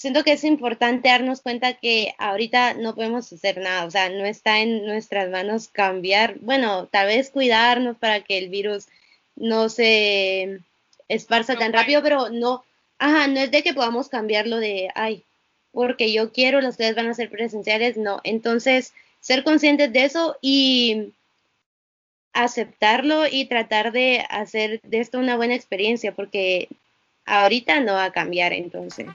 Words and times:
siento 0.00 0.24
que 0.24 0.32
es 0.32 0.44
importante 0.44 1.10
darnos 1.10 1.42
cuenta 1.42 1.74
que 1.74 2.14
ahorita 2.16 2.72
no 2.72 2.94
podemos 2.94 3.30
hacer 3.34 3.58
nada, 3.58 3.84
o 3.84 3.90
sea, 3.90 4.08
no 4.08 4.24
está 4.24 4.60
en 4.60 4.86
nuestras 4.86 5.28
manos 5.28 5.68
cambiar, 5.68 6.38
bueno, 6.38 6.86
tal 6.86 7.08
vez 7.08 7.28
cuidarnos 7.28 7.98
para 7.98 8.22
que 8.22 8.38
el 8.38 8.48
virus 8.48 8.86
no 9.36 9.68
se 9.68 10.60
esparza 11.08 11.56
tan 11.56 11.74
rápido, 11.74 12.02
pero 12.02 12.30
no, 12.30 12.64
ajá, 12.98 13.26
no 13.26 13.40
es 13.40 13.50
de 13.50 13.62
que 13.62 13.74
podamos 13.74 14.08
cambiarlo 14.08 14.56
de, 14.56 14.88
ay, 14.94 15.22
porque 15.70 16.10
yo 16.10 16.32
quiero, 16.32 16.62
las 16.62 16.78
clases 16.78 16.96
van 16.96 17.08
a 17.08 17.14
ser 17.14 17.28
presenciales, 17.28 17.98
no. 17.98 18.22
Entonces, 18.24 18.94
ser 19.20 19.44
conscientes 19.44 19.92
de 19.92 20.04
eso 20.04 20.38
y 20.40 21.12
aceptarlo 22.32 23.26
y 23.30 23.44
tratar 23.44 23.92
de 23.92 24.24
hacer 24.30 24.80
de 24.80 25.00
esto 25.00 25.18
una 25.18 25.36
buena 25.36 25.56
experiencia, 25.56 26.12
porque 26.12 26.68
ahorita 27.26 27.80
no 27.80 27.92
va 27.92 28.04
a 28.04 28.12
cambiar 28.12 28.54
entonces. 28.54 29.06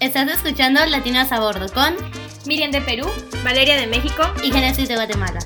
Estás 0.00 0.28
escuchando 0.28 0.86
Latinas 0.86 1.32
a 1.32 1.40
Bordo 1.40 1.66
con 1.74 1.96
Miriam 2.46 2.70
de 2.70 2.80
Perú, 2.80 3.08
Valeria 3.42 3.76
de 3.76 3.88
México 3.88 4.22
y 4.44 4.52
Genesis 4.52 4.88
de 4.88 4.94
Guatemala. 4.94 5.40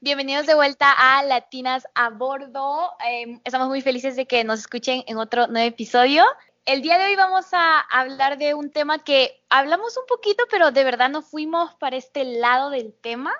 Bienvenidos 0.00 0.46
de 0.46 0.54
vuelta 0.56 0.90
a 0.90 1.22
Latinas 1.22 1.86
a 1.94 2.10
Bordo. 2.10 2.94
Em, 3.06 3.40
estamos 3.44 3.68
muy 3.68 3.80
felices 3.80 4.16
de 4.16 4.26
que 4.26 4.42
nos 4.42 4.58
escuchen 4.58 5.04
en 5.06 5.16
otro 5.18 5.46
nuevo 5.46 5.68
episodio. 5.68 6.24
El 6.66 6.82
día 6.82 6.98
de 6.98 7.04
hoy 7.04 7.14
vamos 7.14 7.46
a 7.52 7.78
hablar 7.78 8.38
de 8.38 8.54
un 8.54 8.72
tema 8.72 9.04
que 9.04 9.40
hablamos 9.50 9.96
un 9.96 10.06
poquito, 10.08 10.42
pero 10.50 10.72
de 10.72 10.82
verdad 10.82 11.10
no 11.10 11.22
fuimos 11.22 11.76
para 11.76 11.96
este 11.96 12.24
lado 12.24 12.70
del 12.70 12.92
tema, 12.92 13.32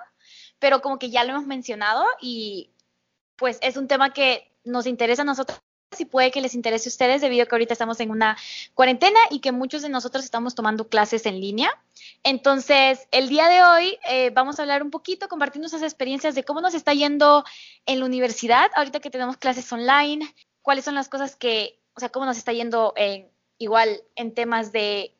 pero 0.59 0.81
como 0.81 0.97
que 0.97 1.09
ya 1.09 1.25
lo 1.25 1.31
hemos 1.31 1.45
mencionado 1.45 2.05
y 2.21 2.71
pues 3.39 3.57
es 3.61 3.77
un 3.77 3.87
tema 3.87 4.13
que 4.13 4.51
nos 4.63 4.85
interesa 4.85 5.21
a 5.23 5.25
nosotros 5.25 5.59
y 5.97 6.05
puede 6.05 6.29
que 6.29 6.41
les 6.41 6.53
interese 6.53 6.89
a 6.89 6.91
ustedes 6.91 7.21
debido 7.21 7.43
a 7.43 7.45
que 7.47 7.55
ahorita 7.55 7.73
estamos 7.73 7.99
en 7.99 8.11
una 8.11 8.37
cuarentena 8.75 9.19
y 9.31 9.39
que 9.39 9.51
muchos 9.51 9.81
de 9.81 9.89
nosotros 9.89 10.23
estamos 10.23 10.53
tomando 10.53 10.87
clases 10.87 11.25
en 11.25 11.39
línea. 11.39 11.71
Entonces, 12.23 13.07
el 13.11 13.29
día 13.29 13.47
de 13.47 13.63
hoy 13.63 13.97
eh, 14.07 14.29
vamos 14.29 14.59
a 14.59 14.61
hablar 14.61 14.83
un 14.83 14.91
poquito, 14.91 15.27
compartiendo 15.27 15.67
esas 15.67 15.81
experiencias 15.81 16.35
de 16.35 16.43
cómo 16.43 16.61
nos 16.61 16.75
está 16.75 16.93
yendo 16.93 17.43
en 17.85 17.99
la 17.99 18.05
universidad, 18.05 18.69
ahorita 18.75 18.99
que 18.99 19.09
tenemos 19.09 19.37
clases 19.37 19.71
online, 19.71 20.31
cuáles 20.61 20.85
son 20.85 20.93
las 20.93 21.09
cosas 21.09 21.35
que, 21.35 21.79
o 21.95 21.99
sea, 21.99 22.09
cómo 22.09 22.25
nos 22.25 22.37
está 22.37 22.53
yendo 22.53 22.93
en, 22.95 23.27
igual 23.57 24.03
en 24.15 24.33
temas 24.33 24.71
de 24.71 25.15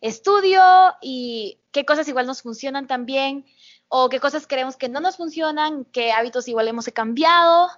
estudio 0.00 0.62
y 1.00 1.58
qué 1.72 1.84
cosas 1.84 2.06
igual 2.08 2.26
nos 2.26 2.42
funcionan 2.42 2.86
también 2.86 3.46
o 3.94 4.08
qué 4.08 4.20
cosas 4.20 4.46
creemos 4.46 4.76
que 4.76 4.88
no 4.88 5.00
nos 5.00 5.18
funcionan, 5.18 5.84
qué 5.84 6.12
hábitos 6.12 6.48
igual 6.48 6.66
hemos 6.66 6.86
cambiado 6.86 7.68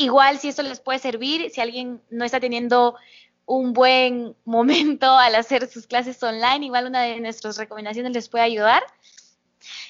Igual 0.00 0.38
si 0.38 0.48
esto 0.48 0.62
les 0.62 0.80
puede 0.80 0.98
servir, 0.98 1.50
si 1.50 1.60
alguien 1.60 2.00
no 2.08 2.24
está 2.24 2.40
teniendo 2.40 2.96
un 3.44 3.74
buen 3.74 4.34
momento 4.46 5.10
al 5.10 5.34
hacer 5.34 5.68
sus 5.68 5.86
clases 5.86 6.22
online, 6.22 6.64
igual 6.64 6.86
una 6.86 7.02
de 7.02 7.20
nuestras 7.20 7.58
recomendaciones 7.58 8.10
les 8.12 8.30
puede 8.30 8.44
ayudar. 8.44 8.82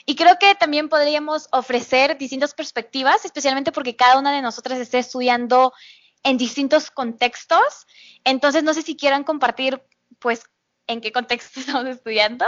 Y 0.07 0.17
creo 0.17 0.37
que 0.41 0.57
también 0.57 0.89
podríamos 0.89 1.47
ofrecer 1.53 2.19
distintas 2.19 2.55
perspectivas, 2.55 3.25
especialmente 3.25 3.71
porque 3.71 3.95
cada 3.95 4.19
una 4.19 4.33
de 4.33 4.43
nosotras 4.43 4.81
está 4.81 4.98
estudiando 4.98 5.73
en 6.25 6.39
distintos 6.39 6.91
contextos. 6.91 7.87
Entonces, 8.25 8.65
no 8.65 8.75
sé 8.75 8.83
si 8.83 8.97
quieran 8.97 9.23
compartir, 9.23 9.81
pues, 10.19 10.43
en 10.89 11.01
qué 11.01 11.13
contexto 11.13 11.61
estamos 11.61 11.87
estudiando. 11.87 12.47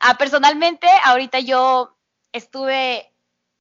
Ah, 0.00 0.18
personalmente, 0.18 0.88
ahorita 1.04 1.38
yo 1.38 1.93
estuve 2.34 3.10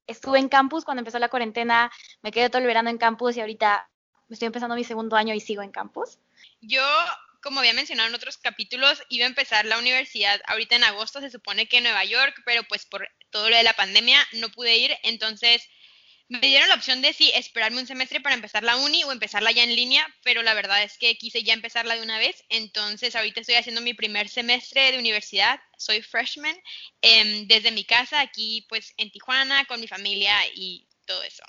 estuve 0.08 0.40
en 0.40 0.50
campus 0.50 0.84
cuando 0.84 1.00
empezó 1.00 1.20
la 1.20 1.30
cuarentena, 1.30 1.92
me 2.22 2.32
quedé 2.32 2.50
todo 2.50 2.62
el 2.62 2.68
verano 2.68 2.90
en 2.90 2.98
campus 2.98 3.38
y 3.38 3.40
ahorita 3.40 3.90
estoy 4.30 4.48
empezando 4.48 4.76
mi 4.76 4.84
segundo 4.84 5.16
año 5.16 5.34
y 5.34 5.40
sigo 5.40 5.62
en 5.62 5.72
campus. 5.72 6.20
Yo, 6.60 6.84
como 7.42 7.60
había 7.60 7.74
mencionado 7.74 8.10
en 8.10 8.16
otros 8.16 8.38
capítulos, 8.38 9.02
iba 9.10 9.26
a 9.26 9.30
empezar 9.30 9.66
la 9.66 9.78
universidad 9.78 10.42
ahorita 10.48 10.76
en 10.76 10.84
agosto, 10.84 11.22
se 11.22 11.30
supone 11.30 11.68
que 11.68 11.78
en 11.78 11.84
Nueva 11.84 12.04
York, 12.04 12.42
pero 12.46 12.64
pues 12.64 12.86
por 12.86 13.08
todo 13.30 13.50
lo 13.50 13.56
de 13.56 13.64
la 13.64 13.74
pandemia 13.74 14.20
no 14.34 14.50
pude 14.50 14.76
ir, 14.78 14.92
entonces 15.04 15.70
me 16.30 16.40
dieron 16.40 16.70
la 16.70 16.76
opción 16.76 17.02
de 17.02 17.14
si 17.14 17.32
esperarme 17.32 17.80
un 17.80 17.88
semestre 17.88 18.22
para 18.22 18.36
empezar 18.36 18.64
la 18.64 18.78
uni 18.78 19.04
o 19.04 19.12
empezarla 19.12 19.52
ya 19.52 19.64
en 19.64 19.76
línea, 19.76 20.08
pero 20.24 20.42
la 20.42 20.54
verdad 20.54 20.84
es 20.84 20.98
que 20.98 21.16
quise 21.16 21.44
ya 21.44 21.54
empezarla 21.54 21.96
de 21.96 22.02
una 22.02 22.18
vez. 22.18 22.44
Entonces 22.50 23.16
ahorita 23.16 23.42
estoy 23.42 23.56
haciendo 23.56 23.82
mi 23.82 23.94
primer 23.94 24.30
semestre 24.30 24.92
de 24.92 25.00
universidad, 25.00 25.60
soy 25.78 26.02
freshman, 26.02 26.56
em, 27.02 27.48
desde 27.48 27.72
mi 27.72 27.84
casa 27.84 28.22
aquí 28.22 28.66
pues 28.70 28.94
en 28.98 29.12
Tijuana 29.12 29.66
con 29.66 29.80
mi 29.80 29.88
familia 29.88 30.36
y 30.56 30.88
todo 31.06 31.22
eso. 31.24 31.44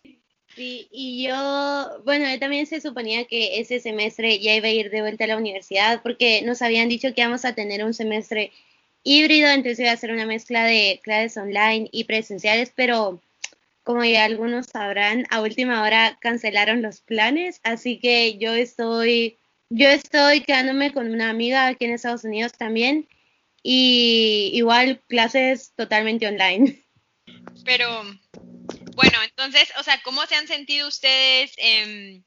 Sí, 0.55 0.89
y 0.93 1.25
yo, 1.25 2.03
bueno, 2.05 2.27
también 2.39 2.67
se 2.67 2.81
suponía 2.81 3.25
que 3.25 3.59
ese 3.59 3.81
semestre 3.81 4.39
ya 4.39 4.55
iba 4.55 4.69
a 4.69 4.71
ir 4.71 4.91
de 4.91 5.01
vuelta 5.01 5.25
a 5.25 5.27
la 5.27 5.37
universidad 5.37 6.01
porque 6.03 6.43
nos 6.43 6.62
habían 6.62 6.89
dicho 6.89 7.12
que 7.12 7.23
íbamos 7.23 7.45
a 7.45 7.55
tener 7.55 7.85
un 7.85 7.93
semestre 7.93 8.53
híbrido, 9.03 9.49
entonces 9.49 9.81
iba 9.81 9.91
a 9.91 9.97
ser 9.97 10.12
una 10.12 10.27
mezcla 10.27 10.65
de 10.65 11.01
clases 11.03 11.37
online 11.37 11.89
y 11.91 12.05
presenciales, 12.05 12.73
pero 12.75 13.21
como 13.84 14.03
ya 14.03 14.25
algunos 14.25 14.67
sabrán, 14.67 15.27
a 15.31 15.43
última 15.43 15.83
hora 15.83 16.19
cancelaron 16.21 16.83
los 16.83 17.03
planes, 17.03 17.61
así 17.62 18.00
que 18.00 18.39
yo 18.39 18.55
estoy, 18.55 19.39
yo 19.69 19.89
estoy 19.89 20.41
quedándome 20.41 20.93
con 20.93 21.11
una 21.11 21.28
amiga 21.28 21.67
aquí 21.67 21.84
en 21.84 21.93
Estados 21.93 22.25
Unidos 22.25 22.53
también 22.53 23.06
y 23.62 24.50
igual 24.55 25.03
clases 25.06 25.75
totalmente 25.77 26.27
online. 26.27 26.83
Pero 27.65 28.03
bueno, 28.94 29.19
entonces, 29.23 29.71
o 29.78 29.83
sea, 29.83 30.00
¿cómo 30.03 30.25
se 30.27 30.37
han 30.37 30.49
sentido 30.49 30.89
ustedes 30.89 31.53
eh, 31.59 32.23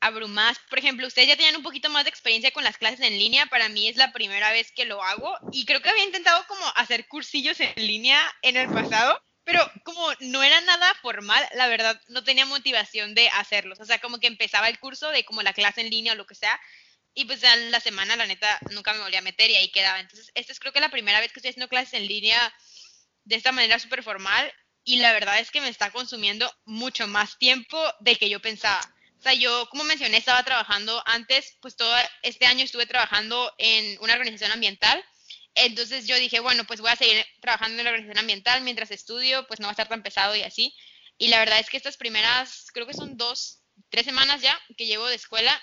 abrumadas? 0.00 0.58
Por 0.68 0.78
ejemplo, 0.78 1.06
ustedes 1.06 1.28
ya 1.28 1.36
tenían 1.36 1.56
un 1.56 1.62
poquito 1.62 1.88
más 1.88 2.04
de 2.04 2.10
experiencia 2.10 2.50
con 2.50 2.64
las 2.64 2.76
clases 2.76 3.00
en 3.00 3.18
línea, 3.18 3.46
para 3.46 3.70
mí 3.70 3.88
es 3.88 3.96
la 3.96 4.12
primera 4.12 4.52
vez 4.52 4.70
que 4.72 4.84
lo 4.84 5.02
hago 5.02 5.34
y 5.50 5.64
creo 5.64 5.80
que 5.80 5.88
había 5.88 6.04
intentado 6.04 6.44
como 6.46 6.64
hacer 6.76 7.08
cursillos 7.08 7.58
en 7.60 7.72
línea 7.76 8.20
en 8.42 8.58
el 8.58 8.68
pasado 8.68 9.18
pero 9.48 9.72
como 9.82 10.12
no 10.20 10.42
era 10.42 10.60
nada 10.60 10.92
formal, 11.00 11.42
la 11.54 11.68
verdad 11.68 11.98
no 12.08 12.22
tenía 12.22 12.44
motivación 12.44 13.14
de 13.14 13.30
hacerlos. 13.30 13.80
O 13.80 13.86
sea, 13.86 13.98
como 13.98 14.20
que 14.20 14.26
empezaba 14.26 14.68
el 14.68 14.78
curso 14.78 15.08
de 15.08 15.24
como 15.24 15.40
la 15.40 15.54
clase 15.54 15.80
en 15.80 15.88
línea 15.88 16.12
o 16.12 16.16
lo 16.16 16.26
que 16.26 16.34
sea, 16.34 16.60
y 17.14 17.24
pues 17.24 17.40
ya 17.40 17.56
la 17.56 17.80
semana, 17.80 18.14
la 18.14 18.26
neta, 18.26 18.58
nunca 18.72 18.92
me 18.92 19.00
volví 19.00 19.16
a 19.16 19.22
meter 19.22 19.48
y 19.48 19.56
ahí 19.56 19.70
quedaba. 19.70 20.00
Entonces, 20.00 20.30
esta 20.34 20.52
es 20.52 20.60
creo 20.60 20.74
que 20.74 20.80
la 20.80 20.90
primera 20.90 21.20
vez 21.20 21.32
que 21.32 21.38
estoy 21.38 21.48
haciendo 21.48 21.70
clases 21.70 21.94
en 21.94 22.06
línea 22.06 22.54
de 23.24 23.36
esta 23.36 23.50
manera 23.50 23.78
súper 23.78 24.02
formal, 24.02 24.52
y 24.84 24.96
la 24.96 25.14
verdad 25.14 25.38
es 25.38 25.50
que 25.50 25.62
me 25.62 25.70
está 25.70 25.92
consumiendo 25.92 26.54
mucho 26.66 27.06
más 27.06 27.38
tiempo 27.38 27.82
del 28.00 28.18
que 28.18 28.28
yo 28.28 28.40
pensaba. 28.40 28.82
O 29.18 29.22
sea, 29.22 29.32
yo, 29.32 29.66
como 29.70 29.82
mencioné, 29.82 30.18
estaba 30.18 30.42
trabajando 30.42 31.02
antes, 31.06 31.56
pues 31.62 31.74
todo 31.74 31.96
este 32.20 32.44
año 32.44 32.64
estuve 32.64 32.84
trabajando 32.84 33.50
en 33.56 33.98
una 34.02 34.12
organización 34.12 34.52
ambiental 34.52 35.02
entonces 35.54 36.06
yo 36.06 36.16
dije, 36.16 36.40
bueno, 36.40 36.64
pues 36.64 36.80
voy 36.80 36.90
a 36.90 36.96
seguir 36.96 37.24
trabajando 37.40 37.78
en 37.78 37.84
la 37.84 37.90
organización 37.90 38.18
ambiental 38.18 38.62
mientras 38.62 38.90
estudio, 38.90 39.46
pues 39.46 39.60
no 39.60 39.66
va 39.66 39.70
a 39.70 39.72
estar 39.72 39.88
tan 39.88 40.02
pesado 40.02 40.36
y 40.36 40.42
así. 40.42 40.74
Y 41.18 41.28
la 41.28 41.38
verdad 41.38 41.58
es 41.58 41.68
que 41.68 41.76
estas 41.76 41.96
primeras, 41.96 42.68
creo 42.72 42.86
que 42.86 42.94
son 42.94 43.16
dos, 43.16 43.60
tres 43.90 44.04
semanas 44.04 44.40
ya 44.40 44.58
que 44.76 44.86
llevo 44.86 45.06
de 45.06 45.16
escuela, 45.16 45.60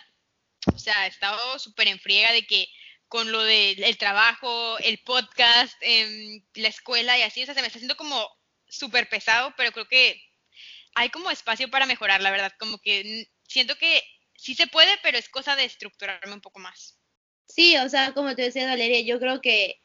o 0.73 0.79
sea, 0.79 1.05
he 1.05 1.09
estado 1.09 1.59
súper 1.59 1.87
en 1.87 1.99
friega 1.99 2.31
de 2.31 2.45
que 2.45 2.67
con 3.07 3.31
lo 3.31 3.43
del 3.43 3.97
trabajo, 3.97 4.77
el 4.79 4.97
podcast, 4.99 5.75
em, 5.81 6.43
la 6.55 6.67
escuela 6.69 7.17
y 7.17 7.21
así, 7.21 7.43
o 7.43 7.45
sea, 7.45 7.53
se 7.53 7.61
me 7.61 7.67
está 7.67 7.77
haciendo 7.77 7.95
como 7.95 8.29
súper 8.67 9.07
pesado, 9.07 9.53
pero 9.55 9.71
creo 9.71 9.87
que 9.87 10.21
hay 10.95 11.09
como 11.09 11.31
espacio 11.31 11.69
para 11.69 11.85
mejorar, 11.85 12.21
la 12.21 12.31
verdad, 12.31 12.53
como 12.59 12.79
que 12.79 13.29
siento 13.47 13.77
que 13.77 14.03
sí 14.35 14.55
se 14.55 14.67
puede, 14.67 14.97
pero 15.03 15.17
es 15.17 15.29
cosa 15.29 15.55
de 15.55 15.65
estructurarme 15.65 16.33
un 16.33 16.41
poco 16.41 16.59
más. 16.59 16.97
Sí, 17.47 17.77
o 17.77 17.89
sea, 17.89 18.13
como 18.13 18.35
te 18.35 18.43
decía 18.43 18.67
Valeria, 18.67 19.01
yo 19.01 19.19
creo 19.19 19.41
que 19.41 19.79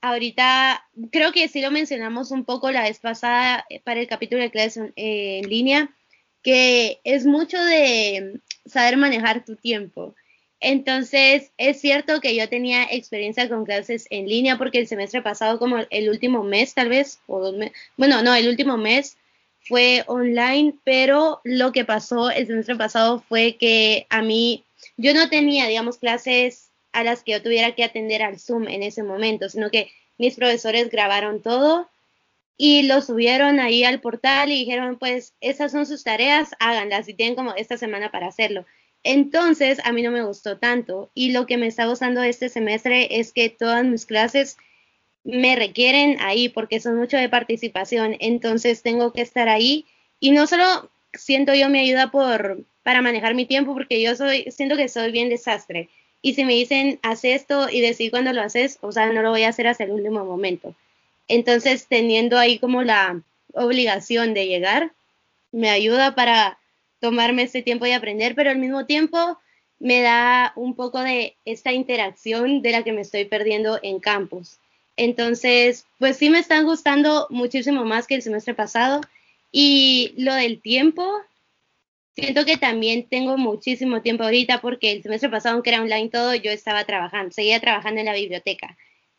ahorita, 0.00 0.84
creo 1.10 1.32
que 1.32 1.48
sí 1.48 1.60
lo 1.60 1.70
mencionamos 1.70 2.30
un 2.30 2.44
poco 2.44 2.70
la 2.70 2.82
vez 2.82 2.98
pasada 2.98 3.64
eh, 3.70 3.80
para 3.80 4.00
el 4.00 4.06
capítulo 4.06 4.42
de 4.42 4.50
clases 4.50 4.92
eh, 4.96 5.40
en 5.42 5.48
línea, 5.48 5.94
que 6.42 7.00
es 7.04 7.24
mucho 7.24 7.58
de 7.58 8.40
saber 8.66 8.98
manejar 8.98 9.44
tu 9.44 9.56
tiempo. 9.56 10.14
Entonces, 10.60 11.52
es 11.58 11.80
cierto 11.80 12.20
que 12.20 12.34
yo 12.34 12.48
tenía 12.48 12.84
experiencia 12.84 13.48
con 13.48 13.64
clases 13.64 14.06
en 14.10 14.28
línea 14.28 14.58
porque 14.58 14.78
el 14.78 14.86
semestre 14.86 15.22
pasado, 15.22 15.58
como 15.58 15.78
el 15.90 16.08
último 16.10 16.42
mes 16.42 16.74
tal 16.74 16.88
vez, 16.88 17.20
o 17.26 17.40
dos 17.40 17.56
meses, 17.56 17.76
bueno, 17.96 18.22
no, 18.22 18.34
el 18.34 18.48
último 18.48 18.76
mes 18.76 19.16
fue 19.60 20.04
online, 20.06 20.74
pero 20.84 21.40
lo 21.44 21.72
que 21.72 21.84
pasó 21.84 22.30
el 22.30 22.46
semestre 22.46 22.76
pasado 22.76 23.20
fue 23.28 23.56
que 23.58 24.06
a 24.10 24.22
mí, 24.22 24.64
yo 24.96 25.14
no 25.14 25.28
tenía, 25.28 25.66
digamos, 25.66 25.98
clases 25.98 26.70
a 26.94 27.04
las 27.04 27.22
que 27.22 27.32
yo 27.32 27.42
tuviera 27.42 27.74
que 27.74 27.84
atender 27.84 28.22
al 28.22 28.38
Zoom 28.38 28.68
en 28.68 28.82
ese 28.82 29.02
momento, 29.02 29.48
sino 29.48 29.70
que 29.70 29.90
mis 30.16 30.36
profesores 30.36 30.88
grabaron 30.90 31.42
todo 31.42 31.90
y 32.56 32.84
lo 32.84 33.02
subieron 33.02 33.58
ahí 33.60 33.84
al 33.84 34.00
portal 34.00 34.50
y 34.50 34.60
dijeron, 34.60 34.98
pues 34.98 35.34
esas 35.40 35.72
son 35.72 35.86
sus 35.86 36.04
tareas, 36.04 36.50
háganlas 36.60 37.08
y 37.08 37.14
tienen 37.14 37.34
como 37.34 37.52
esta 37.54 37.76
semana 37.76 38.10
para 38.10 38.28
hacerlo. 38.28 38.64
Entonces, 39.02 39.80
a 39.84 39.92
mí 39.92 40.02
no 40.02 40.12
me 40.12 40.24
gustó 40.24 40.58
tanto 40.58 41.10
y 41.14 41.32
lo 41.32 41.46
que 41.46 41.58
me 41.58 41.66
está 41.66 41.86
gustando 41.86 42.22
este 42.22 42.48
semestre 42.48 43.18
es 43.18 43.32
que 43.32 43.50
todas 43.50 43.84
mis 43.84 44.06
clases 44.06 44.56
me 45.24 45.56
requieren 45.56 46.16
ahí 46.20 46.48
porque 46.48 46.80
son 46.80 46.96
mucho 46.96 47.16
de 47.16 47.28
participación, 47.28 48.16
entonces 48.20 48.82
tengo 48.82 49.12
que 49.12 49.22
estar 49.22 49.48
ahí 49.48 49.86
y 50.20 50.30
no 50.30 50.46
solo 50.46 50.90
siento 51.12 51.54
yo 51.54 51.68
me 51.68 51.80
ayuda 51.80 52.10
por, 52.10 52.64
para 52.82 53.02
manejar 53.02 53.34
mi 53.34 53.46
tiempo 53.46 53.74
porque 53.74 54.00
yo 54.00 54.14
soy, 54.14 54.50
siento 54.50 54.76
que 54.76 54.88
soy 54.88 55.10
bien 55.12 55.28
desastre. 55.28 55.88
Y 56.24 56.32
si 56.32 56.46
me 56.46 56.54
dicen, 56.54 56.98
haz 57.02 57.22
esto 57.26 57.68
y 57.68 57.82
decir 57.82 58.10
cuándo 58.10 58.32
lo 58.32 58.40
haces, 58.40 58.78
o 58.80 58.92
sea, 58.92 59.12
no 59.12 59.20
lo 59.20 59.28
voy 59.28 59.42
a 59.42 59.50
hacer 59.50 59.66
hasta 59.66 59.84
el 59.84 59.90
último 59.90 60.24
momento. 60.24 60.74
Entonces, 61.28 61.86
teniendo 61.86 62.38
ahí 62.38 62.58
como 62.58 62.82
la 62.82 63.20
obligación 63.52 64.32
de 64.32 64.46
llegar, 64.46 64.92
me 65.52 65.68
ayuda 65.68 66.14
para 66.14 66.56
tomarme 66.98 67.42
este 67.42 67.60
tiempo 67.60 67.84
de 67.84 67.92
aprender, 67.92 68.34
pero 68.34 68.48
al 68.48 68.56
mismo 68.56 68.86
tiempo 68.86 69.38
me 69.78 70.00
da 70.00 70.54
un 70.56 70.74
poco 70.74 71.00
de 71.00 71.36
esta 71.44 71.74
interacción 71.74 72.62
de 72.62 72.70
la 72.70 72.84
que 72.84 72.94
me 72.94 73.02
estoy 73.02 73.26
perdiendo 73.26 73.78
en 73.82 74.00
campus. 74.00 74.56
Entonces, 74.96 75.84
pues 75.98 76.16
sí 76.16 76.30
me 76.30 76.38
están 76.38 76.64
gustando 76.64 77.26
muchísimo 77.28 77.84
más 77.84 78.06
que 78.06 78.14
el 78.14 78.22
semestre 78.22 78.54
pasado. 78.54 79.02
Y 79.52 80.14
lo 80.16 80.32
del 80.32 80.62
tiempo, 80.62 81.06
siento 82.14 82.44
que 82.44 82.56
también 82.56 83.08
tengo 83.08 83.36
muchísimo 83.36 84.02
tiempo 84.02 84.24
ahorita 84.24 84.60
porque 84.60 84.92
el 84.92 85.02
semestre 85.02 85.28
pasado, 85.28 85.54
aunque 85.54 85.70
era 85.70 85.82
online 85.82 86.08
todo, 86.08 86.34
yo 86.34 86.50
estaba 86.50 86.84
trabajando, 86.84 87.32
seguía 87.32 87.60
trabajando 87.60 88.00
en 88.00 88.06
la 88.06 88.14
biblioteca. 88.14 88.76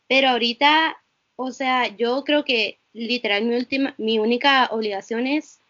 Pero 0.08 0.28
ahorita, 0.30 0.96
o 1.36 1.52
sea, 1.52 1.94
yo 1.96 2.24
creo 2.24 2.44
que 2.44 2.78
literal 2.92 3.44
mi 3.44 3.56
última, 3.56 3.94
mi 3.98 4.18
única 4.18 4.68
obligación 4.70 5.26
es 5.26 5.60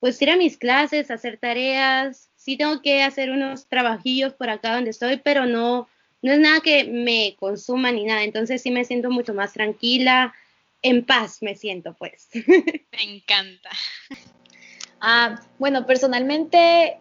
pues 0.00 0.20
ir 0.20 0.28
a 0.30 0.36
mis 0.36 0.58
clases, 0.58 1.10
hacer 1.10 1.38
tareas. 1.38 2.28
Sí 2.36 2.58
tengo 2.58 2.82
que 2.82 3.02
hacer 3.02 3.30
unos 3.30 3.68
trabajillos 3.68 4.34
por 4.34 4.50
acá 4.50 4.74
donde 4.74 4.90
estoy, 4.90 5.16
pero 5.16 5.46
no, 5.46 5.88
no 6.20 6.32
es 6.32 6.38
nada 6.38 6.60
que 6.60 6.84
me 6.84 7.36
consuma 7.38 7.90
ni 7.90 8.04
nada, 8.04 8.22
entonces 8.22 8.60
sí 8.60 8.70
me 8.70 8.84
siento 8.84 9.10
mucho 9.10 9.32
más 9.32 9.54
tranquila, 9.54 10.34
en 10.82 11.04
paz 11.04 11.38
me 11.40 11.54
siento 11.54 11.94
pues. 11.94 12.28
Me 12.92 13.02
encanta. 13.02 13.70
Ah, 15.06 15.38
bueno, 15.58 15.84
personalmente 15.84 16.96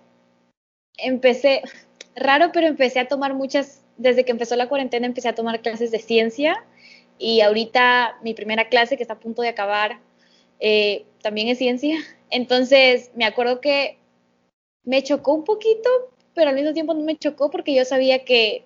empecé, 0.97 1.61
raro, 2.17 2.51
pero 2.51 2.67
empecé 2.67 2.99
a 2.99 3.07
tomar 3.07 3.33
muchas, 3.33 3.81
desde 3.95 4.25
que 4.25 4.33
empezó 4.33 4.57
la 4.57 4.67
cuarentena 4.67 5.07
empecé 5.07 5.29
a 5.29 5.35
tomar 5.35 5.61
clases 5.61 5.89
de 5.89 5.99
ciencia 5.99 6.65
y 7.17 7.39
ahorita 7.39 8.17
mi 8.21 8.33
primera 8.33 8.67
clase 8.67 8.97
que 8.97 9.03
está 9.03 9.13
a 9.13 9.19
punto 9.21 9.41
de 9.41 9.47
acabar 9.47 10.01
eh, 10.59 11.05
también 11.21 11.47
es 11.47 11.59
ciencia. 11.59 11.95
Entonces 12.29 13.09
me 13.15 13.23
acuerdo 13.23 13.61
que 13.61 13.97
me 14.83 15.01
chocó 15.01 15.33
un 15.33 15.45
poquito, 15.45 15.89
pero 16.35 16.49
al 16.49 16.55
mismo 16.55 16.73
tiempo 16.73 16.93
no 16.93 17.05
me 17.05 17.17
chocó 17.17 17.49
porque 17.51 17.73
yo 17.73 17.85
sabía 17.85 18.25
que 18.25 18.65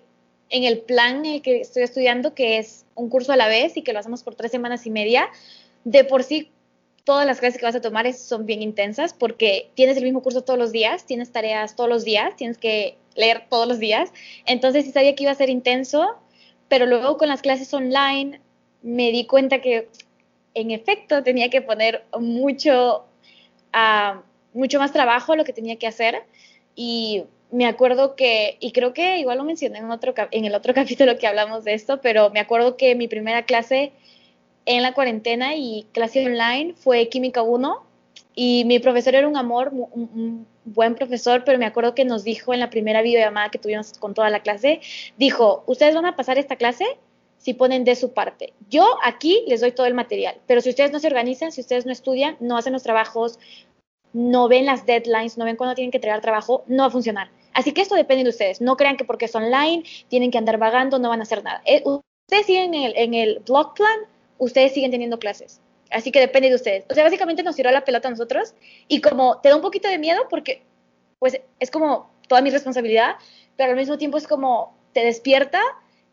en 0.50 0.64
el 0.64 0.80
plan 0.80 1.24
en 1.24 1.34
el 1.34 1.42
que 1.42 1.60
estoy 1.60 1.84
estudiando, 1.84 2.34
que 2.34 2.58
es 2.58 2.86
un 2.96 3.08
curso 3.08 3.30
a 3.30 3.36
la 3.36 3.46
vez 3.46 3.76
y 3.76 3.82
que 3.82 3.92
lo 3.92 4.00
hacemos 4.00 4.24
por 4.24 4.34
tres 4.34 4.50
semanas 4.50 4.84
y 4.84 4.90
media, 4.90 5.28
de 5.84 6.02
por 6.02 6.24
sí 6.24 6.50
todas 7.08 7.24
las 7.24 7.40
clases 7.40 7.58
que 7.58 7.64
vas 7.64 7.74
a 7.74 7.80
tomar 7.80 8.12
son 8.12 8.44
bien 8.44 8.60
intensas 8.60 9.14
porque 9.14 9.70
tienes 9.72 9.96
el 9.96 10.04
mismo 10.04 10.22
curso 10.22 10.44
todos 10.44 10.58
los 10.58 10.72
días, 10.72 11.06
tienes 11.06 11.32
tareas 11.32 11.74
todos 11.74 11.88
los 11.88 12.04
días, 12.04 12.36
tienes 12.36 12.58
que 12.58 12.98
leer 13.16 13.46
todos 13.48 13.66
los 13.66 13.78
días. 13.78 14.12
Entonces 14.44 14.84
sí 14.84 14.92
sabía 14.92 15.14
que 15.14 15.22
iba 15.22 15.32
a 15.32 15.34
ser 15.34 15.48
intenso, 15.48 16.18
pero 16.68 16.84
luego 16.84 17.16
con 17.16 17.28
las 17.28 17.40
clases 17.40 17.72
online 17.72 18.42
me 18.82 19.10
di 19.10 19.24
cuenta 19.24 19.62
que 19.62 19.88
en 20.52 20.70
efecto 20.70 21.22
tenía 21.22 21.48
que 21.48 21.62
poner 21.62 22.04
mucho, 22.20 23.06
uh, 23.72 24.20
mucho 24.52 24.78
más 24.78 24.92
trabajo 24.92 25.34
lo 25.34 25.46
que 25.46 25.54
tenía 25.54 25.76
que 25.76 25.86
hacer 25.86 26.24
y 26.76 27.24
me 27.50 27.64
acuerdo 27.64 28.16
que, 28.16 28.58
y 28.60 28.72
creo 28.72 28.92
que 28.92 29.16
igual 29.16 29.38
lo 29.38 29.44
mencioné 29.44 29.78
en, 29.78 29.90
otro, 29.90 30.12
en 30.30 30.44
el 30.44 30.54
otro 30.54 30.74
capítulo 30.80 31.16
que 31.16 31.26
hablamos 31.26 31.64
de 31.64 31.72
esto, 31.72 32.02
pero 32.02 32.28
me 32.28 32.40
acuerdo 32.40 32.76
que 32.76 32.94
mi 32.94 33.08
primera 33.08 33.46
clase 33.46 33.92
en 34.68 34.82
la 34.82 34.92
cuarentena 34.92 35.56
y 35.56 35.86
clase 35.92 36.26
online 36.26 36.74
fue 36.74 37.08
Química 37.08 37.40
1 37.40 37.82
y 38.34 38.66
mi 38.66 38.78
profesor 38.78 39.14
era 39.14 39.26
un 39.26 39.38
amor, 39.38 39.72
un, 39.72 40.46
buen 40.66 40.94
profesor, 40.94 41.42
pero 41.44 41.58
me 41.58 41.64
acuerdo 41.64 41.94
que 41.94 42.04
nos 42.04 42.22
dijo 42.22 42.52
en 42.52 42.60
la 42.60 42.68
primera 42.68 43.00
videollamada 43.00 43.48
que 43.48 43.58
tuvimos 43.58 43.94
con 43.98 44.12
toda 44.12 44.28
la 44.28 44.40
clase, 44.40 44.82
dijo, 45.16 45.64
ustedes 45.66 45.94
van 45.94 46.04
a 46.04 46.14
pasar 46.14 46.36
esta 46.36 46.56
clase 46.56 46.84
si 47.38 47.54
ponen 47.54 47.84
de 47.84 47.96
su 47.96 48.12
parte. 48.12 48.52
Yo 48.68 48.86
aquí 49.02 49.42
les 49.46 49.62
doy 49.62 49.72
todo 49.72 49.86
el 49.86 49.94
material, 49.94 50.36
pero 50.46 50.60
si 50.60 50.68
ustedes 50.68 50.92
no 50.92 51.00
se 51.00 51.06
organizan, 51.06 51.50
si 51.50 51.62
ustedes 51.62 51.86
no 51.86 51.92
estudian, 51.92 52.36
no 52.38 52.58
hacen 52.58 52.74
los 52.74 52.82
trabajos, 52.82 53.38
no 54.12 54.48
ven 54.48 54.66
las 54.66 54.84
deadlines, 54.84 55.38
no 55.38 55.46
ven 55.46 55.56
cuándo 55.56 55.74
tienen 55.74 55.90
que 55.90 55.96
entregar 55.96 56.20
trabajo, 56.20 56.64
no 56.66 56.82
va 56.82 56.88
a 56.88 56.90
funcionar. 56.90 57.30
Así 57.54 57.72
que 57.72 57.80
esto 57.80 57.94
depende 57.94 58.24
de 58.24 58.30
ustedes. 58.30 58.60
No 58.60 58.76
crean 58.76 58.98
que 58.98 59.06
porque 59.06 59.24
es 59.24 59.34
online 59.34 59.84
tienen 60.08 60.30
que 60.30 60.36
andar 60.36 60.58
vagando, 60.58 60.98
no 60.98 61.08
van 61.08 61.20
a 61.20 61.22
hacer 61.22 61.42
nada. 61.42 61.62
Eh, 61.64 61.82
ustedes 61.84 62.44
siguen 62.44 62.74
en 62.74 62.82
el, 62.84 62.92
en 62.96 63.14
el 63.14 63.38
blog 63.46 63.72
plan, 63.72 63.98
ustedes 64.38 64.72
siguen 64.72 64.90
teniendo 64.90 65.18
clases. 65.18 65.60
Así 65.90 66.10
que 66.10 66.20
depende 66.20 66.48
de 66.48 66.54
ustedes. 66.54 66.84
O 66.90 66.94
sea, 66.94 67.04
básicamente 67.04 67.42
nos 67.42 67.56
tiró 67.56 67.70
la 67.70 67.84
pelota 67.84 68.08
a 68.08 68.10
nosotros 68.10 68.54
y 68.88 69.00
como 69.00 69.40
te 69.40 69.48
da 69.48 69.56
un 69.56 69.62
poquito 69.62 69.88
de 69.88 69.98
miedo 69.98 70.26
porque 70.28 70.62
pues 71.18 71.40
es 71.58 71.70
como 71.70 72.10
toda 72.28 72.42
mi 72.42 72.50
responsabilidad, 72.50 73.16
pero 73.56 73.70
al 73.70 73.76
mismo 73.76 73.98
tiempo 73.98 74.18
es 74.18 74.26
como 74.26 74.76
te 74.92 75.04
despierta 75.04 75.60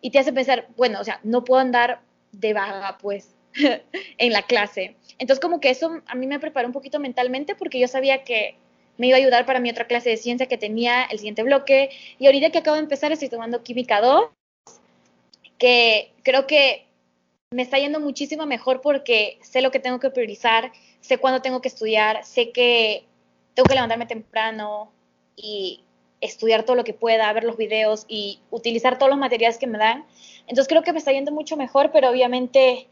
y 0.02 0.12
te 0.12 0.20
hace 0.20 0.34
pensar, 0.34 0.68
bueno, 0.78 1.00
o 1.00 1.04
sea, 1.04 1.20
no 1.24 1.44
puedo 1.44 1.60
andar 1.62 2.02
de 2.32 2.54
vaga 2.54 2.98
pues 3.00 3.36
en 4.18 4.34
la 4.34 4.44
clase. 4.44 4.96
Entonces 5.20 5.42
como 5.42 5.60
que 5.60 5.70
eso 5.70 6.02
a 6.08 6.16
mí 6.16 6.28
me 6.28 6.40
preparó 6.40 6.68
un 6.68 6.74
poquito 6.74 7.00
mentalmente 7.00 7.56
porque 7.56 7.80
yo 7.80 7.88
sabía 7.88 8.24
que 8.24 8.56
me 8.98 9.08
iba 9.08 9.18
a 9.18 9.20
ayudar 9.20 9.46
para 9.46 9.60
mi 9.60 9.70
otra 9.70 9.88
clase 9.88 10.10
de 10.10 10.18
ciencia 10.18 10.48
que 10.48 10.58
tenía 10.58 11.04
el 11.04 11.18
siguiente 11.18 11.44
bloque. 11.44 11.90
Y 12.18 12.28
ahorita 12.28 12.50
que 12.52 12.60
acabo 12.60 12.76
de 12.76 12.84
empezar 12.84 13.12
estoy 13.12 13.30
tomando 13.30 13.62
Química 13.62 14.00
2, 14.00 14.30
que 15.58 16.12
creo 16.24 16.48
que 16.48 16.85
me 17.56 17.62
está 17.62 17.78
yendo 17.78 18.02
muchísimo 18.02 18.46
mejor 18.46 18.82
porque 18.82 19.40
sé 19.42 19.62
lo 19.62 19.72
que 19.72 19.80
tengo 19.80 20.00
que 20.00 20.10
priorizar, 20.10 20.74
sé 21.00 21.18
cuándo 21.18 21.42
tengo 21.42 21.62
que 21.62 21.70
estudiar, 21.70 22.26
sé 22.26 22.52
que 22.52 23.06
tengo 23.54 23.66
que 23.66 23.76
levantarme 23.76 24.06
temprano 24.06 24.92
y 25.38 25.82
estudiar 26.20 26.64
todo 26.64 26.76
lo 26.76 26.84
que 26.84 26.94
pueda, 26.94 27.32
ver 27.32 27.46
los 27.46 27.56
videos 27.56 28.06
y 28.10 28.42
utilizar 28.52 28.98
todos 28.98 29.10
los 29.10 29.18
materiales 29.18 29.58
que 29.58 29.68
me 29.68 29.78
dan. 29.78 30.06
Entonces 30.48 30.68
creo 30.68 30.84
que 30.84 30.92
me 30.92 31.00
está 31.00 31.14
yendo 31.14 31.32
mucho 31.32 31.56
mejor, 31.56 31.92
pero 31.94 32.10
obviamente 32.10 32.88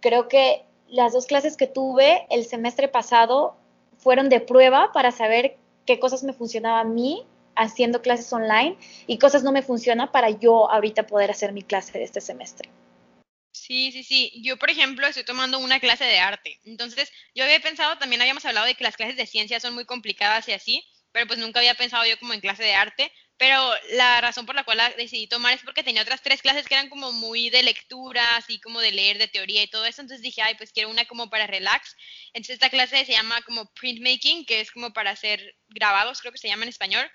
creo 0.00 0.28
que 0.28 0.64
las 0.88 1.12
dos 1.12 1.26
clases 1.26 1.56
que 1.56 1.66
tuve 1.66 2.24
el 2.30 2.44
semestre 2.44 2.86
pasado 2.86 3.56
fueron 3.96 4.28
de 4.28 4.40
prueba 4.40 4.92
para 4.92 5.10
saber 5.10 5.56
qué 5.86 5.98
cosas 5.98 6.22
me 6.22 6.32
funcionaban 6.32 6.86
a 6.86 6.88
mí 6.88 7.26
haciendo 7.56 8.00
clases 8.00 8.32
online 8.32 8.76
y 9.08 9.18
cosas 9.18 9.42
no 9.42 9.50
me 9.50 9.62
funcionan 9.62 10.12
para 10.12 10.30
yo 10.30 10.70
ahorita 10.70 11.08
poder 11.08 11.32
hacer 11.32 11.52
mi 11.52 11.62
clase 11.62 11.98
de 11.98 12.04
este 12.04 12.20
semestre. 12.20 12.70
Sí, 13.60 13.90
sí, 13.92 14.02
sí. 14.04 14.32
Yo, 14.44 14.56
por 14.56 14.70
ejemplo, 14.70 15.06
estoy 15.06 15.24
tomando 15.24 15.58
una 15.58 15.80
clase 15.80 16.04
de 16.04 16.18
arte. 16.20 16.60
Entonces, 16.64 17.10
yo 17.34 17.44
había 17.44 17.60
pensado, 17.60 17.98
también 17.98 18.20
habíamos 18.22 18.44
hablado 18.44 18.66
de 18.66 18.74
que 18.74 18.84
las 18.84 18.96
clases 18.96 19.16
de 19.16 19.26
ciencia 19.26 19.58
son 19.60 19.74
muy 19.74 19.84
complicadas 19.84 20.48
y 20.48 20.52
así, 20.52 20.84
pero 21.12 21.26
pues 21.26 21.38
nunca 21.38 21.58
había 21.60 21.74
pensado 21.74 22.04
yo 22.06 22.18
como 22.18 22.32
en 22.34 22.40
clase 22.40 22.62
de 22.62 22.74
arte. 22.74 23.12
Pero 23.36 23.72
la 23.92 24.20
razón 24.20 24.46
por 24.46 24.54
la 24.56 24.64
cual 24.64 24.78
la 24.78 24.90
decidí 24.90 25.28
tomar 25.28 25.54
es 25.54 25.62
porque 25.62 25.84
tenía 25.84 26.02
otras 26.02 26.22
tres 26.22 26.42
clases 26.42 26.66
que 26.66 26.74
eran 26.74 26.88
como 26.88 27.12
muy 27.12 27.50
de 27.50 27.62
lectura, 27.62 28.36
así 28.36 28.60
como 28.60 28.80
de 28.80 28.90
leer, 28.92 29.18
de 29.18 29.28
teoría 29.28 29.62
y 29.62 29.68
todo 29.68 29.84
eso. 29.86 30.00
Entonces 30.02 30.22
dije, 30.22 30.42
ay, 30.42 30.54
pues 30.56 30.72
quiero 30.72 30.90
una 30.90 31.04
como 31.06 31.30
para 31.30 31.46
relax. 31.46 31.96
Entonces 32.32 32.54
esta 32.54 32.70
clase 32.70 33.04
se 33.04 33.12
llama 33.12 33.40
como 33.42 33.72
printmaking, 33.74 34.44
que 34.44 34.60
es 34.60 34.70
como 34.72 34.92
para 34.92 35.10
hacer 35.12 35.56
grabados, 35.68 36.20
creo 36.20 36.32
que 36.32 36.38
se 36.38 36.48
llama 36.48 36.64
en 36.64 36.70
español. 36.70 37.08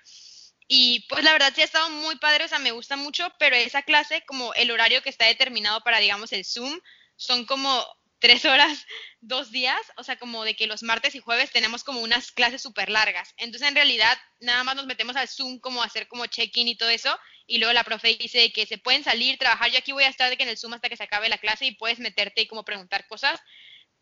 Y 0.66 1.06
pues 1.08 1.22
la 1.24 1.32
verdad 1.32 1.52
sí 1.54 1.60
ha 1.60 1.64
estado 1.64 1.90
muy 1.90 2.16
padre, 2.16 2.44
o 2.44 2.48
sea, 2.48 2.58
me 2.58 2.72
gusta 2.72 2.96
mucho, 2.96 3.30
pero 3.38 3.54
esa 3.56 3.82
clase, 3.82 4.24
como 4.26 4.54
el 4.54 4.70
horario 4.70 5.02
que 5.02 5.10
está 5.10 5.26
determinado 5.26 5.82
para, 5.82 5.98
digamos, 5.98 6.32
el 6.32 6.44
Zoom, 6.44 6.80
son 7.16 7.44
como 7.44 7.84
tres 8.18 8.46
horas, 8.46 8.86
dos 9.20 9.50
días, 9.50 9.80
o 9.96 10.04
sea, 10.04 10.18
como 10.18 10.44
de 10.44 10.56
que 10.56 10.66
los 10.66 10.82
martes 10.82 11.14
y 11.14 11.20
jueves 11.20 11.50
tenemos 11.50 11.84
como 11.84 12.00
unas 12.00 12.32
clases 12.32 12.62
súper 12.62 12.88
largas. 12.88 13.34
Entonces, 13.36 13.68
en 13.68 13.74
realidad, 13.74 14.16
nada 14.40 14.64
más 14.64 14.76
nos 14.76 14.86
metemos 14.86 15.16
al 15.16 15.28
Zoom 15.28 15.58
como 15.60 15.82
a 15.82 15.86
hacer 15.86 16.08
como 16.08 16.26
check-in 16.26 16.68
y 16.68 16.76
todo 16.76 16.88
eso, 16.88 17.14
y 17.46 17.58
luego 17.58 17.74
la 17.74 17.84
profe 17.84 18.16
dice 18.16 18.50
que 18.52 18.64
se 18.64 18.78
pueden 18.78 19.04
salir, 19.04 19.36
trabajar, 19.36 19.70
yo 19.70 19.78
aquí 19.78 19.92
voy 19.92 20.04
a 20.04 20.08
estar 20.08 20.30
de 20.30 20.38
que 20.38 20.44
en 20.44 20.48
el 20.48 20.56
Zoom 20.56 20.72
hasta 20.72 20.88
que 20.88 20.96
se 20.96 21.02
acabe 21.02 21.28
la 21.28 21.38
clase 21.38 21.66
y 21.66 21.72
puedes 21.72 21.98
meterte 21.98 22.40
y 22.40 22.46
como 22.46 22.64
preguntar 22.64 23.06
cosas. 23.06 23.38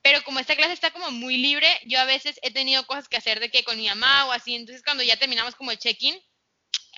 Pero 0.01 0.23
como 0.25 0.39
esta 0.41 0.57
clase 0.57 0.73
está 0.73 0.91
como 0.93 1.11
muy 1.11 1.37
libre, 1.39 1.69
yo 1.87 1.99
a 2.01 2.05
veces 2.05 2.39
he 2.43 2.53
tenido 2.53 2.87
cosas 2.87 3.09
que 3.09 3.17
hacer 3.17 3.41
de 3.41 3.51
que 3.51 3.65
con 3.65 3.77
mi 3.77 3.89
mamá 3.89 4.27
o 4.27 4.33
así, 4.33 4.55
entonces 4.55 4.83
cuando 4.85 5.03
ya 5.03 5.17
terminamos 5.17 5.55
como 5.55 5.71
el 5.73 5.79
check-in, 5.79 6.21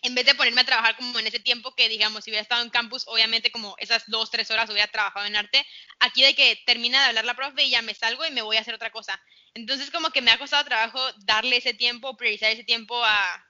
en 0.04 0.14
vez 0.14 0.26
de 0.26 0.34
ponerme 0.34 0.60
a 0.60 0.64
trabajar 0.64 0.96
como 0.96 1.18
en 1.18 1.26
ese 1.26 1.40
tiempo 1.40 1.74
que, 1.74 1.88
digamos, 1.88 2.24
si 2.24 2.30
hubiera 2.30 2.42
estado 2.42 2.62
en 2.62 2.68
campus, 2.68 3.04
obviamente 3.06 3.50
como 3.50 3.74
esas 3.78 4.04
dos, 4.06 4.30
tres 4.30 4.50
horas 4.50 4.68
hubiera 4.68 4.86
trabajado 4.86 5.24
en 5.24 5.34
arte, 5.34 5.66
aquí 5.98 6.22
de 6.22 6.34
que 6.34 6.62
termina 6.66 7.00
de 7.00 7.08
hablar 7.08 7.24
la 7.24 7.34
profe 7.34 7.64
y 7.64 7.70
ya 7.70 7.80
me 7.80 7.94
salgo 7.94 8.24
y 8.26 8.30
me 8.30 8.42
voy 8.42 8.58
a 8.58 8.60
hacer 8.60 8.74
otra 8.74 8.90
cosa. 8.90 9.18
Entonces 9.54 9.90
como 9.90 10.10
que 10.10 10.20
me 10.20 10.30
ha 10.30 10.38
costado 10.38 10.62
trabajo 10.66 11.00
darle 11.24 11.56
ese 11.56 11.72
tiempo, 11.72 12.18
priorizar 12.18 12.52
ese 12.52 12.64
tiempo 12.64 13.02
a, 13.02 13.46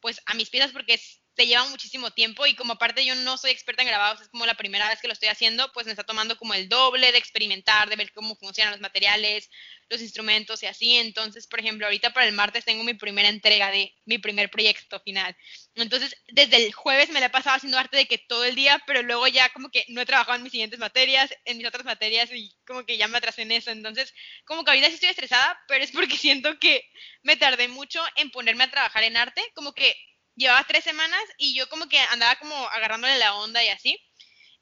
pues, 0.00 0.22
a 0.24 0.32
mis 0.32 0.48
piezas 0.48 0.72
porque 0.72 0.94
es 0.94 1.19
te 1.40 1.46
lleva 1.46 1.64
muchísimo 1.68 2.10
tiempo 2.10 2.44
y 2.44 2.54
como 2.54 2.74
aparte 2.74 3.02
yo 3.02 3.14
no 3.14 3.38
soy 3.38 3.50
experta 3.50 3.80
en 3.80 3.88
grabados, 3.88 4.20
es 4.20 4.28
como 4.28 4.44
la 4.44 4.58
primera 4.58 4.86
vez 4.90 5.00
que 5.00 5.06
lo 5.06 5.14
estoy 5.14 5.30
haciendo, 5.30 5.72
pues 5.72 5.86
me 5.86 5.92
está 5.92 6.04
tomando 6.04 6.36
como 6.36 6.52
el 6.52 6.68
doble 6.68 7.12
de 7.12 7.16
experimentar, 7.16 7.88
de 7.88 7.96
ver 7.96 8.12
cómo 8.12 8.36
funcionan 8.36 8.72
los 8.72 8.82
materiales, 8.82 9.48
los 9.88 10.02
instrumentos 10.02 10.62
y 10.62 10.66
así. 10.66 10.96
Entonces, 10.96 11.46
por 11.46 11.60
ejemplo, 11.60 11.86
ahorita 11.86 12.12
para 12.12 12.26
el 12.26 12.34
martes 12.34 12.66
tengo 12.66 12.84
mi 12.84 12.92
primera 12.92 13.30
entrega 13.30 13.70
de 13.70 13.94
mi 14.04 14.18
primer 14.18 14.50
proyecto 14.50 15.00
final. 15.00 15.34
Entonces, 15.76 16.14
desde 16.28 16.58
el 16.58 16.74
jueves 16.74 17.08
me 17.08 17.20
la 17.20 17.26
he 17.26 17.30
pasado 17.30 17.56
haciendo 17.56 17.78
arte 17.78 17.96
de 17.96 18.04
que 18.04 18.18
todo 18.18 18.44
el 18.44 18.54
día, 18.54 18.82
pero 18.86 19.02
luego 19.02 19.26
ya 19.26 19.48
como 19.48 19.70
que 19.70 19.86
no 19.88 20.02
he 20.02 20.06
trabajado 20.06 20.36
en 20.36 20.42
mis 20.42 20.52
siguientes 20.52 20.78
materias, 20.78 21.30
en 21.46 21.56
mis 21.56 21.66
otras 21.66 21.86
materias 21.86 22.28
y 22.34 22.54
como 22.66 22.84
que 22.84 22.98
ya 22.98 23.08
me 23.08 23.16
atrasé 23.16 23.42
en 23.42 23.52
eso. 23.52 23.70
Entonces, 23.70 24.12
como 24.44 24.62
que 24.62 24.72
ahorita 24.72 24.88
sí 24.88 24.94
estoy 24.96 25.08
estresada, 25.08 25.58
pero 25.68 25.82
es 25.82 25.90
porque 25.90 26.16
siento 26.18 26.58
que 26.58 26.84
me 27.22 27.38
tardé 27.38 27.68
mucho 27.68 28.04
en 28.16 28.30
ponerme 28.30 28.64
a 28.64 28.70
trabajar 28.70 29.04
en 29.04 29.16
arte, 29.16 29.42
como 29.54 29.72
que 29.72 29.96
llevaba 30.40 30.64
tres 30.66 30.82
semanas 30.84 31.20
y 31.38 31.54
yo 31.54 31.68
como 31.68 31.88
que 31.88 31.98
andaba 32.10 32.36
como 32.36 32.54
agarrándole 32.68 33.18
la 33.18 33.36
onda 33.36 33.62
y 33.62 33.68
así. 33.68 33.98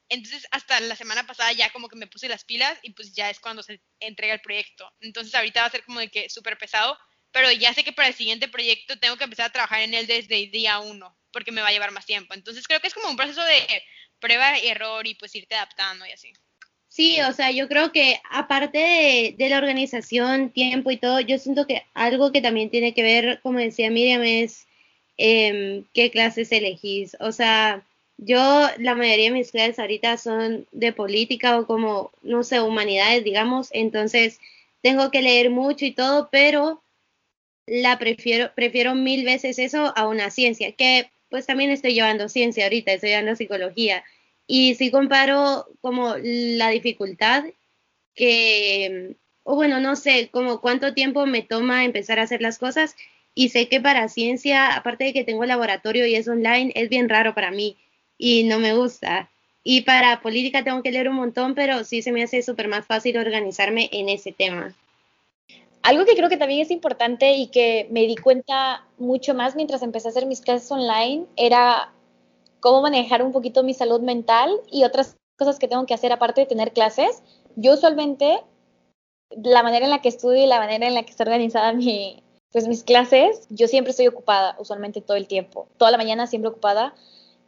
Entonces, 0.09 0.47
hasta 0.51 0.79
la 0.79 0.95
semana 0.95 1.25
pasada 1.25 1.51
ya 1.53 1.71
como 1.71 1.87
que 1.87 1.95
me 1.95 2.07
puse 2.07 2.27
las 2.27 2.43
pilas 2.43 2.77
y 2.81 2.91
pues 2.93 3.13
ya 3.13 3.29
es 3.29 3.39
cuando 3.39 3.63
se 3.63 3.81
entrega 3.99 4.33
el 4.33 4.41
proyecto. 4.41 4.91
Entonces, 4.99 5.33
ahorita 5.33 5.61
va 5.61 5.67
a 5.67 5.71
ser 5.71 5.83
como 5.85 5.99
de 5.99 6.09
que 6.09 6.29
súper 6.29 6.57
pesado, 6.57 6.97
pero 7.31 7.51
ya 7.51 7.73
sé 7.73 7.83
que 7.83 7.93
para 7.93 8.07
el 8.07 8.15
siguiente 8.15 8.47
proyecto 8.47 8.99
tengo 8.99 9.17
que 9.17 9.23
empezar 9.23 9.45
a 9.47 9.51
trabajar 9.51 9.81
en 9.81 9.93
él 9.93 10.07
desde 10.07 10.43
el 10.43 10.51
día 10.51 10.79
uno, 10.79 11.15
porque 11.31 11.51
me 11.51 11.61
va 11.61 11.67
a 11.69 11.71
llevar 11.71 11.91
más 11.91 12.05
tiempo. 12.05 12.33
Entonces, 12.33 12.67
creo 12.67 12.79
que 12.79 12.87
es 12.87 12.93
como 12.93 13.09
un 13.09 13.17
proceso 13.17 13.43
de 13.43 13.83
prueba 14.19 14.59
y 14.59 14.67
error 14.67 15.07
y 15.07 15.15
pues 15.15 15.33
irte 15.35 15.55
adaptando 15.55 16.05
y 16.05 16.11
así. 16.11 16.33
Sí, 16.89 17.21
o 17.21 17.31
sea, 17.33 17.51
yo 17.51 17.67
creo 17.67 17.91
que 17.91 18.19
aparte 18.31 19.35
de, 19.37 19.49
la 19.49 19.59
organización, 19.59 20.51
tiempo 20.51 20.89
y 20.89 20.97
todo, 20.97 21.19
yo 21.19 21.37
siento 21.37 21.67
que 21.67 21.85
algo 21.93 22.31
que 22.31 22.41
también 22.41 22.71
tiene 22.71 22.95
que 22.95 23.03
ver, 23.03 23.39
como 23.41 23.59
decía 23.59 23.91
Miriam, 23.91 24.23
es 24.23 24.67
em, 25.19 25.83
qué 25.93 26.09
clases 26.11 26.51
elegís. 26.51 27.17
O 27.19 27.31
sea, 27.33 27.83
yo, 28.17 28.67
la 28.79 28.95
mayoría 28.95 29.25
de 29.25 29.31
mis 29.31 29.51
clases 29.51 29.79
ahorita 29.79 30.17
son 30.17 30.65
de 30.71 30.93
política 30.93 31.59
o 31.59 31.67
como, 31.67 32.11
no 32.23 32.43
sé, 32.43 32.61
humanidades, 32.61 33.23
digamos, 33.23 33.69
entonces 33.71 34.39
tengo 34.81 35.11
que 35.11 35.21
leer 35.21 35.49
mucho 35.51 35.85
y 35.85 35.91
todo, 35.91 36.29
pero 36.31 36.81
la 37.67 37.99
prefiero, 37.99 38.51
prefiero 38.55 38.95
mil 38.95 39.25
veces 39.25 39.59
eso 39.59 39.93
a 39.95 40.07
una 40.07 40.31
ciencia, 40.31 40.71
que 40.71 41.09
pues 41.29 41.45
también 41.45 41.69
estoy 41.69 41.93
llevando 41.93 42.29
ciencia 42.29 42.63
ahorita, 42.65 42.93
estoy 42.93 43.09
llevando 43.11 43.35
psicología. 43.35 44.03
Y 44.47 44.75
si 44.75 44.89
comparo 44.91 45.67
como 45.81 46.15
la 46.21 46.69
dificultad 46.69 47.43
que, 48.15 49.15
o 49.43 49.55
bueno, 49.55 49.79
no 49.79 49.95
sé, 49.95 50.29
como 50.31 50.61
cuánto 50.61 50.93
tiempo 50.93 51.25
me 51.25 51.43
toma 51.43 51.85
empezar 51.85 52.19
a 52.19 52.23
hacer 52.23 52.41
las 52.41 52.57
cosas, 52.57 52.95
y 53.39 53.47
sé 53.47 53.69
que 53.69 53.79
para 53.79 54.09
ciencia, 54.09 54.75
aparte 54.75 55.05
de 55.05 55.13
que 55.13 55.23
tengo 55.23 55.45
laboratorio 55.45 56.05
y 56.05 56.13
es 56.13 56.27
online, 56.27 56.73
es 56.75 56.89
bien 56.89 57.07
raro 57.07 57.33
para 57.33 57.51
mí 57.51 57.77
y 58.17 58.43
no 58.43 58.59
me 58.59 58.75
gusta. 58.75 59.29
Y 59.63 59.83
para 59.83 60.19
política 60.19 60.65
tengo 60.65 60.83
que 60.83 60.91
leer 60.91 61.07
un 61.07 61.15
montón, 61.15 61.55
pero 61.55 61.85
sí 61.85 62.01
se 62.01 62.11
me 62.11 62.21
hace 62.21 62.43
súper 62.43 62.67
más 62.67 62.85
fácil 62.85 63.17
organizarme 63.17 63.87
en 63.93 64.09
ese 64.09 64.33
tema. 64.33 64.75
Algo 65.83 66.03
que 66.03 66.17
creo 66.17 66.27
que 66.27 66.35
también 66.35 66.59
es 66.59 66.69
importante 66.69 67.31
y 67.31 67.47
que 67.47 67.87
me 67.91 68.01
di 68.07 68.17
cuenta 68.17 68.85
mucho 68.97 69.33
más 69.33 69.55
mientras 69.55 69.83
empecé 69.83 70.09
a 70.09 70.11
hacer 70.11 70.25
mis 70.25 70.41
clases 70.41 70.69
online 70.69 71.25
era 71.37 71.93
cómo 72.59 72.81
manejar 72.81 73.23
un 73.23 73.31
poquito 73.31 73.63
mi 73.63 73.73
salud 73.73 74.01
mental 74.01 74.51
y 74.69 74.83
otras 74.83 75.15
cosas 75.37 75.59
que 75.59 75.69
tengo 75.69 75.85
que 75.85 75.93
hacer 75.93 76.11
aparte 76.11 76.41
de 76.41 76.47
tener 76.47 76.73
clases. 76.73 77.23
Yo 77.55 77.75
usualmente, 77.75 78.41
la 79.29 79.63
manera 79.63 79.85
en 79.85 79.91
la 79.91 80.01
que 80.01 80.09
estudio 80.09 80.43
y 80.43 80.47
la 80.47 80.59
manera 80.59 80.87
en 80.87 80.93
la 80.93 81.03
que 81.03 81.11
está 81.11 81.23
organizada 81.23 81.71
mi, 81.71 82.21
pues 82.51 82.67
mis 82.67 82.83
clases, 82.83 83.47
yo 83.49 83.67
siempre 83.67 83.91
estoy 83.91 84.07
ocupada, 84.07 84.55
usualmente 84.59 85.01
todo 85.01 85.17
el 85.17 85.27
tiempo. 85.27 85.67
Toda 85.77 85.91
la 85.91 85.97
mañana 85.97 86.27
siempre 86.27 86.49
ocupada 86.49 86.93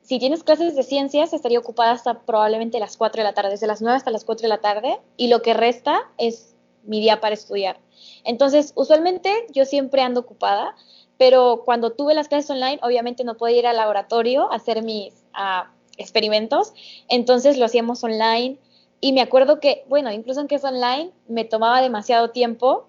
si 0.02 0.20
tienes 0.20 0.44
clases 0.44 0.76
de 0.76 0.84
ciencias, 0.84 1.32
estaría 1.32 1.60
ocupada 1.60 1.92
hasta 1.92 2.22
probablemente 2.22 2.80
las 2.80 2.98
4 2.98 3.22
de 3.22 3.24
la 3.24 3.34
tarde, 3.34 3.52
desde 3.52 3.68
las 3.68 3.82
9 3.82 3.98
hasta 3.98 4.12
las 4.12 4.26
4 4.26 4.44
de 4.44 4.50
la 4.50 4.60
tarde, 4.60 5.00
y 5.16 5.28
lo 5.28 5.42
que 5.42 5.54
resta 5.54 6.02
es 6.18 6.56
mi 6.84 7.00
día 7.00 7.22
para 7.22 7.36
estudiar. 7.36 7.80
Entonces, 8.24 8.74
usualmente 8.76 9.32
yo 9.54 9.66
siempre 9.66 10.02
ando 10.02 10.22
ocupada, 10.22 10.76
pero 11.18 11.62
cuando 11.64 11.92
tuve 11.92 12.16
las 12.16 12.28
clases 12.28 12.50
online, 12.50 12.80
obviamente 12.82 13.24
no 13.24 13.38
podía 13.38 13.60
ir 13.60 13.68
al 13.68 13.78
laboratorio 13.78 14.52
a 14.52 14.56
hacer 14.56 14.84
mis 14.84 15.14
ah, 15.34 15.72
experimentos, 15.98 16.74
entonces 17.08 17.58
lo 17.58 17.66
hacíamos 17.66 18.04
online. 18.04 18.58
Y 19.04 19.14
me 19.14 19.22
acuerdo 19.22 19.60
que, 19.60 19.84
bueno, 19.88 20.12
incluso 20.12 20.40
aunque 20.40 20.56
es 20.56 20.64
online, 20.64 21.12
me 21.28 21.46
tomaba 21.46 21.82
demasiado 21.82 22.32
tiempo 22.32 22.88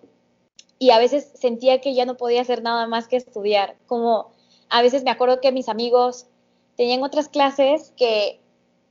y 0.82 0.90
a 0.90 0.98
veces 0.98 1.30
sentía 1.34 1.80
que 1.80 1.94
ya 1.94 2.06
no 2.06 2.16
podía 2.16 2.40
hacer 2.40 2.60
nada 2.60 2.88
más 2.88 3.06
que 3.06 3.14
estudiar. 3.14 3.76
Como 3.86 4.32
a 4.68 4.82
veces 4.82 5.04
me 5.04 5.12
acuerdo 5.12 5.40
que 5.40 5.52
mis 5.52 5.68
amigos 5.68 6.26
tenían 6.76 7.04
otras 7.04 7.28
clases 7.28 7.92
que 7.96 8.40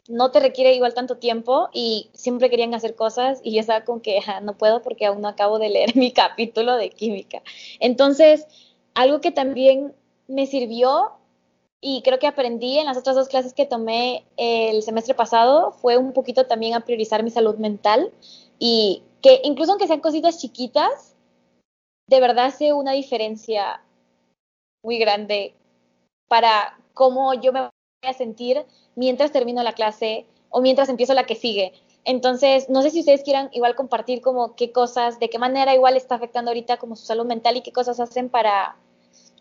no 0.08 0.32
te 0.32 0.40
requiere 0.40 0.74
igual 0.74 0.94
tanto 0.94 1.18
tiempo 1.18 1.68
y 1.74 2.10
siempre 2.14 2.50
querían 2.50 2.74
hacer 2.74 2.96
cosas 2.96 3.42
y 3.44 3.52
yo 3.52 3.60
estaba 3.60 3.84
con 3.84 4.00
que 4.00 4.22
no 4.42 4.58
puedo 4.58 4.82
porque 4.82 5.06
aún 5.06 5.20
no 5.20 5.28
acabo 5.28 5.60
de 5.60 5.68
leer 5.68 5.94
mi 5.98 6.14
capítulo 6.14 6.78
de 6.78 6.92
química. 6.92 7.42
Entonces, 7.82 8.48
algo 8.94 9.20
que 9.20 9.32
también 9.32 9.94
me 10.30 10.48
sirvió 10.48 11.12
y 11.82 12.04
creo 12.04 12.20
que 12.20 12.28
aprendí 12.28 12.78
en 12.78 12.86
las 12.86 12.96
otras 12.96 13.18
dos 13.18 13.28
clases 13.28 13.54
que 13.54 13.66
tomé 13.66 14.24
el 14.38 14.82
semestre 14.82 15.14
pasado 15.14 15.74
fue 15.74 15.98
un 15.98 16.14
poquito 16.14 16.46
también 16.46 16.74
a 16.74 16.86
priorizar 16.86 17.22
mi 17.22 17.32
salud 17.32 17.56
mental 17.58 18.14
y 18.60 19.04
que 19.22 19.42
incluso 19.44 19.74
aunque 19.74 19.88
sean 19.88 20.00
cositas 20.00 20.40
chiquitas, 20.40 21.11
de 22.12 22.20
verdad 22.20 22.48
hace 22.48 22.74
una 22.74 22.92
diferencia 22.92 23.82
muy 24.84 25.00
grande 25.00 25.56
para 26.28 26.78
cómo 26.94 27.34
yo 27.36 27.54
me 27.54 27.62
voy 27.62 27.70
a 28.02 28.14
sentir 28.14 28.66
mientras 28.96 29.32
termino 29.32 29.64
la 29.64 29.72
clase 29.72 30.26
o 30.50 30.60
mientras 30.60 30.90
empiezo 30.90 31.14
la 31.14 31.26
que 31.26 31.36
sigue. 31.36 31.72
Entonces, 32.04 32.70
no 32.70 32.82
sé 32.82 32.90
si 32.90 33.00
ustedes 33.00 33.24
quieran 33.24 33.50
igual 33.54 33.76
compartir 33.76 34.20
como 34.20 34.58
qué 34.58 34.74
cosas, 34.74 35.22
de 35.22 35.30
qué 35.30 35.40
manera 35.40 35.74
igual 35.74 35.96
está 35.96 36.16
afectando 36.16 36.52
ahorita 36.52 36.78
como 36.78 36.98
su 36.98 37.06
salud 37.06 37.26
mental 37.26 37.56
y 37.56 37.62
qué 37.62 37.72
cosas 37.72 38.02
hacen 38.02 38.28
para 38.28 38.76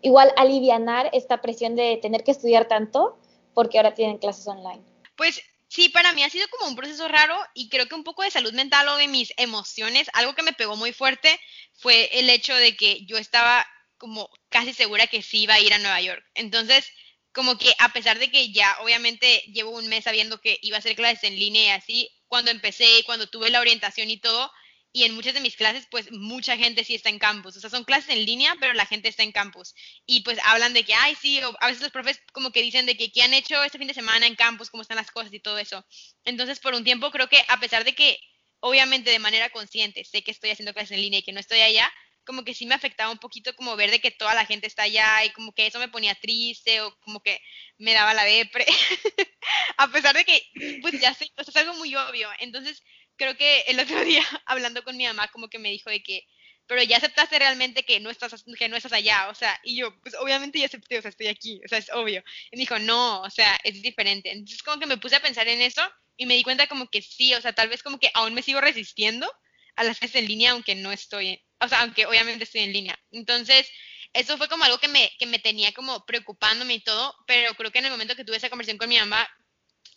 igual 0.01 0.31
alivianar 0.37 1.09
esta 1.11 1.41
presión 1.41 1.75
de 1.75 1.97
tener 2.01 2.23
que 2.23 2.31
estudiar 2.31 2.69
tanto 2.69 3.17
porque 3.53 3.79
ahora 3.79 3.95
tienen 3.95 4.17
clases 4.17 4.47
online. 4.47 4.81
Pues 5.17 5.41
sí, 5.71 5.87
para 5.87 6.11
mí 6.11 6.21
ha 6.23 6.29
sido 6.29 6.47
como 6.49 6.67
un 6.67 6.75
proceso 6.75 7.07
raro 7.07 7.39
y 7.53 7.69
creo 7.69 7.87
que 7.87 7.95
un 7.95 8.03
poco 8.03 8.23
de 8.23 8.31
salud 8.31 8.51
mental 8.53 8.89
o 8.89 8.97
de 8.97 9.07
mis 9.07 9.33
emociones, 9.37 10.09
algo 10.13 10.35
que 10.35 10.43
me 10.43 10.51
pegó 10.51 10.75
muy 10.75 10.91
fuerte 10.91 11.39
fue 11.73 12.09
el 12.19 12.29
hecho 12.29 12.53
de 12.53 12.75
que 12.75 13.05
yo 13.05 13.17
estaba 13.17 13.65
como 13.97 14.29
casi 14.49 14.73
segura 14.73 15.07
que 15.07 15.21
sí 15.21 15.43
iba 15.43 15.53
a 15.53 15.61
ir 15.61 15.73
a 15.73 15.77
Nueva 15.77 16.01
York. 16.01 16.25
Entonces, 16.33 16.91
como 17.31 17.57
que 17.57 17.73
a 17.79 17.93
pesar 17.93 18.19
de 18.19 18.29
que 18.29 18.51
ya 18.51 18.77
obviamente 18.81 19.43
llevo 19.53 19.71
un 19.71 19.87
mes 19.87 20.03
sabiendo 20.03 20.41
que 20.41 20.59
iba 20.61 20.75
a 20.75 20.79
hacer 20.79 20.95
clases 20.97 21.23
en 21.23 21.39
línea 21.39 21.63
y 21.67 21.69
así, 21.69 22.09
cuando 22.27 22.51
empecé 22.51 22.99
y 22.99 23.03
cuando 23.03 23.27
tuve 23.27 23.49
la 23.49 23.61
orientación 23.61 24.09
y 24.09 24.19
todo, 24.19 24.51
y 24.93 25.03
en 25.03 25.15
muchas 25.15 25.33
de 25.33 25.39
mis 25.39 25.55
clases, 25.55 25.87
pues 25.89 26.11
mucha 26.11 26.57
gente 26.57 26.83
sí 26.83 26.95
está 26.95 27.09
en 27.09 27.19
campus. 27.19 27.55
O 27.55 27.59
sea, 27.61 27.69
son 27.69 27.85
clases 27.85 28.09
en 28.09 28.25
línea, 28.25 28.55
pero 28.59 28.73
la 28.73 28.85
gente 28.85 29.07
está 29.07 29.23
en 29.23 29.31
campus. 29.31 29.73
Y 30.05 30.21
pues 30.21 30.37
hablan 30.43 30.73
de 30.73 30.83
que, 30.83 30.93
ay, 30.93 31.15
sí, 31.15 31.39
a 31.39 31.67
veces 31.67 31.81
los 31.81 31.91
profes 31.91 32.21
como 32.33 32.51
que 32.51 32.61
dicen 32.61 32.85
de 32.85 32.97
que, 32.97 33.11
¿qué 33.11 33.21
han 33.21 33.33
hecho 33.33 33.63
este 33.63 33.77
fin 33.77 33.87
de 33.87 33.93
semana 33.93 34.27
en 34.27 34.35
campus? 34.35 34.69
¿Cómo 34.69 34.81
están 34.81 34.97
las 34.97 35.11
cosas 35.11 35.33
y 35.33 35.39
todo 35.39 35.57
eso? 35.59 35.85
Entonces, 36.25 36.59
por 36.59 36.73
un 36.73 36.83
tiempo 36.83 37.09
creo 37.11 37.29
que 37.29 37.41
a 37.47 37.59
pesar 37.59 37.85
de 37.85 37.95
que, 37.95 38.19
obviamente 38.59 39.11
de 39.11 39.19
manera 39.19 39.49
consciente, 39.49 40.03
sé 40.03 40.23
que 40.23 40.31
estoy 40.31 40.51
haciendo 40.51 40.73
clases 40.73 40.91
en 40.91 41.01
línea 41.01 41.19
y 41.19 41.23
que 41.23 41.31
no 41.31 41.39
estoy 41.39 41.61
allá, 41.61 41.91
como 42.25 42.43
que 42.43 42.53
sí 42.53 42.65
me 42.65 42.75
afectaba 42.75 43.11
un 43.11 43.17
poquito 43.17 43.55
como 43.55 43.75
ver 43.75 43.91
de 43.91 43.99
que 43.99 44.11
toda 44.11 44.35
la 44.35 44.45
gente 44.45 44.67
está 44.67 44.83
allá 44.83 45.25
y 45.25 45.31
como 45.31 45.53
que 45.53 45.67
eso 45.67 45.79
me 45.79 45.87
ponía 45.87 46.15
triste 46.15 46.81
o 46.81 46.95
como 46.99 47.21
que 47.21 47.41
me 47.77 47.93
daba 47.93 48.13
la 48.13 48.23
depre, 48.25 48.65
a 49.77 49.87
pesar 49.91 50.15
de 50.15 50.25
que 50.25 50.43
pues 50.81 50.99
ya 50.99 51.13
sé, 51.13 51.31
o 51.37 51.41
es 51.41 51.55
algo 51.55 51.73
muy 51.75 51.95
obvio. 51.95 52.29
Entonces 52.39 52.83
creo 53.17 53.35
que 53.37 53.61
el 53.67 53.79
otro 53.79 53.99
día 54.05 54.23
hablando 54.45 54.83
con 54.83 54.97
mi 54.97 55.05
mamá 55.05 55.27
como 55.29 55.49
que 55.49 55.59
me 55.59 55.69
dijo 55.69 55.89
de 55.89 56.03
que, 56.03 56.27
pero 56.67 56.83
ya 56.83 56.97
aceptaste 56.97 57.39
realmente 57.39 57.83
que 57.83 57.99
no 57.99 58.09
estás, 58.09 58.43
que 58.57 58.69
no 58.69 58.77
estás 58.77 58.93
allá, 58.93 59.29
o 59.29 59.35
sea, 59.35 59.59
y 59.63 59.77
yo, 59.77 59.99
pues 60.01 60.15
obviamente 60.15 60.59
ya 60.59 60.67
acepté, 60.67 60.99
o 60.99 61.01
sea, 61.01 61.09
estoy 61.09 61.27
aquí, 61.27 61.61
o 61.65 61.67
sea, 61.67 61.79
es 61.79 61.89
obvio. 61.91 62.23
Y 62.51 62.55
me 62.57 62.61
dijo, 62.61 62.79
no, 62.79 63.21
o 63.21 63.29
sea, 63.29 63.59
es 63.63 63.81
diferente. 63.81 64.31
Entonces 64.31 64.63
como 64.63 64.79
que 64.79 64.85
me 64.85 64.97
puse 64.97 65.15
a 65.15 65.21
pensar 65.21 65.47
en 65.47 65.61
eso 65.61 65.81
y 66.17 66.25
me 66.25 66.35
di 66.35 66.43
cuenta 66.43 66.67
como 66.67 66.87
que 66.87 67.01
sí, 67.01 67.33
o 67.33 67.41
sea, 67.41 67.53
tal 67.53 67.69
vez 67.69 67.83
como 67.83 67.99
que 67.99 68.11
aún 68.13 68.33
me 68.33 68.41
sigo 68.43 68.61
resistiendo 68.61 69.31
a 69.75 69.83
las 69.83 69.99
clases 69.99 70.17
en 70.21 70.27
línea 70.27 70.51
aunque 70.51 70.75
no 70.75 70.91
estoy 70.91 71.41
o 71.61 71.67
sea, 71.67 71.81
aunque 71.81 72.05
obviamente 72.05 72.43
estoy 72.43 72.61
en 72.61 72.73
línea. 72.73 72.99
Entonces, 73.11 73.69
eso 74.13 74.37
fue 74.37 74.49
como 74.49 74.63
algo 74.63 74.79
que 74.79 74.87
me, 74.87 75.11
que 75.19 75.27
me 75.27 75.39
tenía 75.39 75.71
como 75.73 76.05
preocupándome 76.05 76.73
y 76.73 76.83
todo, 76.83 77.15
pero 77.27 77.53
creo 77.53 77.71
que 77.71 77.79
en 77.79 77.85
el 77.85 77.91
momento 77.91 78.15
que 78.15 78.25
tuve 78.25 78.37
esa 78.37 78.49
conversación 78.49 78.79
con 78.79 78.89
mi 78.89 78.97
mamá, 78.97 79.29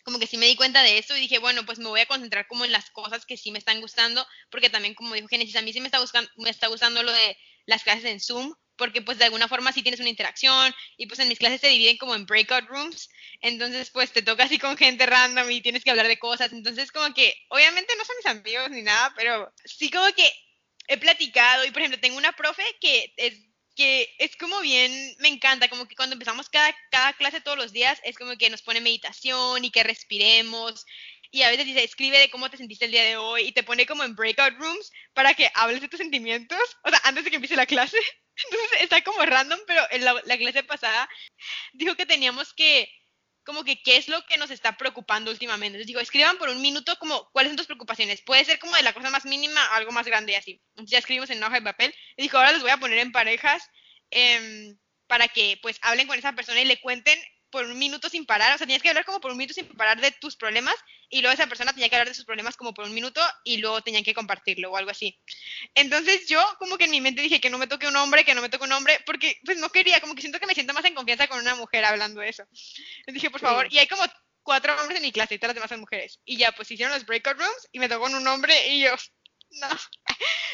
como 0.05 0.19
que 0.19 0.27
sí 0.27 0.37
me 0.37 0.45
di 0.45 0.55
cuenta 0.55 0.83
de 0.83 0.99
eso 0.99 1.17
y 1.17 1.21
dije, 1.21 1.39
bueno, 1.39 1.65
pues 1.65 1.79
me 1.79 1.89
voy 1.89 1.99
a 1.99 2.05
concentrar 2.05 2.47
como 2.47 2.63
en 2.63 2.71
las 2.71 2.91
cosas 2.91 3.25
que 3.25 3.37
sí 3.37 3.51
me 3.51 3.57
están 3.57 3.81
gustando, 3.81 4.25
porque 4.51 4.69
también 4.69 4.93
como 4.93 5.15
dijo 5.15 5.27
Genesis, 5.27 5.55
a 5.55 5.63
mí 5.63 5.73
sí 5.73 5.81
me 5.81 5.87
está, 5.87 5.99
buscando, 5.99 6.29
me 6.37 6.51
está 6.51 6.67
gustando 6.67 7.01
lo 7.01 7.11
de 7.11 7.37
las 7.65 7.83
clases 7.83 8.05
en 8.05 8.19
Zoom, 8.19 8.53
porque 8.77 9.01
pues 9.01 9.17
de 9.17 9.25
alguna 9.25 9.47
forma 9.47 9.71
sí 9.71 9.81
tienes 9.81 9.99
una 9.99 10.09
interacción 10.09 10.73
y 10.97 11.07
pues 11.07 11.19
en 11.19 11.27
mis 11.27 11.39
clases 11.39 11.59
se 11.59 11.69
dividen 11.69 11.97
como 11.97 12.13
en 12.13 12.27
breakout 12.27 12.67
rooms, 12.67 13.09
entonces 13.41 13.89
pues 13.89 14.11
te 14.11 14.21
toca 14.21 14.43
así 14.43 14.59
con 14.59 14.77
gente 14.77 15.07
random 15.07 15.49
y 15.49 15.61
tienes 15.61 15.83
que 15.83 15.89
hablar 15.89 16.07
de 16.07 16.19
cosas, 16.19 16.53
entonces 16.53 16.91
como 16.91 17.11
que 17.15 17.35
obviamente 17.49 17.95
no 17.97 18.05
son 18.05 18.15
mis 18.17 18.25
amigos 18.27 18.69
ni 18.69 18.83
nada, 18.83 19.11
pero 19.17 19.51
sí 19.65 19.89
como 19.89 20.05
que 20.13 20.31
he 20.87 20.97
platicado 20.97 21.65
y 21.65 21.71
por 21.71 21.81
ejemplo 21.81 21.99
tengo 21.99 22.17
una 22.17 22.33
profe 22.33 22.63
que 22.79 23.11
es 23.17 23.33
que 23.75 24.15
es 24.19 24.35
como 24.37 24.61
bien, 24.61 25.15
me 25.19 25.27
encanta, 25.27 25.67
como 25.67 25.87
que 25.87 25.95
cuando 25.95 26.13
empezamos 26.13 26.49
cada, 26.49 26.75
cada 26.91 27.13
clase 27.13 27.41
todos 27.41 27.57
los 27.57 27.71
días, 27.71 27.99
es 28.03 28.17
como 28.17 28.37
que 28.37 28.49
nos 28.49 28.61
pone 28.61 28.81
meditación 28.81 29.63
y 29.65 29.71
que 29.71 29.83
respiremos. 29.83 30.85
Y 31.31 31.41
a 31.41 31.49
veces 31.49 31.65
dice, 31.65 31.83
escribe 31.83 32.17
de 32.17 32.29
cómo 32.29 32.49
te 32.49 32.57
sentiste 32.57 32.85
el 32.85 32.91
día 32.91 33.03
de 33.03 33.17
hoy 33.17 33.43
y 33.43 33.51
te 33.51 33.63
pone 33.63 33.85
como 33.85 34.03
en 34.03 34.15
breakout 34.15 34.57
rooms 34.57 34.91
para 35.13 35.33
que 35.33 35.51
hables 35.53 35.81
de 35.81 35.89
tus 35.89 35.99
sentimientos, 35.99 36.77
o 36.83 36.89
sea, 36.89 37.01
antes 37.03 37.25
de 37.25 37.29
que 37.29 37.35
empiece 37.35 37.55
la 37.55 37.65
clase. 37.65 37.97
Entonces 38.45 38.81
está 38.81 39.03
como 39.03 39.25
random, 39.25 39.59
pero 39.67 39.81
en 39.91 40.05
la, 40.05 40.21
la 40.25 40.37
clase 40.37 40.63
pasada 40.63 41.09
dijo 41.73 41.95
que 41.95 42.05
teníamos 42.05 42.53
que 42.53 42.89
como 43.45 43.63
que 43.63 43.81
qué 43.81 43.97
es 43.97 44.07
lo 44.09 44.25
que 44.25 44.37
nos 44.37 44.51
está 44.51 44.75
preocupando 44.75 45.31
últimamente. 45.31 45.77
Les 45.77 45.87
digo, 45.87 45.99
escriban 45.99 46.37
por 46.37 46.49
un 46.49 46.61
minuto 46.61 46.97
como 46.97 47.29
cuáles 47.31 47.51
son 47.51 47.57
tus 47.57 47.67
preocupaciones. 47.67 48.21
Puede 48.21 48.43
ser 48.43 48.59
como 48.59 48.75
de 48.75 48.81
la 48.81 48.93
cosa 48.93 49.09
más 49.09 49.25
mínima 49.25 49.61
a 49.61 49.75
algo 49.77 49.91
más 49.91 50.05
grande 50.05 50.33
y 50.33 50.35
así. 50.35 50.61
Entonces 50.69 50.91
ya 50.91 50.97
escribimos 50.97 51.29
en 51.29 51.43
hoja 51.43 51.55
de 51.55 51.61
papel. 51.61 51.95
Y 52.17 52.23
dijo, 52.23 52.37
ahora 52.37 52.51
les 52.51 52.61
voy 52.61 52.71
a 52.71 52.77
poner 52.77 52.97
en 52.97 53.11
parejas 53.11 53.69
em, 54.09 54.77
para 55.07 55.27
que 55.27 55.59
pues 55.61 55.77
hablen 55.81 56.07
con 56.07 56.17
esa 56.17 56.33
persona 56.33 56.59
y 56.59 56.65
le 56.65 56.81
cuenten 56.81 57.19
por 57.55 57.65
un 57.65 57.79
minuto 57.79 58.09
sin 58.09 58.25
parar, 58.25 58.53
o 58.53 58.57
sea, 58.57 58.67
tenías 58.67 58.83
que 58.83 58.89
hablar 58.89 59.05
como 59.05 59.21
por 59.21 59.31
un 59.31 59.37
minuto 59.37 59.53
sin 59.53 59.65
parar 59.77 60.01
de 60.01 60.11
tus 60.11 60.35
problemas 60.35 60.75
y 61.09 61.21
luego 61.21 61.33
esa 61.33 61.47
persona 61.47 61.71
tenía 61.71 61.87
que 61.87 61.95
hablar 61.95 62.09
de 62.09 62.13
sus 62.13 62.25
problemas 62.25 62.57
como 62.57 62.73
por 62.73 62.83
un 62.83 62.93
minuto 62.93 63.21
y 63.45 63.59
luego 63.59 63.79
tenían 63.79 64.03
que 64.03 64.13
compartirlo 64.13 64.73
o 64.73 64.75
algo 64.75 64.91
así. 64.91 65.17
Entonces 65.73 66.27
yo 66.27 66.45
como 66.59 66.77
que 66.77 66.83
en 66.83 66.91
mi 66.91 66.99
mente 66.99 67.21
dije 67.21 67.39
que 67.39 67.49
no 67.49 67.57
me 67.57 67.67
toque 67.67 67.87
un 67.87 67.95
hombre, 67.95 68.25
que 68.25 68.35
no 68.35 68.41
me 68.41 68.49
toque 68.49 68.65
un 68.65 68.73
hombre, 68.73 68.99
porque 69.05 69.39
pues 69.45 69.57
no 69.57 69.69
quería, 69.69 70.01
como 70.01 70.15
que 70.15 70.21
siento 70.21 70.37
que 70.37 70.47
me 70.47 70.53
siento 70.53 70.73
más 70.73 70.83
en 70.83 70.95
confianza 70.95 71.29
con 71.29 71.39
una 71.39 71.55
mujer 71.55 71.85
hablando 71.85 72.21
eso. 72.21 72.43
Entonces 72.43 73.13
dije, 73.13 73.29
por 73.29 73.39
favor, 73.39 73.71
y 73.71 73.77
hay 73.77 73.87
como 73.87 74.03
cuatro 74.43 74.75
hombres 74.81 74.97
en 74.97 75.03
mi 75.03 75.13
clase 75.13 75.35
y 75.35 75.37
todas 75.37 75.51
las 75.51 75.55
demás 75.55 75.69
son 75.69 75.79
mujeres. 75.79 76.19
Y 76.25 76.35
ya, 76.35 76.51
pues 76.51 76.69
hicieron 76.69 76.93
los 76.93 77.05
breakout 77.05 77.37
rooms 77.37 77.69
y 77.71 77.79
me 77.79 77.87
tocó 77.87 78.07
un 78.07 78.27
hombre 78.27 78.67
y 78.67 78.81
yo, 78.81 78.91
no. 79.61 79.69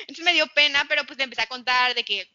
Entonces 0.01 0.24
me 0.24 0.34
dio 0.34 0.46
pena, 0.50 0.86
pero 0.88 1.03
pues 1.03 1.17
le 1.17 1.24
empecé 1.24 1.41
a 1.41 1.48
contar 1.48 1.96
de 1.96 2.05
que 2.05 2.29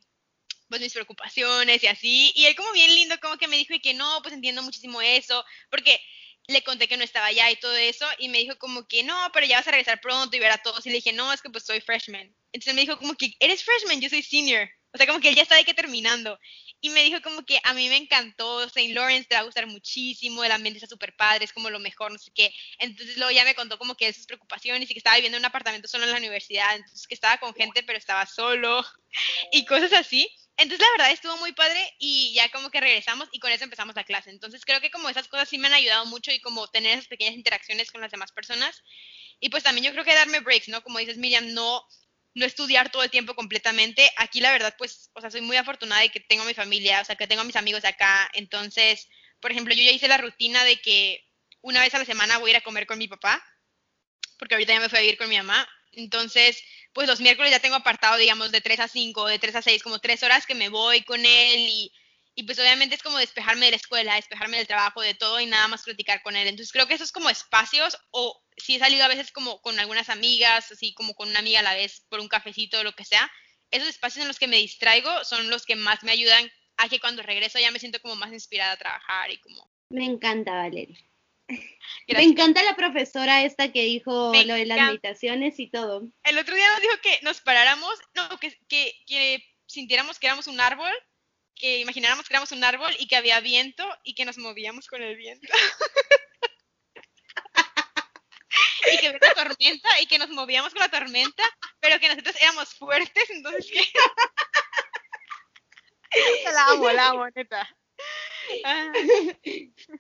pues 0.69 0.81
mis 0.81 0.93
preocupaciones 0.93 1.83
y 1.83 1.87
así. 1.87 2.33
Y 2.35 2.47
él 2.47 2.57
como 2.57 2.73
bien 2.73 2.95
lindo, 2.95 3.17
como 3.21 3.37
que 3.37 3.49
me 3.49 3.57
dijo 3.57 3.75
y 3.75 3.81
que 3.81 3.95
no, 3.95 4.21
pues 4.23 4.35
entiendo 4.35 4.63
muchísimo 4.63 5.01
eso, 5.03 5.45
porque 5.71 6.01
le 6.49 6.63
conté 6.63 6.89
que 6.89 6.97
no 6.97 7.05
estaba 7.05 7.27
allá 7.27 7.51
y 7.51 7.57
todo 7.57 7.75
eso, 7.75 8.07
y 8.19 8.29
me 8.29 8.39
dijo 8.39 8.57
como 8.59 8.87
que 8.87 9.03
no, 9.03 9.17
pero 9.33 9.47
ya 9.47 9.59
vas 9.59 9.69
a 9.69 9.73
regresar 9.73 10.01
pronto 10.01 10.37
y 10.37 10.41
ver 10.41 10.53
a 10.53 10.63
todos. 10.63 10.87
Y 10.87 10.91
le 10.91 10.97
dije, 10.97 11.13
no, 11.13 11.33
es 11.33 11.43
que 11.43 11.51
pues 11.51 11.65
soy 11.65 11.81
freshman. 11.81 12.35
Entonces 12.53 12.75
me 12.75 12.83
dijo 12.83 12.99
como 12.99 13.15
que, 13.15 13.35
eres 13.41 13.65
freshman, 13.65 14.01
yo 14.01 14.09
soy 14.09 14.23
senior. 14.23 14.69
O 14.93 14.99
sea, 14.99 15.07
como 15.07 15.21
que 15.21 15.29
él 15.29 15.35
ya 15.35 15.43
está 15.43 15.57
de 15.57 15.65
que 15.65 15.75
terminando. 15.75 16.39
Y 16.81 16.89
me 16.91 17.03
dijo 17.03 17.21
como 17.21 17.45
que 17.45 17.61
a 17.65 17.75
mí 17.75 17.89
me 17.89 17.97
encantó, 17.97 18.63
St. 18.65 18.95
Lawrence 18.95 19.29
te 19.29 19.35
va 19.35 19.43
a 19.43 19.45
gustar 19.45 19.67
muchísimo, 19.67 20.43
el 20.43 20.53
ambiente 20.53 20.79
está 20.79 20.87
súper 20.87 21.15
padre, 21.17 21.45
es 21.45 21.53
como 21.53 21.69
lo 21.69 21.79
mejor, 21.79 22.13
no 22.13 22.19
sé 22.19 22.31
qué. 22.35 22.51
Entonces 22.79 23.17
luego 23.17 23.31
ya 23.31 23.45
me 23.45 23.55
contó 23.55 23.77
como 23.79 23.95
que 23.95 24.13
sus 24.13 24.27
preocupaciones 24.27 24.89
y 24.89 24.95
que 24.95 24.99
estaba 24.99 25.17
viviendo 25.17 25.37
en 25.37 25.43
un 25.43 25.47
apartamento 25.47 25.89
solo 25.89 26.05
en 26.05 26.13
la 26.13 26.19
universidad, 26.19 26.77
entonces 26.77 27.07
que 27.07 27.15
estaba 27.15 27.39
con 27.39 27.55
gente 27.55 27.83
pero 27.83 27.99
estaba 27.99 28.25
solo 28.25 28.85
y 29.53 29.67
cosas 29.67 29.93
así. 29.93 30.31
Entonces 30.59 30.81
la 30.81 30.91
verdad 30.93 31.13
estuvo 31.13 31.37
muy 31.37 31.53
padre 31.53 31.95
y 31.99 32.33
ya 32.35 32.49
como 32.51 32.71
que 32.71 32.81
regresamos 32.81 33.29
y 33.31 33.41
con 33.41 33.53
eso 33.53 33.65
empezamos 33.65 33.95
la 33.95 34.05
clase. 34.05 34.31
Entonces 34.31 34.65
creo 34.65 34.81
que 34.81 34.91
como 34.91 35.09
esas 35.09 35.29
cosas 35.29 35.49
sí 35.49 35.59
me 35.59 35.67
han 35.67 35.75
ayudado 35.75 36.07
mucho 36.07 36.33
y 36.33 36.41
como 36.41 36.67
tener 36.69 36.93
esas 36.93 37.09
pequeñas 37.09 37.35
interacciones 37.35 37.91
con 37.91 38.01
las 38.01 38.11
demás 38.11 38.33
personas. 38.33 38.83
Y 39.39 39.51
pues 39.51 39.63
también 39.63 39.85
yo 39.85 39.93
creo 39.93 40.05
que 40.05 40.15
darme 40.15 40.41
breaks, 40.41 40.69
¿no? 40.69 40.83
Como 40.83 40.99
dices 40.99 41.19
Miriam, 41.19 41.53
no, 41.53 41.85
no 42.35 42.47
estudiar 42.47 42.91
todo 42.91 43.03
el 43.03 43.11
tiempo 43.11 43.35
completamente. 43.35 44.11
Aquí 44.17 44.41
la 44.41 44.51
verdad 44.51 44.75
pues, 44.79 45.11
o 45.13 45.21
sea, 45.21 45.31
soy 45.31 45.43
muy 45.43 45.59
afortunada 45.59 46.01
de 46.01 46.09
que 46.09 46.21
tengo 46.21 46.45
mi 46.45 46.55
familia, 46.55 47.03
o 47.03 47.05
sea, 47.05 47.17
que 47.17 47.27
tengo 47.27 47.43
a 47.43 47.45
mis 47.45 47.57
amigos 47.57 47.85
acá. 47.85 48.31
Entonces, 48.33 49.09
por 49.41 49.51
ejemplo, 49.53 49.75
yo 49.75 49.83
ya 49.83 49.91
hice 49.91 50.09
la 50.09 50.19
rutina 50.19 50.65
de 50.65 50.81
que 50.81 51.23
una 51.61 51.81
vez 51.81 51.95
a 51.95 51.99
la 51.99 52.05
semana 52.05 52.39
voy 52.39 52.51
a 52.51 52.53
ir 52.53 52.57
a 52.57 52.63
comer 52.63 52.87
con 52.87 52.99
mi 52.99 53.09
papá, 53.09 53.45
porque 54.39 54.55
ahorita 54.55 54.73
ya 54.73 54.81
me 54.81 54.89
fui 54.89 54.99
a 54.99 55.03
vivir 55.03 55.19
con 55.19 55.29
mi 55.29 55.37
mamá. 55.37 55.69
Entonces, 55.97 56.63
pues 56.93 57.09
los 57.09 57.21
miércoles 57.21 57.51
ya 57.51 57.61
tengo 57.61 57.75
apartado, 57.75 58.17
digamos, 58.17 58.53
de 58.53 58.61
3 58.61 58.81
a 58.81 58.89
5, 58.89 59.27
de 59.27 59.39
3 59.39 59.57
a 59.57 59.63
6, 59.63 59.83
como 59.83 59.99
3 59.99 60.23
horas 60.23 60.47
que 60.47 60.55
me 60.55 60.69
voy 60.69 61.03
con 61.03 61.25
él 61.25 61.69
y, 61.69 61.93
y 62.35 62.43
pues 62.45 62.59
obviamente 62.59 62.95
es 62.95 63.03
como 63.03 63.19
despejarme 63.19 63.67
de 63.67 63.73
la 63.73 63.77
escuela, 63.79 64.15
despejarme 64.15 64.59
del 64.59 64.67
trabajo, 64.67 65.01
de 65.01 65.15
todo 65.15 65.41
y 65.41 65.47
nada 65.47 65.69
más 65.69 65.83
platicar 65.83 66.23
con 66.23 66.37
él. 66.37 66.47
Entonces 66.47 66.73
creo 66.73 66.87
que 66.87 66.95
esos 66.95 67.13
como 67.13 67.31
espacios 67.31 67.99
o 68.11 68.41
si 68.57 68.77
he 68.77 68.79
salido 68.79 69.05
a 69.05 69.09
veces 69.09 69.33
como 69.33 69.61
con 69.63 69.79
algunas 69.81 70.11
amigas, 70.11 70.71
así 70.71 70.95
como 70.95 71.15
con 71.15 71.31
una 71.31 71.39
amiga 71.39 71.61
a 71.61 71.65
la 71.65 71.75
vez 71.75 72.05
por 72.09 72.21
un 72.21 72.29
cafecito 72.29 72.79
o 72.79 72.85
lo 72.85 72.93
que 72.93 73.05
sea, 73.05 73.31
esos 73.71 73.89
espacios 73.89 74.23
en 74.23 74.29
los 74.29 74.39
que 74.39 74.49
me 74.49 74.59
distraigo 74.59 75.25
son 75.25 75.49
los 75.51 75.65
que 75.65 75.77
más 75.77 76.03
me 76.05 76.13
ayudan 76.13 76.51
a 76.77 76.89
que 76.89 77.01
cuando 77.01 77.23
regreso 77.23 77.59
ya 77.59 77.71
me 77.71 77.79
siento 77.79 78.01
como 78.01 78.17
más 78.17 78.33
inspirada 78.33 78.73
a 78.73 78.77
trabajar 78.77 79.31
y 79.31 79.39
como... 79.39 79.71
Me 79.91 80.05
encanta, 80.05 80.53
Valeria. 80.53 80.99
Me 82.09 82.23
encanta 82.23 82.63
la 82.63 82.77
profesora 82.77 83.45
esta 83.45 83.73
que 83.73 83.83
dijo 83.83 84.33
lo 84.33 84.55
de 84.55 84.67
las 84.67 84.79
meditaciones 84.79 85.59
y 85.59 85.71
todo. 85.71 86.09
El 86.25 86.39
otro 86.39 86.55
día 86.55 86.71
nos 86.73 86.81
dijo 86.81 86.95
que 87.03 87.19
nos 87.23 87.41
paráramos, 87.41 87.95
no, 88.15 88.39
que, 88.39 88.57
que, 88.69 89.45
sintiéramos 89.67 90.19
que 90.19 90.27
éramos 90.27 90.47
un 90.47 90.61
árbol, 90.61 90.93
que 91.55 91.81
imagináramos 91.81 92.29
que 92.29 92.35
éramos 92.35 92.53
un 92.53 92.65
árbol 92.65 92.95
y 92.99 93.09
que 93.09 93.17
había 93.17 93.41
viento 93.41 93.87
y 94.05 94.15
que 94.15 94.25
nos 94.25 94.39
movíamos 94.39 94.87
con 94.89 95.03
el 95.03 95.17
viento. 95.17 95.53
y 98.93 98.99
que 98.99 99.09
había 99.09 99.21
una 99.23 99.35
tormenta 99.35 100.01
y 100.01 100.07
que 100.07 100.19
nos 100.19 100.31
movíamos 100.31 100.73
con 100.73 100.81
la 100.81 100.89
tormenta, 100.89 101.43
pero 101.81 101.99
que 101.99 102.09
nosotros 102.09 102.37
éramos 102.41 102.75
fuertes, 102.75 103.31
entonces 103.31 103.71
que... 103.71 103.83
la 106.53 106.67
amo, 106.69 106.91
la 106.93 107.09
amo, 107.09 107.27
neta. 107.35 107.69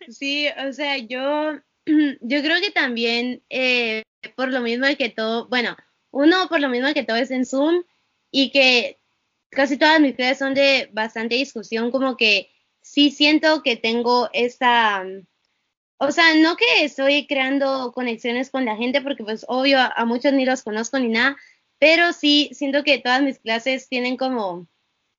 Sí, 0.08 0.48
o 0.66 0.72
sea, 0.72 0.98
yo, 0.98 1.52
yo 1.86 2.42
creo 2.42 2.60
que 2.60 2.70
también 2.70 3.42
eh, 3.48 4.02
por 4.34 4.52
lo 4.52 4.60
mismo 4.60 4.86
que 4.98 5.08
todo, 5.08 5.48
bueno, 5.48 5.76
uno 6.10 6.48
por 6.48 6.60
lo 6.60 6.68
mismo 6.68 6.92
que 6.94 7.04
todo 7.04 7.16
es 7.16 7.30
en 7.30 7.46
Zoom 7.46 7.84
y 8.30 8.50
que 8.50 8.98
casi 9.50 9.76
todas 9.76 10.00
mis 10.00 10.14
clases 10.14 10.38
son 10.38 10.54
de 10.54 10.88
bastante 10.92 11.36
discusión, 11.36 11.90
como 11.90 12.16
que 12.16 12.50
sí 12.80 13.10
siento 13.10 13.62
que 13.62 13.76
tengo 13.76 14.28
esa, 14.32 15.04
o 15.98 16.10
sea, 16.10 16.34
no 16.36 16.56
que 16.56 16.84
estoy 16.84 17.26
creando 17.26 17.92
conexiones 17.92 18.50
con 18.50 18.64
la 18.64 18.76
gente, 18.76 19.00
porque 19.00 19.24
pues 19.24 19.44
obvio 19.48 19.78
a 19.78 20.04
muchos 20.04 20.32
ni 20.32 20.44
los 20.44 20.62
conozco 20.62 20.98
ni 20.98 21.08
nada, 21.08 21.36
pero 21.78 22.12
sí 22.12 22.50
siento 22.52 22.84
que 22.84 22.98
todas 22.98 23.22
mis 23.22 23.38
clases 23.38 23.88
tienen 23.88 24.16
como 24.16 24.66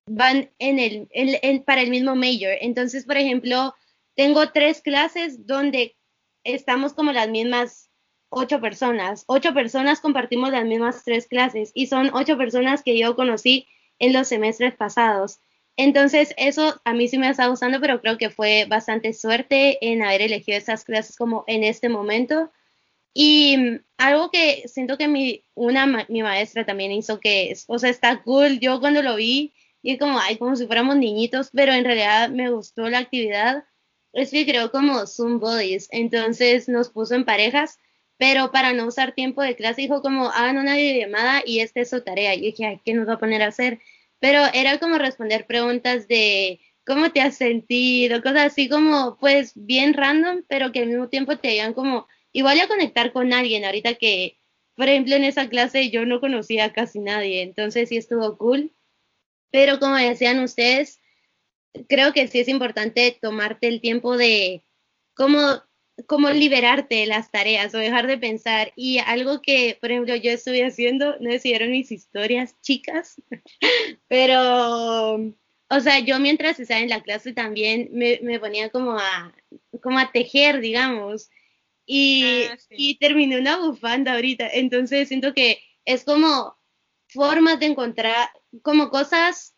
van 0.08 0.50
en 0.58 0.80
el, 0.80 1.64
para 1.64 1.82
el 1.82 1.92
mismo 1.92 2.16
major. 2.16 2.56
Entonces, 2.62 3.06
por 3.06 3.18
ejemplo, 3.18 3.76
tengo 4.16 4.50
tres 4.52 4.82
clases 4.82 5.46
donde 5.46 5.96
estamos 6.44 6.94
como 6.94 7.12
las 7.12 7.30
mismas 7.30 7.90
ocho 8.30 8.60
personas. 8.60 9.26
Ocho 9.28 9.54
personas 9.54 10.00
compartimos 10.00 10.52
las 10.52 10.66
mismas 10.66 11.04
tres 11.04 11.28
clases 11.28 11.72
y 11.74 11.88
son 11.88 12.10
ocho 12.14 12.38
personas 12.38 12.84
que 12.84 12.98
yo 12.98 13.16
conocí 13.16 13.68
en 14.00 14.14
los 14.14 14.28
semestres 14.28 14.76
pasados. 14.76 15.40
Entonces, 15.76 16.34
eso 16.38 16.82
a 16.86 16.94
mí 16.94 17.08
sí 17.08 17.20
me 17.20 17.30
está 17.30 17.48
gustando, 17.48 17.80
pero 17.80 18.02
creo 18.02 18.18
que 18.18 18.32
fue 18.32 18.66
bastante 18.66 19.14
suerte 19.14 19.78
en 19.82 20.02
haber 20.02 20.24
elegido 20.24 20.58
esas 20.58 20.84
clases 20.84 21.16
como 21.16 21.44
en 21.48 21.64
este 21.64 21.88
momento. 21.90 22.52
Y 23.14 23.58
algo 23.98 24.32
que 24.32 24.68
siento 24.68 24.98
que 24.98 25.08
mi, 25.08 25.44
una, 25.54 26.06
mi 26.08 26.24
maestra 26.24 26.66
también 26.66 26.92
hizo 26.92 27.20
que, 27.20 27.56
o 27.68 27.78
sea, 27.78 27.90
está 27.90 28.24
cool. 28.24 28.60
Yo 28.60 28.80
cuando 28.80 29.02
lo 29.04 29.16
vi, 29.16 29.54
y 29.82 29.98
como, 29.98 30.20
ay, 30.20 30.38
como 30.38 30.56
si 30.56 30.66
fuéramos 30.68 30.98
niñitos, 30.98 31.50
pero 31.54 31.74
en 31.74 31.86
realidad 31.86 32.30
me 32.30 32.50
gustó 32.50 32.90
la 32.90 33.00
actividad. 33.00 33.66
Es 34.14 34.32
que 34.32 34.46
creo 34.46 34.72
como 34.72 35.06
Zoom 35.06 35.40
Bodies, 35.40 35.88
entonces 35.92 36.68
nos 36.70 36.90
puso 36.90 37.16
en 37.16 37.26
parejas, 37.26 37.80
pero 38.18 38.52
para 38.52 38.74
no 38.74 38.88
usar 38.88 39.14
tiempo 39.14 39.42
de 39.42 39.56
clase 39.56 39.82
dijo 39.82 40.02
como, 40.02 40.30
hagan 40.30 40.58
una 40.58 40.76
videollamada 40.76 41.44
y 41.46 41.60
esta 41.60 41.82
es 41.82 41.90
su 41.92 42.02
tarea. 42.02 42.34
Y 42.34 42.42
dije, 42.42 42.66
ay, 42.66 42.82
¿qué 42.84 42.94
nos 42.94 43.08
va 43.08 43.14
a 43.14 43.20
poner 43.20 43.44
a 43.44 43.48
hacer? 43.48 43.80
Pero 44.20 44.42
era 44.54 44.80
como 44.80 44.98
responder 44.98 45.46
preguntas 45.46 46.08
de 46.08 46.60
cómo 46.86 47.12
te 47.12 47.22
has 47.22 47.36
sentido, 47.36 48.22
cosas 48.24 48.48
así 48.48 48.70
como, 48.70 49.18
pues, 49.20 49.52
bien 49.56 49.94
random, 49.94 50.44
pero 50.48 50.72
que 50.72 50.80
al 50.80 50.88
mismo 50.88 51.10
tiempo 51.10 51.38
te 51.38 51.50
ayudan 51.50 51.74
como, 51.74 52.08
igual 52.32 52.60
a 52.60 52.68
conectar 52.68 53.12
con 53.12 53.34
alguien, 53.34 53.66
ahorita 53.66 53.96
que, 53.96 54.40
por 54.76 54.88
ejemplo, 54.88 55.16
en 55.16 55.26
esa 55.26 55.50
clase 55.50 55.90
yo 55.90 56.06
no 56.06 56.22
conocía 56.22 56.66
a 56.66 56.74
casi 56.74 57.00
nadie, 57.00 57.42
entonces 57.42 57.90
sí 57.90 57.98
estuvo 57.98 58.38
cool. 58.38 58.72
Pero 59.52 59.80
como 59.80 59.96
decían 59.96 60.40
ustedes, 60.40 61.00
creo 61.88 62.14
que 62.14 62.28
sí 62.28 62.40
es 62.40 62.48
importante 62.48 63.18
tomarte 63.22 63.68
el 63.68 63.82
tiempo 63.82 64.18
de 64.18 64.64
cómo, 65.14 65.62
cómo 66.06 66.30
liberarte 66.30 66.96
de 66.96 67.06
las 67.08 67.32
tareas 67.32 67.74
o 67.74 67.78
dejar 67.78 68.08
de 68.08 68.18
pensar. 68.18 68.72
Y 68.76 69.00
algo 69.00 69.42
que, 69.42 69.78
por 69.80 69.92
ejemplo, 69.92 70.16
yo 70.16 70.32
estuve 70.32 70.66
haciendo, 70.66 71.18
no 71.20 71.32
decidieron 71.32 71.72
mis 71.72 71.92
historias, 71.92 72.56
chicas, 72.62 73.22
pero, 74.08 75.16
o 75.70 75.80
sea, 75.80 76.00
yo 76.00 76.20
mientras 76.20 76.60
estaba 76.60 76.82
en 76.82 76.90
la 76.90 77.04
clase 77.04 77.34
también 77.34 77.90
me, 77.92 78.20
me 78.22 78.40
ponía 78.40 78.70
como 78.70 78.98
a, 78.98 79.36
como 79.82 80.00
a 80.00 80.12
tejer, 80.12 80.62
digamos. 80.62 81.30
Y, 81.90 82.44
ah, 82.52 82.58
y 82.70 82.96
terminé 82.96 83.40
una 83.40 83.58
bufanda 83.58 84.14
ahorita. 84.14 84.50
Entonces 84.50 85.08
siento 85.08 85.34
que 85.34 85.60
es 85.86 86.04
como 86.04 86.58
formas 87.08 87.60
de 87.60 87.68
encontrar, 87.68 88.30
como 88.62 88.90
cosas, 88.90 89.56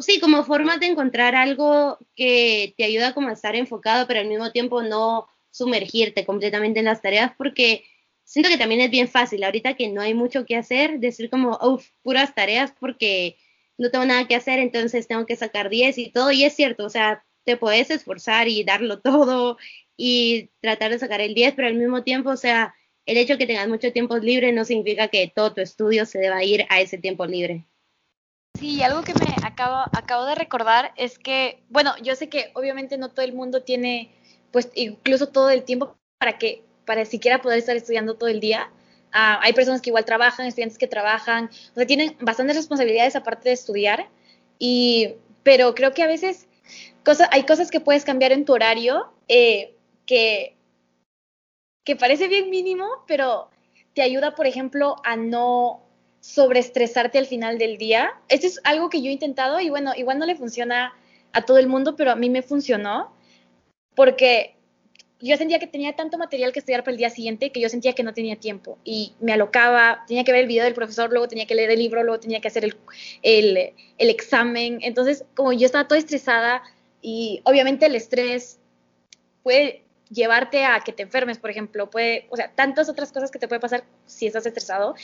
sí, 0.00 0.20
como 0.20 0.44
formas 0.44 0.80
de 0.80 0.86
encontrar 0.86 1.34
algo 1.34 1.98
que 2.14 2.74
te 2.76 2.84
ayuda 2.84 3.14
como 3.14 3.28
a 3.28 3.32
estar 3.32 3.56
enfocado, 3.56 4.06
pero 4.06 4.20
al 4.20 4.28
mismo 4.28 4.52
tiempo 4.52 4.82
no 4.82 5.26
sumergirte 5.50 6.24
completamente 6.24 6.78
en 6.80 6.86
las 6.86 7.02
tareas, 7.02 7.32
porque 7.36 7.84
siento 8.24 8.48
que 8.48 8.58
también 8.58 8.80
es 8.80 8.90
bien 8.90 9.08
fácil, 9.08 9.42
ahorita 9.42 9.74
que 9.74 9.88
no 9.88 10.00
hay 10.00 10.14
mucho 10.14 10.46
que 10.46 10.56
hacer, 10.56 11.00
decir 11.00 11.30
como, 11.30 11.58
uff, 11.62 11.88
puras 12.02 12.34
tareas, 12.34 12.72
porque 12.78 13.36
no 13.76 13.90
tengo 13.90 14.04
nada 14.04 14.28
que 14.28 14.36
hacer, 14.36 14.58
entonces 14.58 15.08
tengo 15.08 15.26
que 15.26 15.36
sacar 15.36 15.68
10 15.68 15.98
y 15.98 16.10
todo, 16.12 16.30
y 16.30 16.44
es 16.44 16.54
cierto, 16.54 16.84
o 16.84 16.90
sea, 16.90 17.24
te 17.44 17.56
puedes 17.56 17.90
esforzar 17.90 18.48
y 18.48 18.62
darlo 18.64 19.00
todo 19.02 19.58
y 19.96 20.50
tratar 20.60 20.92
de 20.92 20.98
sacar 20.98 21.20
el 21.20 21.34
10, 21.34 21.54
pero 21.54 21.68
al 21.68 21.74
mismo 21.74 22.04
tiempo, 22.04 22.30
o 22.30 22.36
sea, 22.36 22.74
el 23.06 23.16
hecho 23.16 23.38
que 23.38 23.46
tengas 23.46 23.68
mucho 23.68 23.92
tiempo 23.92 24.16
libre 24.18 24.52
no 24.52 24.64
significa 24.64 25.08
que 25.08 25.32
todo 25.34 25.52
tu 25.54 25.60
estudio 25.60 26.06
se 26.06 26.18
deba 26.18 26.44
ir 26.44 26.66
a 26.68 26.80
ese 26.80 26.98
tiempo 26.98 27.26
libre. 27.26 27.64
Sí, 28.60 28.82
algo 28.82 29.02
que 29.02 29.14
me 29.14 29.34
acabo, 29.42 29.84
acabo 29.96 30.26
de 30.26 30.34
recordar 30.34 30.92
es 30.96 31.18
que, 31.18 31.62
bueno, 31.70 31.94
yo 32.02 32.14
sé 32.14 32.28
que 32.28 32.50
obviamente 32.54 32.98
no 32.98 33.08
todo 33.10 33.24
el 33.24 33.32
mundo 33.32 33.62
tiene, 33.62 34.10
pues, 34.52 34.70
incluso 34.74 35.28
todo 35.28 35.50
el 35.50 35.64
tiempo 35.64 35.96
para 36.18 36.38
que, 36.38 36.62
para 36.84 37.06
siquiera 37.06 37.40
poder 37.40 37.58
estar 37.58 37.74
estudiando 37.74 38.16
todo 38.16 38.28
el 38.28 38.40
día, 38.40 38.70
Ah, 39.12 39.40
hay 39.42 39.52
personas 39.52 39.80
que 39.80 39.90
igual 39.90 40.04
trabajan, 40.04 40.46
estudiantes 40.46 40.78
que 40.78 40.86
trabajan, 40.86 41.46
o 41.72 41.74
sea, 41.74 41.86
tienen 41.86 42.16
bastantes 42.20 42.56
responsabilidades 42.56 43.16
aparte 43.16 43.48
de 43.48 43.54
estudiar, 43.54 44.08
y, 44.58 45.14
pero 45.42 45.74
creo 45.74 45.92
que 45.92 46.02
a 46.02 46.06
veces 46.06 46.46
hay 47.32 47.44
cosas 47.44 47.70
que 47.70 47.80
puedes 47.80 48.04
cambiar 48.04 48.30
en 48.32 48.44
tu 48.44 48.52
horario 48.52 49.12
eh, 49.26 49.74
que, 50.06 50.54
que 51.84 51.96
parece 51.96 52.28
bien 52.28 52.50
mínimo, 52.50 52.86
pero 53.08 53.50
te 53.94 54.02
ayuda, 54.02 54.36
por 54.36 54.46
ejemplo, 54.46 54.96
a 55.02 55.16
no 55.16 55.82
sobreestresarte 56.20 57.18
al 57.18 57.26
final 57.26 57.58
del 57.58 57.78
día. 57.78 58.12
Esto 58.28 58.46
es 58.46 58.60
algo 58.64 58.90
que 58.90 59.02
yo 59.02 59.08
he 59.08 59.12
intentado 59.12 59.60
y 59.60 59.70
bueno, 59.70 59.92
igual 59.96 60.18
no 60.18 60.26
le 60.26 60.36
funciona 60.36 60.94
a 61.32 61.42
todo 61.42 61.58
el 61.58 61.66
mundo, 61.66 61.96
pero 61.96 62.10
a 62.10 62.16
mí 62.16 62.30
me 62.30 62.42
funcionó 62.42 63.14
porque 63.94 64.54
yo 65.20 65.36
sentía 65.36 65.58
que 65.58 65.66
tenía 65.66 65.94
tanto 65.96 66.16
material 66.16 66.52
que 66.52 66.60
estudiar 66.60 66.82
para 66.82 66.92
el 66.92 66.98
día 66.98 67.10
siguiente 67.10 67.52
que 67.52 67.60
yo 67.60 67.68
sentía 67.68 67.92
que 67.92 68.02
no 68.02 68.14
tenía 68.14 68.36
tiempo 68.36 68.78
y 68.84 69.12
me 69.20 69.32
alocaba, 69.32 70.04
tenía 70.06 70.24
que 70.24 70.32
ver 70.32 70.42
el 70.42 70.46
video 70.46 70.64
del 70.64 70.74
profesor, 70.74 71.10
luego 71.10 71.28
tenía 71.28 71.46
que 71.46 71.54
leer 71.54 71.70
el 71.70 71.78
libro, 71.78 72.02
luego 72.02 72.20
tenía 72.20 72.40
que 72.40 72.48
hacer 72.48 72.64
el, 72.64 72.76
el, 73.22 74.10
examen. 74.10 74.78
Entonces, 74.82 75.24
como 75.34 75.52
yo 75.52 75.66
estaba 75.66 75.86
toda 75.86 75.98
estresada 75.98 76.62
y 77.02 77.40
obviamente 77.44 77.86
el 77.86 77.94
estrés 77.94 78.58
puede 79.42 79.82
llevarte 80.10 80.64
a 80.64 80.80
que 80.80 80.92
te 80.92 81.02
enfermes, 81.02 81.38
por 81.38 81.50
ejemplo, 81.50 81.90
puede, 81.90 82.26
o 82.30 82.36
sea, 82.36 82.50
tantas 82.52 82.88
otras 82.88 83.12
cosas 83.12 83.30
que 83.30 83.38
te 83.38 83.46
puede 83.46 83.60
pasar 83.60 83.84
si 84.06 84.26
estás 84.26 84.46
estresado. 84.46 84.94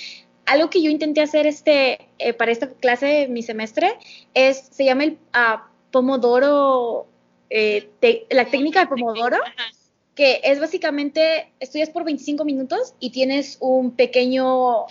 Algo 0.46 0.70
que 0.70 0.82
yo 0.82 0.90
intenté 0.90 1.20
hacer 1.20 1.46
este, 1.46 2.09
eh, 2.18 2.32
para 2.32 2.52
esta 2.52 2.70
clase 2.70 3.06
de 3.06 3.28
mi 3.28 3.42
semestre 3.42 3.98
es, 4.35 4.68
se 4.70 4.85
llama 4.85 5.04
el 5.04 5.12
uh, 5.12 5.59
Pomodoro, 5.90 7.06
eh, 7.50 7.90
la 8.30 8.46
técnica 8.46 8.80
de 8.80 8.87
Pomodoro 8.87 9.38
que 10.16 10.40
es 10.42 10.59
básicamente, 10.59 11.52
estudias 11.61 11.90
por 11.90 12.02
25 12.02 12.44
minutos 12.44 12.94
y 12.98 13.11
tienes 13.11 13.59
un 13.61 13.92
pequeño 13.92 14.87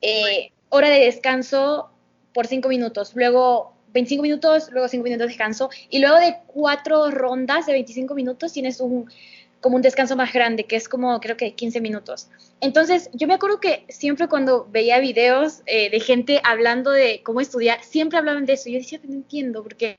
eh, 0.00 0.52
hora. 0.70 0.88
de 0.88 1.00
descanso 1.00 1.90
por 2.32 2.46
5 2.46 2.68
minutos, 2.68 3.12
luego 3.16 3.72
25 3.92 4.22
minutos, 4.22 4.70
luego 4.70 4.86
5 4.86 5.02
minutos 5.02 5.26
de 5.26 5.28
descanso, 5.28 5.70
y 5.90 5.98
luego 5.98 6.16
de 6.20 6.36
cuatro 6.46 7.10
rondas 7.10 7.66
de 7.66 7.72
25 7.72 8.14
minutos 8.14 8.52
tienes 8.52 8.80
un 8.80 9.10
como 9.60 9.76
un 9.76 9.82
descanso 9.82 10.16
más 10.16 10.32
grande, 10.32 10.64
que 10.64 10.76
es 10.76 10.88
como 10.88 11.20
creo 11.20 11.36
que 11.36 11.54
15 11.54 11.80
minutos. 11.80 12.28
Entonces, 12.60 13.10
yo 13.12 13.26
me 13.26 13.34
acuerdo 13.34 13.60
que 13.60 13.84
siempre 13.88 14.28
cuando 14.28 14.66
veía 14.70 14.98
videos 15.00 15.62
eh, 15.66 15.90
de 15.90 16.00
gente 16.00 16.40
hablando 16.44 16.90
de 16.90 17.22
cómo 17.22 17.40
estudiar, 17.40 17.82
siempre 17.82 18.18
hablaban 18.18 18.46
de 18.46 18.54
eso. 18.54 18.68
Yo 18.70 18.78
decía, 18.78 19.00
no 19.02 19.14
entiendo, 19.14 19.62
porque 19.62 19.96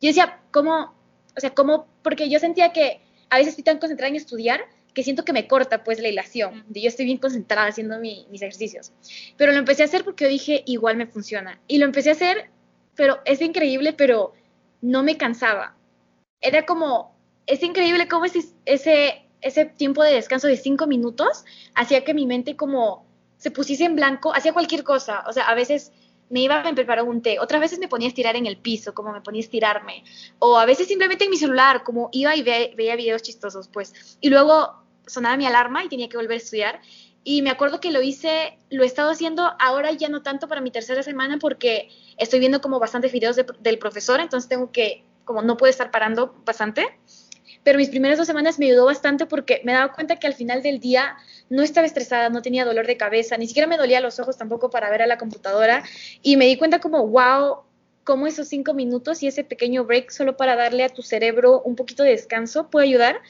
yo 0.00 0.08
decía, 0.08 0.40
¿cómo? 0.50 0.94
O 1.36 1.40
sea, 1.40 1.50
¿cómo? 1.50 1.86
Porque 2.02 2.28
yo 2.28 2.38
sentía 2.38 2.72
que 2.72 3.00
a 3.30 3.36
veces 3.36 3.50
estoy 3.50 3.64
tan 3.64 3.78
concentrada 3.78 4.08
en 4.08 4.16
estudiar 4.16 4.60
que 4.94 5.04
siento 5.04 5.24
que 5.24 5.32
me 5.32 5.46
corta 5.46 5.84
pues 5.84 6.00
la 6.00 6.08
hilación, 6.08 6.64
de 6.68 6.80
yo 6.80 6.88
estoy 6.88 7.04
bien 7.04 7.18
concentrada 7.18 7.68
haciendo 7.68 8.00
mis 8.00 8.42
ejercicios. 8.42 8.92
Pero 9.36 9.52
lo 9.52 9.58
empecé 9.58 9.82
a 9.82 9.86
hacer 9.86 10.04
porque 10.04 10.24
yo 10.24 10.30
dije, 10.30 10.62
igual 10.66 10.96
me 10.96 11.06
funciona. 11.06 11.60
Y 11.68 11.78
lo 11.78 11.84
empecé 11.84 12.08
a 12.08 12.14
hacer, 12.14 12.50
pero 12.96 13.20
es 13.24 13.40
increíble, 13.40 13.92
pero 13.92 14.32
no 14.80 15.02
me 15.02 15.16
cansaba. 15.16 15.76
Era 16.40 16.66
como, 16.66 17.16
es 17.48 17.62
increíble 17.62 18.06
cómo 18.08 18.26
ese, 18.26 19.24
tiempo 19.76 20.02
de 20.02 20.12
descanso 20.12 20.46
de 20.46 20.56
cinco 20.56 20.86
minutos 20.86 21.44
hacía 21.74 22.04
que 22.04 22.14
mi 22.14 22.26
mente 22.26 22.56
como 22.56 23.06
se 23.38 23.50
pusiese 23.50 23.84
en 23.84 23.96
blanco, 23.96 24.34
hacía 24.34 24.52
cualquier 24.52 24.84
cosa. 24.84 25.24
O 25.26 25.32
sea, 25.32 25.48
a 25.48 25.54
veces 25.54 25.92
me 26.28 26.40
iba 26.40 26.60
a 26.60 26.74
preparar 26.74 27.04
un 27.04 27.22
té, 27.22 27.38
otras 27.40 27.60
veces 27.60 27.78
me 27.78 27.88
ponía 27.88 28.06
a 28.06 28.10
estirar 28.10 28.36
en 28.36 28.44
el 28.44 28.58
piso, 28.58 28.92
como 28.92 29.12
me 29.12 29.22
ponía 29.22 29.40
a 29.40 29.44
estirarme, 29.44 30.04
o 30.38 30.58
a 30.58 30.66
veces 30.66 30.86
simplemente 30.86 31.24
en 31.24 31.30
mi 31.30 31.38
celular, 31.38 31.84
como 31.84 32.10
iba 32.12 32.36
y 32.36 32.42
veía 32.42 32.96
videos 32.96 33.22
chistosos, 33.22 33.68
pues, 33.68 34.18
y 34.20 34.28
luego 34.28 34.74
sonaba 35.06 35.38
mi 35.38 35.46
alarma 35.46 35.84
y 35.84 35.88
tenía 35.88 36.10
que 36.10 36.18
volver 36.18 36.34
a 36.34 36.42
estudiar. 36.42 36.80
Y 37.24 37.40
me 37.40 37.48
acuerdo 37.48 37.80
que 37.80 37.90
lo 37.90 38.02
hice, 38.02 38.58
lo 38.68 38.82
he 38.82 38.86
estado 38.86 39.10
haciendo 39.10 39.54
ahora 39.58 39.90
ya 39.92 40.10
no 40.10 40.22
tanto 40.22 40.48
para 40.48 40.60
mi 40.60 40.70
tercera 40.70 41.02
semana 41.02 41.38
porque 41.38 41.88
estoy 42.18 42.40
viendo 42.40 42.60
como 42.60 42.78
bastantes 42.78 43.12
videos 43.12 43.36
del 43.36 43.78
profesor, 43.78 44.20
entonces 44.20 44.50
tengo 44.50 44.70
que, 44.70 45.04
como 45.24 45.40
no 45.40 45.56
puedo 45.56 45.70
estar 45.70 45.90
parando 45.90 46.34
bastante 46.44 46.98
pero 47.62 47.78
mis 47.78 47.88
primeras 47.88 48.18
dos 48.18 48.26
semanas 48.26 48.58
me 48.58 48.66
ayudó 48.66 48.86
bastante 48.86 49.26
porque 49.26 49.60
me 49.64 49.72
daba 49.72 49.92
cuenta 49.92 50.16
que 50.16 50.26
al 50.26 50.34
final 50.34 50.62
del 50.62 50.80
día 50.80 51.16
no 51.48 51.62
estaba 51.62 51.86
estresada, 51.86 52.28
no 52.28 52.42
tenía 52.42 52.64
dolor 52.64 52.86
de 52.86 52.96
cabeza, 52.96 53.36
ni 53.36 53.46
siquiera 53.46 53.66
me 53.66 53.76
dolía 53.76 54.00
los 54.00 54.18
ojos 54.20 54.36
tampoco 54.36 54.70
para 54.70 54.90
ver 54.90 55.02
a 55.02 55.06
la 55.06 55.18
computadora 55.18 55.82
y 56.22 56.36
me 56.36 56.46
di 56.46 56.56
cuenta 56.56 56.80
como, 56.80 57.06
wow, 57.06 57.62
cómo 58.08 58.26
esos 58.26 58.48
cinco 58.48 58.72
minutos 58.72 59.22
y 59.22 59.26
ese 59.26 59.44
pequeño 59.44 59.84
break 59.84 60.10
solo 60.10 60.36
para 60.36 60.56
darle 60.56 60.82
a 60.82 60.88
tu 60.88 61.02
cerebro 61.02 61.60
un 61.62 61.76
poquito 61.76 62.02
de 62.02 62.10
descanso 62.10 62.70
puede 62.70 62.86
ayudar. 62.86 63.20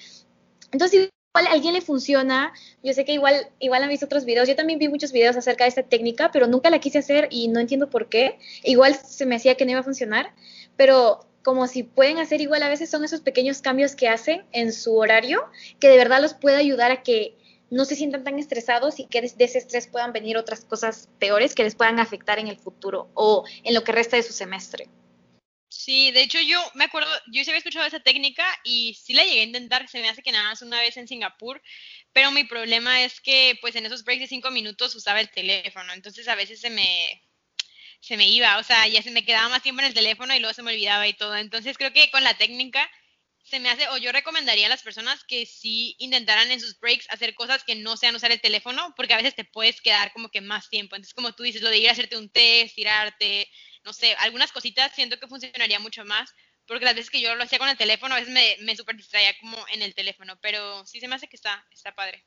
Entonces, 0.70 1.10
igual 1.34 1.46
a 1.48 1.50
alguien 1.52 1.74
le 1.74 1.80
funciona, 1.80 2.52
yo 2.82 2.92
sé 2.92 3.04
que 3.04 3.12
igual, 3.12 3.48
igual 3.58 3.82
han 3.82 3.88
visto 3.88 4.06
otros 4.06 4.24
videos, 4.24 4.48
yo 4.48 4.54
también 4.54 4.78
vi 4.78 4.88
muchos 4.88 5.10
videos 5.10 5.36
acerca 5.36 5.64
de 5.64 5.70
esta 5.70 5.82
técnica, 5.82 6.30
pero 6.30 6.46
nunca 6.46 6.70
la 6.70 6.78
quise 6.78 6.98
hacer 6.98 7.26
y 7.30 7.48
no 7.48 7.58
entiendo 7.58 7.90
por 7.90 8.08
qué. 8.08 8.38
Igual 8.62 8.94
se 8.94 9.26
me 9.26 9.34
hacía 9.34 9.56
que 9.56 9.64
no 9.64 9.72
iba 9.72 9.80
a 9.80 9.84
funcionar, 9.84 10.32
pero 10.76 11.26
como 11.48 11.66
si 11.66 11.82
pueden 11.82 12.18
hacer 12.18 12.42
igual 12.42 12.62
a 12.62 12.68
veces 12.68 12.90
son 12.90 13.04
esos 13.04 13.22
pequeños 13.22 13.62
cambios 13.62 13.96
que 13.96 14.06
hacen 14.06 14.44
en 14.52 14.70
su 14.70 14.94
horario 14.98 15.50
que 15.80 15.88
de 15.88 15.96
verdad 15.96 16.20
los 16.20 16.34
puede 16.34 16.58
ayudar 16.58 16.90
a 16.90 17.02
que 17.02 17.38
no 17.70 17.86
se 17.86 17.96
sientan 17.96 18.22
tan 18.22 18.38
estresados 18.38 19.00
y 19.00 19.06
que 19.06 19.22
de 19.22 19.44
ese 19.46 19.56
estrés 19.56 19.86
puedan 19.86 20.12
venir 20.12 20.36
otras 20.36 20.66
cosas 20.66 21.08
peores 21.18 21.54
que 21.54 21.62
les 21.62 21.74
puedan 21.74 22.00
afectar 22.00 22.38
en 22.38 22.48
el 22.48 22.58
futuro 22.58 23.10
o 23.14 23.46
en 23.64 23.72
lo 23.72 23.82
que 23.82 23.92
resta 23.92 24.16
de 24.16 24.24
su 24.24 24.34
semestre. 24.34 24.90
Sí, 25.70 26.10
de 26.10 26.20
hecho 26.20 26.38
yo 26.38 26.60
me 26.74 26.84
acuerdo, 26.84 27.08
yo 27.32 27.42
sí 27.42 27.48
había 27.48 27.60
escuchado 27.60 27.86
esa 27.86 28.00
técnica 28.00 28.44
y 28.62 28.92
sí 29.02 29.14
la 29.14 29.24
llegué 29.24 29.40
a 29.40 29.44
intentar, 29.44 29.88
se 29.88 30.02
me 30.02 30.10
hace 30.10 30.22
que 30.22 30.32
nada 30.32 30.50
más 30.50 30.60
una 30.60 30.80
vez 30.80 30.98
en 30.98 31.08
Singapur, 31.08 31.62
pero 32.12 32.30
mi 32.30 32.44
problema 32.44 33.02
es 33.04 33.22
que 33.22 33.56
pues 33.62 33.74
en 33.74 33.86
esos 33.86 34.04
breaks 34.04 34.20
de 34.20 34.26
cinco 34.26 34.50
minutos 34.50 34.94
usaba 34.94 35.22
el 35.22 35.30
teléfono, 35.30 35.94
entonces 35.94 36.28
a 36.28 36.34
veces 36.34 36.60
se 36.60 36.68
me, 36.68 37.22
se 38.00 38.16
me 38.16 38.28
iba, 38.28 38.58
o 38.58 38.62
sea, 38.62 38.86
ya 38.86 39.02
se 39.02 39.10
me 39.10 39.24
quedaba 39.24 39.48
más 39.48 39.62
tiempo 39.62 39.80
en 39.82 39.88
el 39.88 39.94
teléfono 39.94 40.34
y 40.34 40.38
luego 40.38 40.54
se 40.54 40.62
me 40.62 40.72
olvidaba 40.72 41.06
y 41.06 41.14
todo. 41.14 41.36
Entonces 41.36 41.76
creo 41.76 41.92
que 41.92 42.10
con 42.10 42.22
la 42.24 42.34
técnica 42.34 42.88
se 43.48 43.60
me 43.60 43.70
hace, 43.70 43.88
o 43.88 43.96
yo 43.96 44.12
recomendaría 44.12 44.66
a 44.66 44.70
las 44.70 44.82
personas 44.82 45.24
que 45.24 45.46
sí 45.46 45.96
intentaran 45.98 46.50
en 46.50 46.60
sus 46.60 46.78
breaks 46.78 47.06
hacer 47.10 47.34
cosas 47.34 47.64
que 47.64 47.74
no 47.74 47.96
sean 47.96 48.14
usar 48.14 48.30
el 48.30 48.40
teléfono, 48.40 48.92
porque 48.94 49.14
a 49.14 49.16
veces 49.16 49.34
te 49.34 49.44
puedes 49.44 49.80
quedar 49.80 50.12
como 50.12 50.28
que 50.28 50.40
más 50.40 50.68
tiempo. 50.68 50.96
Entonces, 50.96 51.14
como 51.14 51.32
tú 51.32 51.42
dices, 51.42 51.62
lo 51.62 51.70
de 51.70 51.78
ir 51.78 51.88
a 51.88 51.92
hacerte 51.92 52.18
un 52.18 52.30
té, 52.30 52.62
estirarte, 52.62 53.48
no 53.84 53.92
sé, 53.92 54.14
algunas 54.18 54.52
cositas 54.52 54.94
siento 54.94 55.18
que 55.18 55.28
funcionaría 55.28 55.80
mucho 55.80 56.04
más, 56.04 56.30
porque 56.66 56.84
las 56.84 56.94
veces 56.94 57.10
que 57.10 57.22
yo 57.22 57.34
lo 57.34 57.44
hacía 57.44 57.58
con 57.58 57.70
el 57.70 57.78
teléfono, 57.78 58.14
a 58.14 58.18
veces 58.18 58.34
me, 58.34 58.56
me 58.60 58.76
super 58.76 58.94
distraía 58.96 59.32
como 59.40 59.56
en 59.72 59.80
el 59.80 59.94
teléfono, 59.94 60.38
pero 60.42 60.84
sí 60.84 61.00
se 61.00 61.08
me 61.08 61.14
hace 61.14 61.28
que 61.28 61.36
está, 61.36 61.66
está 61.70 61.94
padre. 61.94 62.26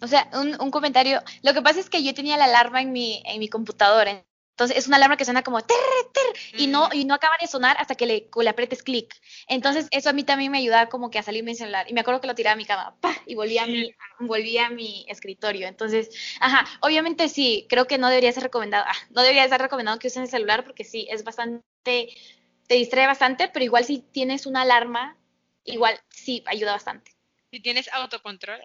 O 0.00 0.06
sea, 0.06 0.28
un, 0.34 0.60
un 0.60 0.70
comentario. 0.70 1.22
Lo 1.42 1.52
que 1.52 1.62
pasa 1.62 1.80
es 1.80 1.90
que 1.90 2.02
yo 2.04 2.14
tenía 2.14 2.36
la 2.36 2.44
alarma 2.44 2.80
en 2.80 2.92
mi, 2.92 3.22
en 3.26 3.40
mi 3.40 3.48
computadora. 3.48 4.24
Entonces 4.52 4.76
es 4.76 4.86
una 4.86 4.98
alarma 4.98 5.16
que 5.16 5.24
suena 5.24 5.42
como 5.42 5.62
ter, 5.62 5.76
ter, 6.12 6.60
y 6.60 6.66
no 6.66 6.90
y 6.92 7.06
no 7.06 7.14
acaba 7.14 7.36
de 7.40 7.46
sonar 7.46 7.76
hasta 7.78 7.94
que 7.94 8.04
le, 8.04 8.28
le 8.34 8.50
apretes 8.50 8.82
clic. 8.82 9.14
Entonces 9.48 9.88
eso 9.90 10.10
a 10.10 10.12
mí 10.12 10.24
también 10.24 10.52
me 10.52 10.58
ayudaba 10.58 10.90
como 10.90 11.10
que 11.10 11.18
a 11.18 11.22
salir 11.22 11.42
mi 11.42 11.54
celular. 11.54 11.86
Y 11.88 11.94
me 11.94 12.00
acuerdo 12.00 12.20
que 12.20 12.26
lo 12.26 12.34
tiraba 12.34 12.52
a 12.52 12.56
mi 12.56 12.66
cama 12.66 12.94
y 13.26 13.34
volvía 13.34 13.64
a 13.64 13.66
mi, 13.66 13.94
volvía 14.20 14.66
a 14.66 14.70
mi 14.70 15.06
escritorio. 15.08 15.66
Entonces, 15.66 16.10
ajá, 16.38 16.66
obviamente 16.80 17.30
sí, 17.30 17.66
creo 17.70 17.86
que 17.86 17.96
no 17.96 18.08
debería 18.08 18.30
ser 18.32 18.42
recomendado, 18.42 18.84
ah, 18.86 18.96
no 19.10 19.22
debería 19.22 19.48
ser 19.48 19.60
recomendado 19.60 19.98
que 19.98 20.08
usen 20.08 20.24
el 20.24 20.28
celular 20.28 20.64
porque 20.64 20.84
sí, 20.84 21.06
es 21.10 21.24
bastante, 21.24 21.62
te 21.82 22.74
distrae 22.74 23.06
bastante, 23.06 23.48
pero 23.48 23.64
igual 23.64 23.84
si 23.86 23.98
tienes 23.98 24.44
una 24.44 24.62
alarma, 24.62 25.16
igual 25.64 25.98
sí, 26.10 26.42
ayuda 26.46 26.72
bastante. 26.72 27.12
Si 27.50 27.60
tienes 27.60 27.88
autocontrol. 27.92 28.60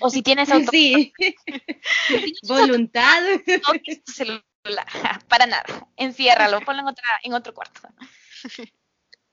O 0.00 0.10
si 0.10 0.22
tienes 0.22 0.50
autocontrol. 0.50 1.12
Sí. 1.18 2.32
Voluntad. 2.48 3.22
No, 3.46 4.40
para 5.28 5.46
nada. 5.46 5.64
Enciérralo, 5.96 6.60
ponlo 6.64 6.82
en, 6.82 6.88
otra, 6.88 7.20
en 7.22 7.34
otro 7.34 7.54
cuarto. 7.54 7.80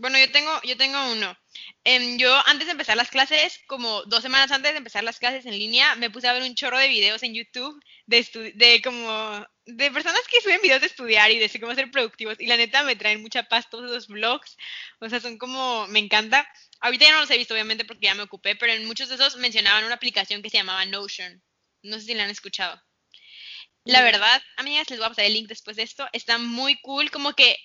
Bueno, 0.00 0.16
yo 0.16 0.30
tengo, 0.30 0.60
yo 0.62 0.76
tengo 0.76 1.10
uno. 1.10 1.36
Em, 1.82 2.18
yo 2.18 2.32
antes 2.46 2.66
de 2.66 2.72
empezar 2.72 2.96
las 2.96 3.10
clases, 3.10 3.60
como 3.66 4.04
dos 4.04 4.22
semanas 4.22 4.52
antes 4.52 4.70
de 4.70 4.78
empezar 4.78 5.02
las 5.02 5.18
clases 5.18 5.44
en 5.44 5.58
línea, 5.58 5.96
me 5.96 6.08
puse 6.08 6.28
a 6.28 6.32
ver 6.32 6.44
un 6.44 6.54
chorro 6.54 6.78
de 6.78 6.86
videos 6.86 7.24
en 7.24 7.34
YouTube 7.34 7.82
de, 8.06 8.52
de 8.54 8.80
como 8.80 9.44
de 9.66 9.90
personas 9.90 10.20
que 10.30 10.40
suben 10.40 10.60
videos 10.62 10.80
de 10.80 10.86
estudiar 10.86 11.32
y 11.32 11.38
de 11.38 11.60
cómo 11.60 11.74
ser 11.74 11.90
productivos. 11.90 12.36
Y 12.38 12.46
la 12.46 12.56
neta 12.56 12.84
me 12.84 12.94
traen 12.94 13.22
mucha 13.22 13.42
paz 13.48 13.68
todos 13.70 13.90
esos 13.90 14.06
vlogs. 14.06 14.56
O 15.00 15.08
sea, 15.08 15.18
son 15.18 15.36
como, 15.36 15.88
me 15.88 15.98
encanta. 15.98 16.48
Ahorita 16.80 17.06
ya 17.06 17.12
no 17.12 17.20
los 17.20 17.30
he 17.32 17.36
visto, 17.36 17.54
obviamente, 17.54 17.84
porque 17.84 18.06
ya 18.06 18.14
me 18.14 18.22
ocupé, 18.22 18.54
pero 18.54 18.72
en 18.72 18.86
muchos 18.86 19.08
de 19.08 19.16
esos 19.16 19.36
mencionaban 19.36 19.84
una 19.84 19.94
aplicación 19.96 20.42
que 20.42 20.50
se 20.50 20.58
llamaba 20.58 20.86
Notion. 20.86 21.42
No 21.82 21.98
sé 21.98 22.06
si 22.06 22.14
la 22.14 22.24
han 22.24 22.30
escuchado. 22.30 22.80
La 23.88 24.02
verdad, 24.02 24.42
amigas, 24.58 24.90
les 24.90 24.98
voy 24.98 25.06
a 25.06 25.08
pasar 25.08 25.24
el 25.24 25.32
link 25.32 25.48
después 25.48 25.78
de 25.78 25.82
esto. 25.82 26.06
Está 26.12 26.36
muy 26.36 26.78
cool, 26.82 27.10
como 27.10 27.32
que 27.32 27.56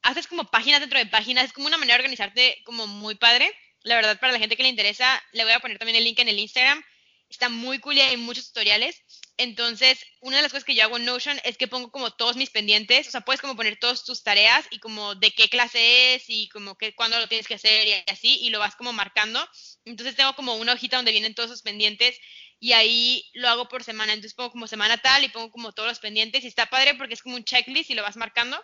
haces 0.00 0.26
como 0.26 0.50
páginas 0.50 0.80
dentro 0.80 0.98
de 0.98 1.04
páginas, 1.04 1.44
es 1.44 1.52
como 1.52 1.66
una 1.66 1.76
manera 1.76 1.98
de 1.98 2.00
organizarte 2.00 2.62
como 2.64 2.86
muy 2.86 3.16
padre. 3.16 3.52
La 3.82 3.94
verdad, 3.96 4.18
para 4.18 4.32
la 4.32 4.38
gente 4.38 4.56
que 4.56 4.62
le 4.62 4.70
interesa, 4.70 5.22
le 5.32 5.44
voy 5.44 5.52
a 5.52 5.60
poner 5.60 5.76
también 5.76 5.98
el 5.98 6.04
link 6.04 6.18
en 6.18 6.28
el 6.28 6.38
Instagram. 6.38 6.82
Está 7.28 7.50
muy 7.50 7.78
cool 7.80 7.98
y 7.98 8.00
hay 8.00 8.16
muchos 8.16 8.46
tutoriales. 8.46 9.02
Entonces, 9.36 9.98
una 10.20 10.36
de 10.36 10.44
las 10.44 10.52
cosas 10.52 10.64
que 10.64 10.74
yo 10.74 10.82
hago 10.82 10.96
en 10.96 11.04
Notion 11.04 11.38
es 11.44 11.58
que 11.58 11.68
pongo 11.68 11.90
como 11.90 12.10
todos 12.10 12.36
mis 12.36 12.48
pendientes, 12.48 13.08
o 13.08 13.10
sea, 13.10 13.20
puedes 13.20 13.42
como 13.42 13.54
poner 13.54 13.78
todas 13.78 14.02
tus 14.02 14.22
tareas 14.22 14.66
y 14.70 14.78
como 14.78 15.14
de 15.14 15.30
qué 15.32 15.50
clase 15.50 16.14
es 16.14 16.24
y 16.28 16.48
como 16.48 16.78
que 16.78 16.94
cuándo 16.94 17.20
lo 17.20 17.28
tienes 17.28 17.46
que 17.46 17.56
hacer 17.56 17.86
y 17.86 18.10
así, 18.10 18.38
y 18.40 18.48
lo 18.48 18.60
vas 18.60 18.76
como 18.76 18.94
marcando. 18.94 19.46
Entonces 19.84 20.16
tengo 20.16 20.34
como 20.36 20.54
una 20.54 20.72
hojita 20.72 20.96
donde 20.96 21.12
vienen 21.12 21.34
todos 21.34 21.50
esos 21.50 21.62
pendientes 21.62 22.18
y 22.58 22.72
ahí 22.72 23.24
lo 23.34 23.48
hago 23.48 23.68
por 23.68 23.84
semana. 23.84 24.12
Entonces 24.12 24.34
pongo 24.34 24.52
como 24.52 24.66
semana 24.66 24.98
tal 24.98 25.24
y 25.24 25.28
pongo 25.28 25.50
como 25.50 25.72
todos 25.72 25.88
los 25.88 25.98
pendientes 25.98 26.44
y 26.44 26.48
está 26.48 26.66
padre 26.66 26.94
porque 26.94 27.14
es 27.14 27.22
como 27.22 27.36
un 27.36 27.44
checklist 27.44 27.90
y 27.90 27.94
lo 27.94 28.02
vas 28.02 28.16
marcando. 28.16 28.62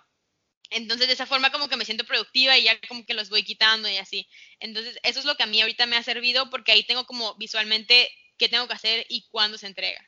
Entonces, 0.70 1.06
de 1.06 1.12
esa 1.12 1.26
forma 1.26 1.50
como 1.52 1.68
que 1.68 1.76
me 1.76 1.84
siento 1.84 2.04
productiva 2.04 2.56
y 2.56 2.64
ya 2.64 2.80
como 2.88 3.04
que 3.04 3.14
los 3.14 3.28
voy 3.28 3.42
quitando 3.44 3.88
y 3.88 3.98
así. 3.98 4.26
Entonces, 4.58 4.98
eso 5.02 5.18
es 5.18 5.26
lo 5.26 5.36
que 5.36 5.42
a 5.42 5.46
mí 5.46 5.60
ahorita 5.60 5.86
me 5.86 5.96
ha 5.96 6.02
servido 6.02 6.48
porque 6.48 6.72
ahí 6.72 6.84
tengo 6.84 7.04
como 7.04 7.34
visualmente 7.36 8.10
qué 8.38 8.48
tengo 8.48 8.66
que 8.66 8.74
hacer 8.74 9.06
y 9.10 9.28
cuándo 9.28 9.58
se 9.58 9.66
entrega. 9.66 10.00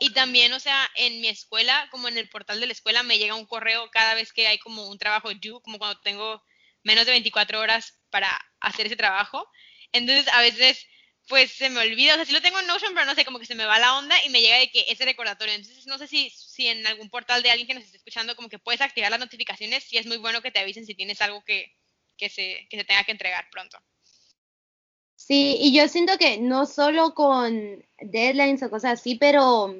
Y 0.00 0.12
también, 0.12 0.52
o 0.52 0.60
sea, 0.60 0.90
en 0.94 1.20
mi 1.20 1.28
escuela, 1.28 1.88
como 1.90 2.08
en 2.08 2.16
el 2.16 2.28
portal 2.30 2.60
de 2.60 2.66
la 2.66 2.72
escuela, 2.72 3.02
me 3.02 3.18
llega 3.18 3.34
un 3.34 3.46
correo 3.46 3.90
cada 3.90 4.14
vez 4.14 4.32
que 4.32 4.46
hay 4.46 4.58
como 4.58 4.88
un 4.88 4.98
trabajo 4.98 5.34
due, 5.34 5.60
como 5.62 5.78
cuando 5.78 6.00
tengo 6.00 6.42
menos 6.84 7.04
de 7.04 7.12
24 7.12 7.60
horas 7.60 8.00
para 8.10 8.30
hacer 8.60 8.86
ese 8.86 8.96
trabajo. 8.96 9.46
Entonces, 9.92 10.28
a 10.32 10.40
veces 10.40 10.86
pues 11.28 11.52
se 11.52 11.70
me 11.70 11.80
olvida, 11.80 12.14
o 12.14 12.16
sea, 12.16 12.24
sí 12.24 12.32
lo 12.32 12.42
tengo 12.42 12.58
en 12.58 12.66
Notion, 12.66 12.94
pero 12.94 13.06
no 13.06 13.14
sé, 13.14 13.24
como 13.24 13.38
que 13.38 13.46
se 13.46 13.54
me 13.54 13.66
va 13.66 13.78
la 13.78 13.98
onda 13.98 14.16
y 14.24 14.30
me 14.30 14.40
llega 14.40 14.56
de 14.56 14.70
que 14.70 14.84
ese 14.88 15.04
recordatorio. 15.04 15.54
Entonces, 15.54 15.86
no 15.86 15.98
sé 15.98 16.06
si, 16.06 16.30
si 16.30 16.68
en 16.68 16.86
algún 16.86 17.10
portal 17.10 17.42
de 17.42 17.50
alguien 17.50 17.68
que 17.68 17.74
nos 17.74 17.84
esté 17.84 17.98
escuchando, 17.98 18.34
como 18.34 18.48
que 18.48 18.58
puedes 18.58 18.80
activar 18.80 19.10
las 19.10 19.20
notificaciones 19.20 19.92
y 19.92 19.98
es 19.98 20.06
muy 20.06 20.16
bueno 20.16 20.42
que 20.42 20.50
te 20.50 20.58
avisen 20.58 20.86
si 20.86 20.94
tienes 20.94 21.20
algo 21.20 21.44
que, 21.44 21.72
que, 22.16 22.28
se, 22.28 22.66
que 22.70 22.78
se 22.78 22.84
tenga 22.84 23.04
que 23.04 23.12
entregar 23.12 23.48
pronto. 23.50 23.78
Sí, 25.16 25.56
y 25.60 25.74
yo 25.74 25.88
siento 25.88 26.16
que 26.16 26.38
no 26.38 26.64
solo 26.64 27.12
con 27.12 27.84
deadlines 28.00 28.62
o 28.62 28.70
cosas 28.70 29.00
así, 29.00 29.16
pero, 29.16 29.74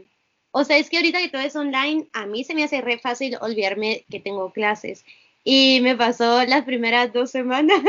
o 0.50 0.64
sea, 0.64 0.76
es 0.76 0.90
que 0.90 0.96
ahorita 0.96 1.20
que 1.20 1.28
todo 1.28 1.42
es 1.42 1.56
online, 1.56 2.08
a 2.12 2.26
mí 2.26 2.44
se 2.44 2.54
me 2.54 2.64
hace 2.64 2.80
re 2.80 2.98
fácil 2.98 3.38
olvidarme 3.40 4.04
que 4.10 4.20
tengo 4.20 4.52
clases. 4.52 5.04
Y 5.50 5.80
me 5.80 5.96
pasó 5.96 6.44
las 6.44 6.66
primeras 6.66 7.10
dos 7.10 7.30
semanas 7.30 7.80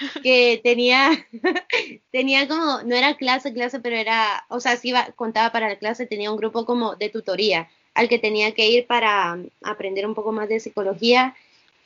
que 0.24 0.60
tenía, 0.64 1.24
tenía 2.10 2.48
como, 2.48 2.82
no 2.82 2.96
era 2.96 3.16
clase, 3.16 3.52
clase, 3.52 3.78
pero 3.78 3.94
era, 3.94 4.44
o 4.48 4.58
sea, 4.58 4.76
sí 4.76 4.88
iba, 4.88 5.12
contaba 5.14 5.52
para 5.52 5.68
la 5.68 5.78
clase, 5.78 6.08
tenía 6.08 6.32
un 6.32 6.36
grupo 6.36 6.66
como 6.66 6.96
de 6.96 7.08
tutoría 7.08 7.70
al 7.94 8.08
que 8.08 8.18
tenía 8.18 8.50
que 8.54 8.68
ir 8.68 8.88
para 8.88 9.38
aprender 9.62 10.04
un 10.04 10.16
poco 10.16 10.32
más 10.32 10.48
de 10.48 10.58
psicología. 10.58 11.36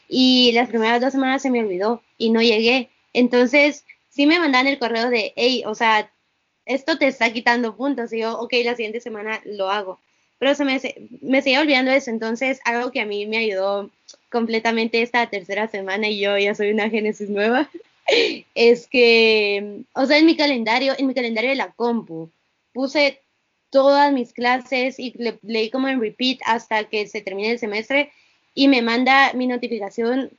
Y 0.09 0.53
las 0.53 0.71
primeras 0.71 1.03
dos 1.03 1.13
semanas 1.13 1.43
se 1.43 1.51
me 1.51 1.61
olvidó 1.61 2.03
y 2.17 2.31
no 2.31 2.41
llegué. 2.41 2.89
Entonces, 3.13 3.85
sí 4.09 4.25
me 4.25 4.39
mandan 4.39 4.69
el 4.69 4.79
correo 4.79 5.11
de, 5.11 5.35
hey, 5.37 5.65
o 5.67 5.75
sea, 5.75 6.11
esto 6.65 6.97
te 6.97 7.07
está 7.07 7.31
quitando 7.31 7.77
puntos. 7.77 8.11
Y 8.15 8.21
yo, 8.21 8.39
ok, 8.41 8.55
la 8.65 8.75
siguiente 8.75 9.01
semana 9.03 9.43
lo 9.45 9.69
hago. 9.69 10.01
Pero 10.41 10.55
se 10.57 10.65
me, 10.65 10.81
me 11.21 11.43
seguía 11.43 11.61
olvidando 11.61 11.93
eso. 11.93 12.11
Entonces, 12.11 12.61
algo 12.65 12.91
que 12.91 13.01
a 13.01 13.07
mí 13.07 13.27
me 13.27 13.37
ayudó 13.37 13.91
completamente 14.31 15.03
esta 15.03 15.29
tercera 15.29 15.69
semana 15.69 16.09
y 16.09 16.19
yo 16.19 16.37
ya 16.39 16.55
soy 16.55 16.73
una 16.73 16.89
Génesis 16.91 17.29
nueva, 17.29 17.71
es 18.55 18.87
que, 18.89 19.83
o 19.95 20.07
sea, 20.07 20.19
en 20.19 20.27
mi 20.27 20.37
calendario, 20.37 20.95
en 20.99 21.07
mi 21.07 21.15
calendario 21.15 21.51
de 21.51 21.57
la 21.57 21.73
compu, 21.73 22.31
puse 22.73 23.21
todas 23.69 24.13
mis 24.13 24.33
clases 24.33 24.99
y 24.99 25.13
le, 25.19 25.39
leí 25.43 25.71
como 25.71 25.89
en 25.89 26.01
repeat 26.01 26.39
hasta 26.47 26.85
que 26.85 27.07
se 27.07 27.21
termine 27.21 27.51
el 27.51 27.59
semestre 27.59 28.11
y 28.55 28.69
me 28.69 28.83
manda 28.83 29.33
mi 29.35 29.47
notificación 29.47 30.31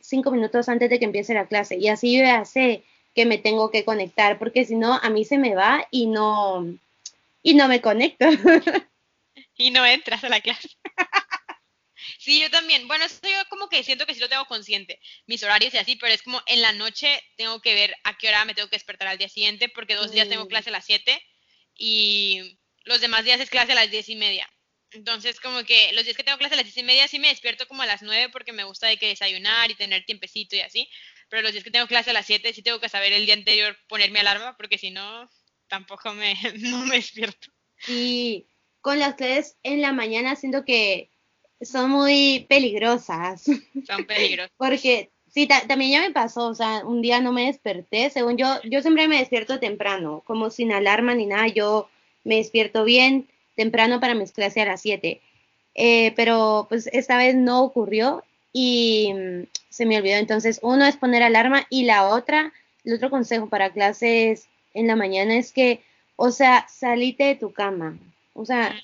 cinco 0.00 0.32
minutos 0.32 0.68
antes 0.68 0.90
de 0.90 0.98
que 0.98 1.04
empiece 1.04 1.32
la 1.32 1.46
clase 1.46 1.76
y 1.76 1.88
así 1.88 2.16
yo 2.16 2.24
ya 2.24 2.44
sé 2.44 2.82
que 3.14 3.26
me 3.26 3.38
tengo 3.38 3.70
que 3.70 3.84
conectar 3.84 4.38
porque 4.38 4.64
si 4.64 4.74
no 4.74 4.94
a 4.94 5.08
mí 5.08 5.24
se 5.24 5.38
me 5.38 5.54
va 5.54 5.86
y 5.90 6.06
no 6.06 6.66
y 7.42 7.54
no 7.54 7.68
me 7.68 7.80
conecto 7.80 8.26
y 9.58 9.70
no 9.70 9.84
entras 9.84 10.24
a 10.24 10.30
la 10.30 10.40
clase 10.40 10.70
Sí, 12.18 12.40
yo 12.40 12.50
también. 12.50 12.88
Bueno, 12.88 13.04
eso 13.04 13.20
yo 13.22 13.48
como 13.48 13.68
que 13.68 13.82
siento 13.82 14.06
que 14.06 14.14
sí 14.14 14.20
lo 14.20 14.28
tengo 14.28 14.46
consciente, 14.46 15.00
mis 15.26 15.42
horarios 15.42 15.74
y 15.74 15.78
así, 15.78 15.96
pero 15.96 16.12
es 16.12 16.22
como 16.22 16.42
en 16.46 16.62
la 16.62 16.72
noche 16.72 17.22
tengo 17.36 17.60
que 17.60 17.74
ver 17.74 17.94
a 18.04 18.16
qué 18.16 18.28
hora 18.28 18.44
me 18.44 18.54
tengo 18.54 18.68
que 18.68 18.76
despertar 18.76 19.08
al 19.08 19.18
día 19.18 19.28
siguiente, 19.28 19.68
porque 19.68 19.94
dos 19.94 20.10
días 20.10 20.28
tengo 20.28 20.44
mm. 20.44 20.48
clase 20.48 20.70
a 20.70 20.72
las 20.72 20.84
7 20.84 21.22
y 21.76 22.58
los 22.84 23.00
demás 23.00 23.24
días 23.24 23.40
es 23.40 23.50
clase 23.50 23.72
a 23.72 23.76
las 23.76 23.90
diez 23.90 24.08
y 24.08 24.16
media. 24.16 24.50
Entonces, 24.90 25.38
como 25.38 25.64
que 25.64 25.92
los 25.92 26.04
días 26.04 26.16
que 26.16 26.24
tengo 26.24 26.38
clase 26.38 26.54
a 26.54 26.56
las 26.56 26.64
diez 26.64 26.76
y 26.78 26.82
media 26.82 27.06
sí 27.08 27.18
me 27.18 27.28
despierto 27.28 27.68
como 27.68 27.82
a 27.82 27.86
las 27.86 28.02
9 28.02 28.30
porque 28.30 28.52
me 28.52 28.64
gusta 28.64 28.88
de 28.88 28.96
que 28.96 29.08
desayunar 29.08 29.70
y 29.70 29.74
tener 29.74 30.04
tiempecito 30.04 30.56
y 30.56 30.60
así, 30.60 30.88
pero 31.28 31.42
los 31.42 31.52
días 31.52 31.64
que 31.64 31.70
tengo 31.70 31.86
clase 31.86 32.10
a 32.10 32.14
las 32.14 32.26
7 32.26 32.52
sí 32.52 32.62
tengo 32.62 32.80
que 32.80 32.88
saber 32.88 33.12
el 33.12 33.26
día 33.26 33.34
anterior 33.34 33.78
ponerme 33.88 34.20
alarma, 34.20 34.56
porque 34.56 34.78
si 34.78 34.90
no, 34.90 35.30
tampoco 35.68 36.14
me, 36.14 36.34
no 36.58 36.84
me 36.86 36.96
despierto. 36.96 37.48
Y 37.86 38.47
con 38.80 38.98
las 38.98 39.14
clases 39.14 39.56
en 39.62 39.80
la 39.82 39.92
mañana 39.92 40.36
siento 40.36 40.64
que 40.64 41.10
son 41.60 41.90
muy 41.90 42.46
peligrosas. 42.48 43.42
Son 43.42 44.04
peligrosas. 44.06 44.52
Porque 44.56 45.10
sí, 45.32 45.46
también 45.46 45.92
ya 45.92 46.00
me 46.00 46.12
pasó, 46.12 46.48
o 46.48 46.54
sea, 46.54 46.82
un 46.84 47.02
día 47.02 47.20
no 47.20 47.32
me 47.32 47.46
desperté, 47.46 48.10
según 48.10 48.36
yo, 48.36 48.60
yo 48.64 48.80
siempre 48.82 49.08
me 49.08 49.18
despierto 49.18 49.58
temprano, 49.58 50.22
como 50.26 50.50
sin 50.50 50.72
alarma 50.72 51.14
ni 51.14 51.26
nada, 51.26 51.48
yo 51.48 51.88
me 52.24 52.36
despierto 52.36 52.84
bien 52.84 53.28
temprano 53.56 54.00
para 54.00 54.14
mis 54.14 54.32
clases 54.32 54.62
a 54.62 54.66
las 54.66 54.80
7. 54.82 55.20
Eh, 55.74 56.12
pero 56.16 56.66
pues 56.68 56.88
esta 56.92 57.16
vez 57.16 57.36
no 57.36 57.62
ocurrió 57.62 58.24
y 58.52 59.12
mm, 59.14 59.46
se 59.68 59.86
me 59.86 59.98
olvidó. 59.98 60.16
Entonces, 60.16 60.58
uno 60.62 60.84
es 60.84 60.96
poner 60.96 61.22
alarma 61.22 61.66
y 61.70 61.84
la 61.84 62.08
otra, 62.08 62.52
el 62.84 62.94
otro 62.94 63.10
consejo 63.10 63.48
para 63.48 63.72
clases 63.72 64.48
en 64.74 64.86
la 64.86 64.96
mañana 64.96 65.36
es 65.36 65.52
que, 65.52 65.82
o 66.16 66.30
sea, 66.30 66.66
salite 66.68 67.24
de 67.24 67.34
tu 67.36 67.52
cama. 67.52 67.96
O 68.38 68.44
sea, 68.44 68.80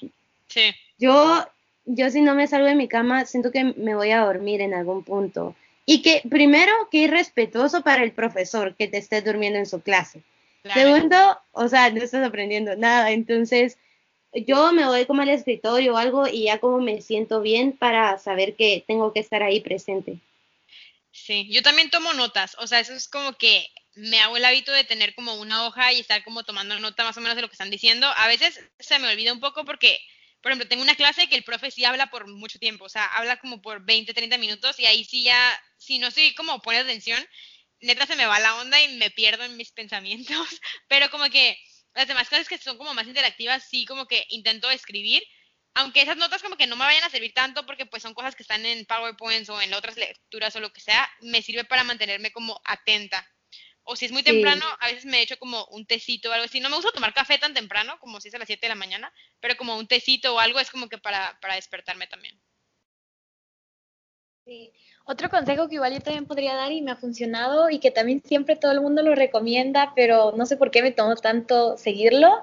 sí. 0.48 0.74
yo 0.98 1.46
yo 1.86 2.10
si 2.10 2.20
no 2.20 2.34
me 2.34 2.46
salgo 2.46 2.66
de 2.66 2.74
mi 2.74 2.88
cama, 2.88 3.24
siento 3.26 3.50
que 3.50 3.64
me 3.64 3.94
voy 3.94 4.10
a 4.10 4.24
dormir 4.24 4.60
en 4.60 4.74
algún 4.74 5.04
punto. 5.04 5.54
Y 5.86 6.00
que 6.02 6.22
primero, 6.28 6.72
que 6.90 6.98
irrespetuoso 6.98 7.82
para 7.82 8.02
el 8.02 8.12
profesor 8.12 8.74
que 8.74 8.88
te 8.88 8.98
esté 8.98 9.20
durmiendo 9.20 9.58
en 9.58 9.66
su 9.66 9.82
clase. 9.82 10.22
Segundo, 10.72 11.38
o 11.52 11.68
sea, 11.68 11.90
no 11.90 12.02
estás 12.02 12.26
aprendiendo 12.26 12.74
nada. 12.74 13.10
Entonces, 13.10 13.76
yo 14.32 14.72
me 14.72 14.86
voy 14.86 15.04
como 15.04 15.20
al 15.20 15.28
escritorio 15.28 15.94
o 15.94 15.96
algo 15.98 16.26
y 16.26 16.44
ya 16.44 16.58
como 16.58 16.80
me 16.80 17.02
siento 17.02 17.42
bien 17.42 17.72
para 17.72 18.18
saber 18.18 18.56
que 18.56 18.82
tengo 18.86 19.12
que 19.12 19.20
estar 19.20 19.42
ahí 19.42 19.60
presente. 19.60 20.18
Sí, 21.12 21.48
yo 21.50 21.62
también 21.62 21.90
tomo 21.90 22.14
notas. 22.14 22.56
O 22.58 22.66
sea, 22.66 22.80
eso 22.80 22.94
es 22.94 23.06
como 23.08 23.34
que 23.34 23.68
me 23.94 24.20
hago 24.20 24.36
el 24.36 24.44
hábito 24.44 24.72
de 24.72 24.84
tener 24.84 25.14
como 25.14 25.34
una 25.34 25.66
hoja 25.66 25.92
y 25.92 26.00
estar 26.00 26.24
como 26.24 26.44
tomando 26.44 26.78
nota 26.80 27.04
más 27.04 27.16
o 27.16 27.20
menos 27.20 27.36
de 27.36 27.42
lo 27.42 27.48
que 27.48 27.54
están 27.54 27.70
diciendo. 27.70 28.06
A 28.16 28.26
veces 28.26 28.60
se 28.78 28.98
me 28.98 29.08
olvida 29.08 29.32
un 29.32 29.40
poco 29.40 29.64
porque 29.64 30.00
por 30.44 30.52
ejemplo, 30.52 30.68
tengo 30.68 30.82
una 30.82 30.94
clase 30.94 31.26
que 31.26 31.36
el 31.36 31.42
profe 31.42 31.70
sí 31.70 31.86
habla 31.86 32.10
por 32.10 32.28
mucho 32.28 32.58
tiempo, 32.58 32.84
o 32.84 32.88
sea, 32.90 33.06
habla 33.06 33.38
como 33.38 33.62
por 33.62 33.82
20, 33.82 34.12
30 34.12 34.36
minutos 34.36 34.78
y 34.78 34.84
ahí 34.84 35.02
sí 35.02 35.22
ya, 35.22 35.40
si 35.78 35.98
no 35.98 36.08
estoy 36.08 36.34
como 36.34 36.60
pone 36.60 36.80
atención, 36.80 37.18
neta 37.80 38.04
se 38.04 38.14
me 38.14 38.26
va 38.26 38.38
la 38.40 38.56
onda 38.56 38.78
y 38.82 38.88
me 38.98 39.10
pierdo 39.10 39.44
en 39.44 39.56
mis 39.56 39.72
pensamientos, 39.72 40.60
pero 40.86 41.10
como 41.10 41.30
que 41.30 41.56
las 41.94 42.08
demás 42.08 42.28
clases 42.28 42.46
que 42.46 42.58
son 42.58 42.76
como 42.76 42.92
más 42.92 43.06
interactivas, 43.06 43.66
sí 43.70 43.86
como 43.86 44.06
que 44.06 44.26
intento 44.28 44.70
escribir, 44.70 45.22
aunque 45.72 46.02
esas 46.02 46.18
notas 46.18 46.42
como 46.42 46.58
que 46.58 46.66
no 46.66 46.76
me 46.76 46.84
vayan 46.84 47.04
a 47.04 47.10
servir 47.10 47.32
tanto 47.32 47.64
porque 47.64 47.86
pues 47.86 48.02
son 48.02 48.12
cosas 48.12 48.36
que 48.36 48.42
están 48.42 48.66
en 48.66 48.84
PowerPoint 48.84 49.48
o 49.48 49.62
en 49.62 49.72
otras 49.72 49.96
lecturas 49.96 50.54
o 50.56 50.60
lo 50.60 50.74
que 50.74 50.82
sea, 50.82 51.10
me 51.22 51.40
sirve 51.40 51.64
para 51.64 51.84
mantenerme 51.84 52.32
como 52.32 52.60
atenta 52.66 53.26
o 53.84 53.96
si 53.96 54.06
es 54.06 54.12
muy 54.12 54.22
temprano, 54.22 54.64
a 54.80 54.88
veces 54.88 55.04
me 55.04 55.20
echo 55.20 55.38
como 55.38 55.66
un 55.66 55.86
tecito 55.86 56.30
o 56.30 56.32
algo 56.32 56.46
así. 56.46 56.60
No 56.60 56.70
me 56.70 56.76
gusta 56.76 56.92
tomar 56.92 57.12
café 57.12 57.38
tan 57.38 57.54
temprano, 57.54 57.98
como 58.00 58.20
si 58.20 58.28
es 58.28 58.34
a 58.34 58.38
las 58.38 58.46
7 58.46 58.62
de 58.62 58.70
la 58.70 58.74
mañana, 58.74 59.12
pero 59.40 59.56
como 59.56 59.76
un 59.76 59.86
tecito 59.86 60.34
o 60.34 60.38
algo 60.38 60.58
es 60.58 60.70
como 60.70 60.88
que 60.88 60.98
para, 60.98 61.38
para 61.40 61.54
despertarme 61.54 62.06
también. 62.06 62.40
Sí. 64.46 64.72
Otro 65.06 65.28
consejo 65.28 65.68
que 65.68 65.74
igual 65.74 65.92
yo 65.92 66.00
también 66.00 66.26
podría 66.26 66.54
dar 66.54 66.72
y 66.72 66.80
me 66.80 66.90
ha 66.90 66.96
funcionado 66.96 67.68
y 67.68 67.78
que 67.78 67.90
también 67.90 68.22
siempre 68.22 68.56
todo 68.56 68.72
el 68.72 68.80
mundo 68.80 69.02
lo 69.02 69.14
recomienda, 69.14 69.92
pero 69.94 70.32
no 70.36 70.46
sé 70.46 70.56
por 70.56 70.70
qué 70.70 70.82
me 70.82 70.92
tomó 70.92 71.16
tanto 71.16 71.76
seguirlo, 71.76 72.40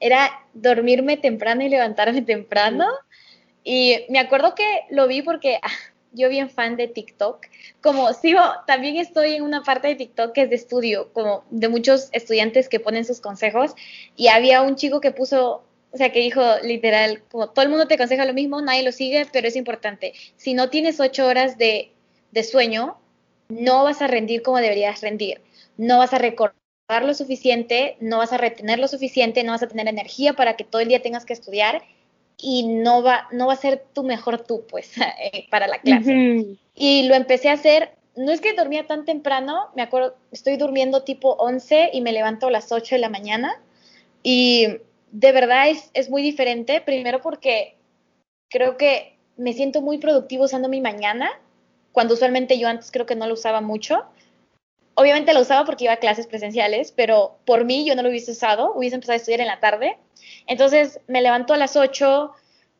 era 0.00 0.46
dormirme 0.54 1.16
temprano 1.16 1.62
y 1.64 1.68
levantarme 1.68 2.22
temprano. 2.22 2.86
Y 3.64 4.04
me 4.10 4.20
acuerdo 4.20 4.54
que 4.54 4.64
lo 4.90 5.08
vi 5.08 5.22
porque 5.22 5.58
ah, 5.62 5.70
yo 6.18 6.28
bien 6.28 6.50
fan 6.50 6.76
de 6.76 6.88
TikTok. 6.88 7.46
Como 7.80 8.12
sigo, 8.12 8.40
también 8.66 8.96
estoy 8.96 9.34
en 9.34 9.42
una 9.42 9.62
parte 9.62 9.88
de 9.88 9.94
TikTok 9.94 10.32
que 10.32 10.42
es 10.42 10.50
de 10.50 10.56
estudio, 10.56 11.12
como 11.12 11.44
de 11.50 11.68
muchos 11.68 12.08
estudiantes 12.12 12.68
que 12.68 12.80
ponen 12.80 13.04
sus 13.04 13.20
consejos. 13.20 13.74
Y 14.16 14.28
había 14.28 14.62
un 14.62 14.76
chico 14.76 15.00
que 15.00 15.12
puso, 15.12 15.64
o 15.92 15.96
sea, 15.96 16.12
que 16.12 16.20
dijo 16.20 16.42
literal, 16.62 17.22
como 17.30 17.48
todo 17.50 17.64
el 17.64 17.70
mundo 17.70 17.86
te 17.86 17.94
aconseja 17.94 18.24
lo 18.24 18.34
mismo, 18.34 18.60
nadie 18.60 18.82
lo 18.82 18.92
sigue, 18.92 19.26
pero 19.32 19.48
es 19.48 19.56
importante. 19.56 20.12
Si 20.36 20.54
no 20.54 20.68
tienes 20.68 21.00
ocho 21.00 21.26
horas 21.26 21.56
de, 21.56 21.92
de 22.32 22.42
sueño, 22.42 22.98
no 23.48 23.84
vas 23.84 24.02
a 24.02 24.08
rendir 24.08 24.42
como 24.42 24.58
deberías 24.58 25.00
rendir. 25.00 25.40
No 25.76 25.98
vas 25.98 26.12
a 26.12 26.18
recordar 26.18 26.54
lo 27.04 27.14
suficiente, 27.14 27.96
no 28.00 28.18
vas 28.18 28.32
a 28.32 28.38
retener 28.38 28.78
lo 28.78 28.88
suficiente, 28.88 29.44
no 29.44 29.52
vas 29.52 29.62
a 29.62 29.68
tener 29.68 29.88
energía 29.88 30.32
para 30.34 30.56
que 30.56 30.64
todo 30.64 30.80
el 30.80 30.88
día 30.88 31.02
tengas 31.02 31.24
que 31.24 31.32
estudiar 31.32 31.82
y 32.40 32.66
no 32.66 33.02
va, 33.02 33.28
no 33.32 33.48
va 33.48 33.54
a 33.54 33.56
ser 33.56 33.84
tu 33.92 34.04
mejor 34.04 34.44
tú, 34.44 34.64
pues, 34.70 34.92
eh, 35.20 35.46
para 35.50 35.66
la 35.66 35.80
clase. 35.80 36.56
Y 36.74 37.08
lo 37.08 37.14
empecé 37.14 37.50
a 37.50 37.54
hacer, 37.54 37.92
no 38.16 38.30
es 38.32 38.40
que 38.40 38.54
dormía 38.54 38.86
tan 38.86 39.04
temprano, 39.04 39.68
me 39.74 39.82
acuerdo, 39.82 40.16
estoy 40.30 40.56
durmiendo 40.56 41.02
tipo 41.02 41.32
11 41.34 41.90
y 41.92 42.00
me 42.00 42.12
levanto 42.12 42.46
a 42.46 42.50
las 42.50 42.70
8 42.72 42.94
de 42.94 43.00
la 43.00 43.08
mañana 43.08 43.60
y 44.22 44.66
de 45.10 45.32
verdad 45.32 45.68
es, 45.68 45.90
es 45.94 46.10
muy 46.10 46.22
diferente, 46.22 46.80
primero 46.80 47.20
porque 47.20 47.76
creo 48.48 48.76
que 48.76 49.16
me 49.36 49.52
siento 49.52 49.80
muy 49.82 49.98
productivo 49.98 50.44
usando 50.44 50.68
mi 50.68 50.80
mañana, 50.80 51.30
cuando 51.92 52.14
usualmente 52.14 52.58
yo 52.58 52.68
antes 52.68 52.90
creo 52.90 53.06
que 53.06 53.16
no 53.16 53.26
lo 53.26 53.34
usaba 53.34 53.60
mucho. 53.60 54.04
Obviamente 55.00 55.32
lo 55.32 55.42
usaba 55.42 55.64
porque 55.64 55.84
iba 55.84 55.92
a 55.92 55.98
clases 55.98 56.26
presenciales, 56.26 56.90
pero 56.90 57.38
por 57.44 57.64
mí 57.64 57.84
yo 57.84 57.94
no 57.94 58.02
lo 58.02 58.08
hubiese 58.08 58.32
usado, 58.32 58.72
hubiese 58.74 58.96
empezado 58.96 59.12
a 59.12 59.18
estudiar 59.18 59.40
en 59.40 59.46
la 59.46 59.60
tarde. 59.60 59.96
Entonces 60.48 61.00
me 61.06 61.22
levanto 61.22 61.54
a 61.54 61.56
las 61.56 61.76
8, 61.76 62.32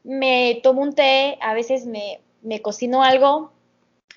me 0.03 0.59
tomo 0.65 0.83
un 0.83 0.97
té, 0.97 1.39
a 1.41 1.55
veces 1.55 1.87
me, 1.87 2.21
me 2.43 2.61
cocino 2.61 3.05
algo 3.05 3.53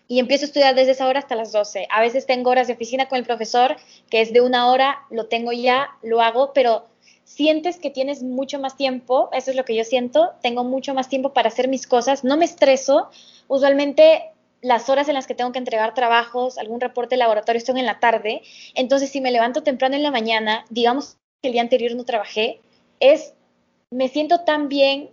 y 0.08 0.18
empiezo 0.18 0.46
a 0.46 0.48
estudiar 0.48 0.74
desde 0.74 0.94
esa 0.94 1.08
hora 1.08 1.20
hasta 1.20 1.36
las 1.36 1.52
12. 1.52 1.88
A 1.92 2.02
veces 2.02 2.26
tengo 2.26 2.50
horas 2.50 2.66
de 2.66 2.74
oficina 2.74 3.08
con 3.08 3.20
el 3.20 3.24
profesor, 3.24 3.78
que 4.10 4.22
es 4.22 4.34
de 4.34 4.42
una 4.42 4.72
hora, 4.72 5.04
lo 5.12 5.28
tengo 5.28 5.52
ya, 5.52 5.92
lo 6.02 6.22
hago, 6.22 6.54
pero 6.54 6.88
sientes 7.24 7.78
que 7.78 7.92
tienes 7.92 8.24
mucho 8.24 8.60
más 8.60 8.78
tiempo, 8.78 9.30
eso 9.32 9.52
es 9.52 9.56
lo 9.56 9.64
que 9.64 9.76
yo 9.76 9.84
siento, 9.84 10.32
tengo 10.42 10.64
mucho 10.64 10.96
más 10.96 11.08
tiempo 11.08 11.34
para 11.34 11.50
hacer 11.50 11.68
mis 11.68 11.86
cosas, 11.86 12.24
no 12.24 12.36
me 12.36 12.46
estreso, 12.46 13.12
usualmente 13.48 14.32
las 14.62 14.90
horas 14.90 15.08
en 15.08 15.16
las 15.16 15.28
que 15.28 15.36
tengo 15.36 15.52
que 15.52 15.60
entregar 15.60 15.94
trabajos, 15.94 16.58
algún 16.58 16.80
reporte 16.80 17.16
de 17.16 17.20
laboratorio 17.20 17.62
son 17.62 17.78
en 17.78 17.86
la 17.86 18.00
tarde, 18.00 18.42
entonces 18.76 19.10
si 19.10 19.22
me 19.22 19.32
levanto 19.32 19.64
temprano 19.64 19.96
en 19.96 20.04
la 20.04 20.12
mañana, 20.12 20.66
digamos 20.70 21.18
que 21.42 21.50
el 21.50 21.54
día 21.54 21.62
anterior 21.62 21.96
no 21.96 22.06
trabajé, 22.06 22.62
es, 23.00 23.34
me 23.90 24.08
siento 24.08 24.42
tan 24.42 24.70
bien 24.70 25.10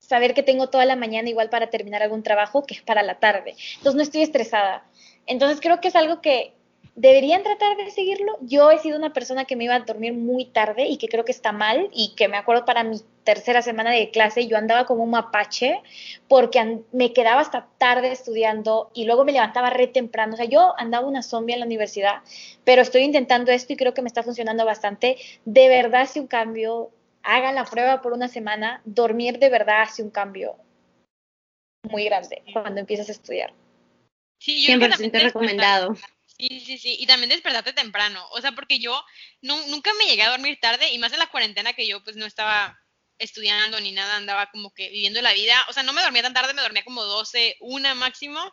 saber 0.00 0.34
que 0.34 0.42
tengo 0.42 0.68
toda 0.68 0.84
la 0.84 0.96
mañana 0.96 1.28
igual 1.28 1.50
para 1.50 1.68
terminar 1.68 2.02
algún 2.02 2.22
trabajo 2.22 2.64
que 2.64 2.74
es 2.74 2.82
para 2.82 3.02
la 3.02 3.18
tarde, 3.18 3.54
entonces 3.76 3.94
no 3.94 4.02
estoy 4.02 4.22
estresada. 4.22 4.84
Entonces 5.26 5.60
creo 5.60 5.80
que 5.80 5.88
es 5.88 5.96
algo 5.96 6.20
que, 6.20 6.52
deberían 6.96 7.42
tratar 7.42 7.76
de 7.76 7.90
seguirlo. 7.90 8.38
Yo 8.40 8.70
he 8.70 8.78
sido 8.78 8.98
una 8.98 9.12
persona 9.12 9.44
que 9.44 9.54
me 9.54 9.64
iba 9.64 9.74
a 9.74 9.80
dormir 9.80 10.14
muy 10.14 10.46
tarde 10.46 10.86
y 10.86 10.96
que 10.96 11.08
creo 11.08 11.24
que 11.24 11.32
está 11.32 11.52
mal 11.52 11.90
y 11.92 12.14
que 12.16 12.26
me 12.26 12.38
acuerdo 12.38 12.64
para 12.64 12.82
mi 12.82 12.96
tercera 13.22 13.60
semana 13.60 13.90
de 13.90 14.10
clase 14.10 14.46
yo 14.46 14.56
andaba 14.56 14.86
como 14.86 15.02
un 15.02 15.10
mapache 15.10 15.82
porque 16.28 16.80
me 16.92 17.12
quedaba 17.12 17.40
hasta 17.40 17.68
tarde 17.76 18.12
estudiando 18.12 18.90
y 18.94 19.04
luego 19.04 19.24
me 19.24 19.32
levantaba 19.32 19.70
re 19.70 19.86
temprano. 19.86 20.34
O 20.34 20.36
sea, 20.36 20.46
yo 20.46 20.74
andaba 20.78 21.06
una 21.06 21.22
zombie 21.22 21.52
en 21.52 21.60
la 21.60 21.66
universidad, 21.66 22.22
pero 22.64 22.80
estoy 22.82 23.02
intentando 23.02 23.52
esto 23.52 23.74
y 23.74 23.76
creo 23.76 23.92
que 23.92 24.02
me 24.02 24.08
está 24.08 24.22
funcionando 24.22 24.64
bastante. 24.64 25.16
De 25.44 25.68
verdad 25.68 26.02
hace 26.02 26.20
un 26.20 26.26
cambio. 26.26 26.90
Hagan 27.22 27.56
la 27.56 27.64
prueba 27.64 28.00
por 28.00 28.12
una 28.12 28.28
semana. 28.28 28.80
Dormir 28.84 29.38
de 29.38 29.50
verdad 29.50 29.82
hace 29.82 30.02
un 30.02 30.10
cambio 30.10 30.56
muy 31.90 32.04
grande 32.04 32.42
cuando 32.52 32.80
empiezas 32.80 33.08
a 33.10 33.12
estudiar. 33.12 33.52
Sí, 34.38 34.64
yo 34.64 34.74
100% 34.74 35.22
recomendado. 35.22 35.96
Sí, 36.38 36.60
sí, 36.60 36.76
sí. 36.78 36.96
Y 36.98 37.06
también 37.06 37.30
despertarte 37.30 37.72
temprano. 37.72 38.26
O 38.32 38.40
sea, 38.40 38.52
porque 38.52 38.78
yo 38.78 39.02
nunca 39.40 39.92
me 39.94 40.06
llegué 40.06 40.22
a 40.22 40.30
dormir 40.30 40.58
tarde 40.60 40.92
y 40.92 40.98
más 40.98 41.12
en 41.12 41.18
la 41.18 41.28
cuarentena 41.28 41.72
que 41.72 41.86
yo 41.86 42.02
pues 42.04 42.16
no 42.16 42.26
estaba 42.26 42.78
estudiando 43.18 43.80
ni 43.80 43.92
nada, 43.92 44.16
andaba 44.16 44.50
como 44.50 44.72
que 44.74 44.90
viviendo 44.90 45.22
la 45.22 45.32
vida. 45.32 45.56
O 45.68 45.72
sea, 45.72 45.82
no 45.82 45.94
me 45.94 46.02
dormía 46.02 46.22
tan 46.22 46.34
tarde, 46.34 46.52
me 46.52 46.60
dormía 46.62 46.84
como 46.84 47.04
12, 47.04 47.56
una 47.60 47.94
máximo, 47.94 48.52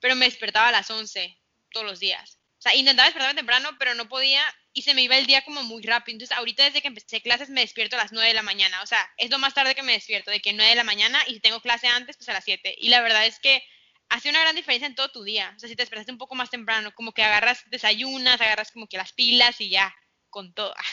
pero 0.00 0.16
me 0.16 0.24
despertaba 0.26 0.68
a 0.68 0.72
las 0.72 0.90
11 0.90 1.38
todos 1.70 1.84
los 1.86 2.00
días. 2.00 2.38
O 2.58 2.62
sea, 2.62 2.74
intentaba 2.74 3.06
despertarme 3.08 3.36
temprano, 3.36 3.76
pero 3.78 3.94
no 3.94 4.08
podía 4.08 4.42
y 4.72 4.82
se 4.82 4.94
me 4.94 5.02
iba 5.02 5.16
el 5.16 5.26
día 5.26 5.44
como 5.44 5.62
muy 5.64 5.82
rápido. 5.82 6.14
Entonces, 6.14 6.36
ahorita 6.36 6.64
desde 6.64 6.80
que 6.80 6.88
empecé 6.88 7.20
clases 7.20 7.50
me 7.50 7.60
despierto 7.60 7.96
a 7.96 7.98
las 7.98 8.12
9 8.12 8.28
de 8.28 8.34
la 8.34 8.42
mañana. 8.42 8.82
O 8.82 8.86
sea, 8.86 9.06
es 9.18 9.30
lo 9.30 9.38
más 9.38 9.52
tarde 9.54 9.74
que 9.74 9.82
me 9.82 9.92
despierto, 9.92 10.30
de 10.30 10.40
que 10.40 10.52
9 10.54 10.70
de 10.70 10.76
la 10.76 10.84
mañana 10.84 11.22
y 11.26 11.34
si 11.34 11.40
tengo 11.40 11.60
clase 11.60 11.88
antes, 11.88 12.16
pues 12.16 12.28
a 12.30 12.32
las 12.32 12.44
7. 12.44 12.74
Y 12.78 12.88
la 12.88 13.02
verdad 13.02 13.26
es 13.26 13.38
que 13.38 13.62
hace 14.08 14.30
una 14.30 14.40
gran 14.40 14.56
diferencia 14.56 14.86
en 14.86 14.94
todo 14.94 15.08
tu 15.08 15.22
día. 15.22 15.52
O 15.56 15.58
sea, 15.58 15.68
si 15.68 15.76
te 15.76 15.82
despertaste 15.82 16.12
un 16.12 16.18
poco 16.18 16.34
más 16.34 16.50
temprano, 16.50 16.92
como 16.94 17.12
que 17.12 17.22
agarras 17.22 17.64
desayunas, 17.70 18.40
agarras 18.40 18.72
como 18.72 18.86
que 18.86 18.96
las 18.96 19.12
pilas 19.12 19.60
y 19.60 19.70
ya, 19.70 19.94
con 20.30 20.52
todo. 20.52 20.74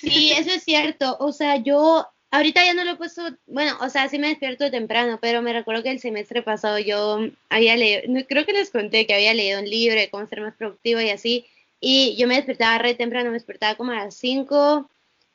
Sí, 0.00 0.32
eso 0.32 0.50
es 0.50 0.64
cierto. 0.64 1.16
O 1.20 1.32
sea, 1.32 1.56
yo 1.56 2.06
ahorita 2.30 2.64
ya 2.64 2.74
no 2.74 2.84
lo 2.84 2.92
he 2.92 2.96
puesto, 2.96 3.22
bueno, 3.46 3.76
o 3.80 3.88
sea, 3.88 4.08
sí 4.08 4.18
me 4.18 4.28
despierto 4.28 4.70
temprano, 4.70 5.18
pero 5.20 5.40
me 5.42 5.52
recuerdo 5.52 5.82
que 5.82 5.90
el 5.90 6.00
semestre 6.00 6.42
pasado 6.42 6.78
yo 6.78 7.20
había 7.48 7.76
leído, 7.76 8.02
creo 8.28 8.44
que 8.44 8.52
les 8.52 8.70
conté 8.70 9.06
que 9.06 9.14
había 9.14 9.34
leído 9.34 9.60
un 9.60 9.70
libro 9.70 9.98
de 9.98 10.10
cómo 10.10 10.26
ser 10.26 10.40
más 10.40 10.54
productivo 10.56 11.00
y 11.00 11.10
así, 11.10 11.46
y 11.80 12.16
yo 12.16 12.26
me 12.26 12.36
despertaba 12.36 12.78
re 12.78 12.94
temprano, 12.94 13.30
me 13.30 13.34
despertaba 13.34 13.76
como 13.76 13.92
a 13.92 14.04
las 14.04 14.16
5, 14.16 14.90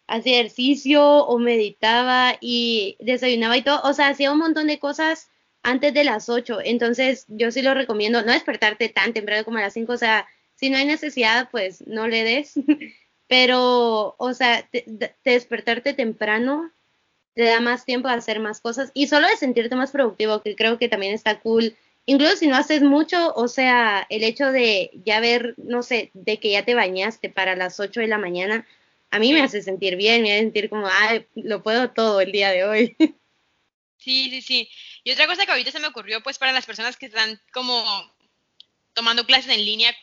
hacía 0.07 0.39
ejercicio 0.39 1.03
o 1.03 1.39
meditaba 1.39 2.37
y 2.41 2.97
desayunaba 2.99 3.57
y 3.57 3.63
todo, 3.63 3.81
o 3.83 3.93
sea, 3.93 4.09
hacía 4.09 4.31
un 4.31 4.39
montón 4.39 4.67
de 4.67 4.79
cosas 4.79 5.29
antes 5.63 5.93
de 5.93 6.03
las 6.03 6.29
8. 6.29 6.59
Entonces, 6.63 7.25
yo 7.29 7.51
sí 7.51 7.61
lo 7.61 7.73
recomiendo, 7.73 8.21
no 8.21 8.31
despertarte 8.33 8.89
tan 8.89 9.13
temprano 9.13 9.45
como 9.45 9.57
a 9.57 9.61
las 9.61 9.73
5, 9.73 9.93
o 9.93 9.97
sea, 9.97 10.27
si 10.55 10.69
no 10.69 10.77
hay 10.77 10.85
necesidad, 10.85 11.49
pues 11.51 11.85
no 11.87 12.07
le 12.07 12.23
des. 12.23 12.53
Pero, 13.27 14.15
o 14.17 14.33
sea, 14.33 14.69
despertarte 15.23 15.93
temprano 15.93 16.71
te 17.33 17.43
da 17.43 17.61
más 17.61 17.85
tiempo 17.85 18.07
a 18.07 18.13
hacer 18.13 18.39
más 18.39 18.61
cosas 18.61 18.91
y 18.93 19.07
solo 19.07 19.27
de 19.27 19.37
sentirte 19.37 19.75
más 19.75 19.91
productivo, 19.91 20.41
que 20.41 20.55
creo 20.55 20.77
que 20.77 20.89
también 20.89 21.13
está 21.13 21.39
cool. 21.39 21.75
Incluso 22.05 22.35
si 22.35 22.47
no 22.47 22.57
haces 22.57 22.83
mucho, 22.83 23.33
o 23.33 23.47
sea, 23.47 24.05
el 24.09 24.23
hecho 24.23 24.51
de 24.51 24.91
ya 25.05 25.19
ver, 25.19 25.55
no 25.57 25.81
sé, 25.83 26.11
de 26.13 26.39
que 26.39 26.51
ya 26.51 26.65
te 26.65 26.75
bañaste 26.75 27.29
para 27.29 27.55
las 27.55 27.79
8 27.79 28.01
de 28.01 28.07
la 28.07 28.17
mañana, 28.17 28.67
a 29.09 29.19
mí 29.19 29.31
me 29.31 29.41
hace 29.41 29.61
sentir 29.61 29.95
bien, 29.95 30.21
me 30.23 30.33
hace 30.33 30.41
sentir 30.41 30.69
como, 30.69 30.87
ay, 30.87 31.25
lo 31.35 31.63
puedo 31.63 31.91
todo 31.91 32.19
el 32.21 32.31
día 32.31 32.51
de 32.51 32.65
hoy. 32.65 32.97
Sí, 34.03 34.29
sí, 34.29 34.41
sí. 34.41 34.69
Y 35.03 35.11
otra 35.11 35.27
cosa 35.27 35.45
que 35.45 35.51
ahorita 35.51 35.71
se 35.71 35.79
me 35.79 35.87
ocurrió, 35.87 36.21
pues 36.23 36.37
para 36.37 36.53
las 36.53 36.65
personas 36.65 36.97
que 36.97 37.07
están 37.07 37.39
como 37.51 37.83
tomando 38.93 39.25
clases 39.25 39.51
en 39.51 39.65
línea, 39.65 39.93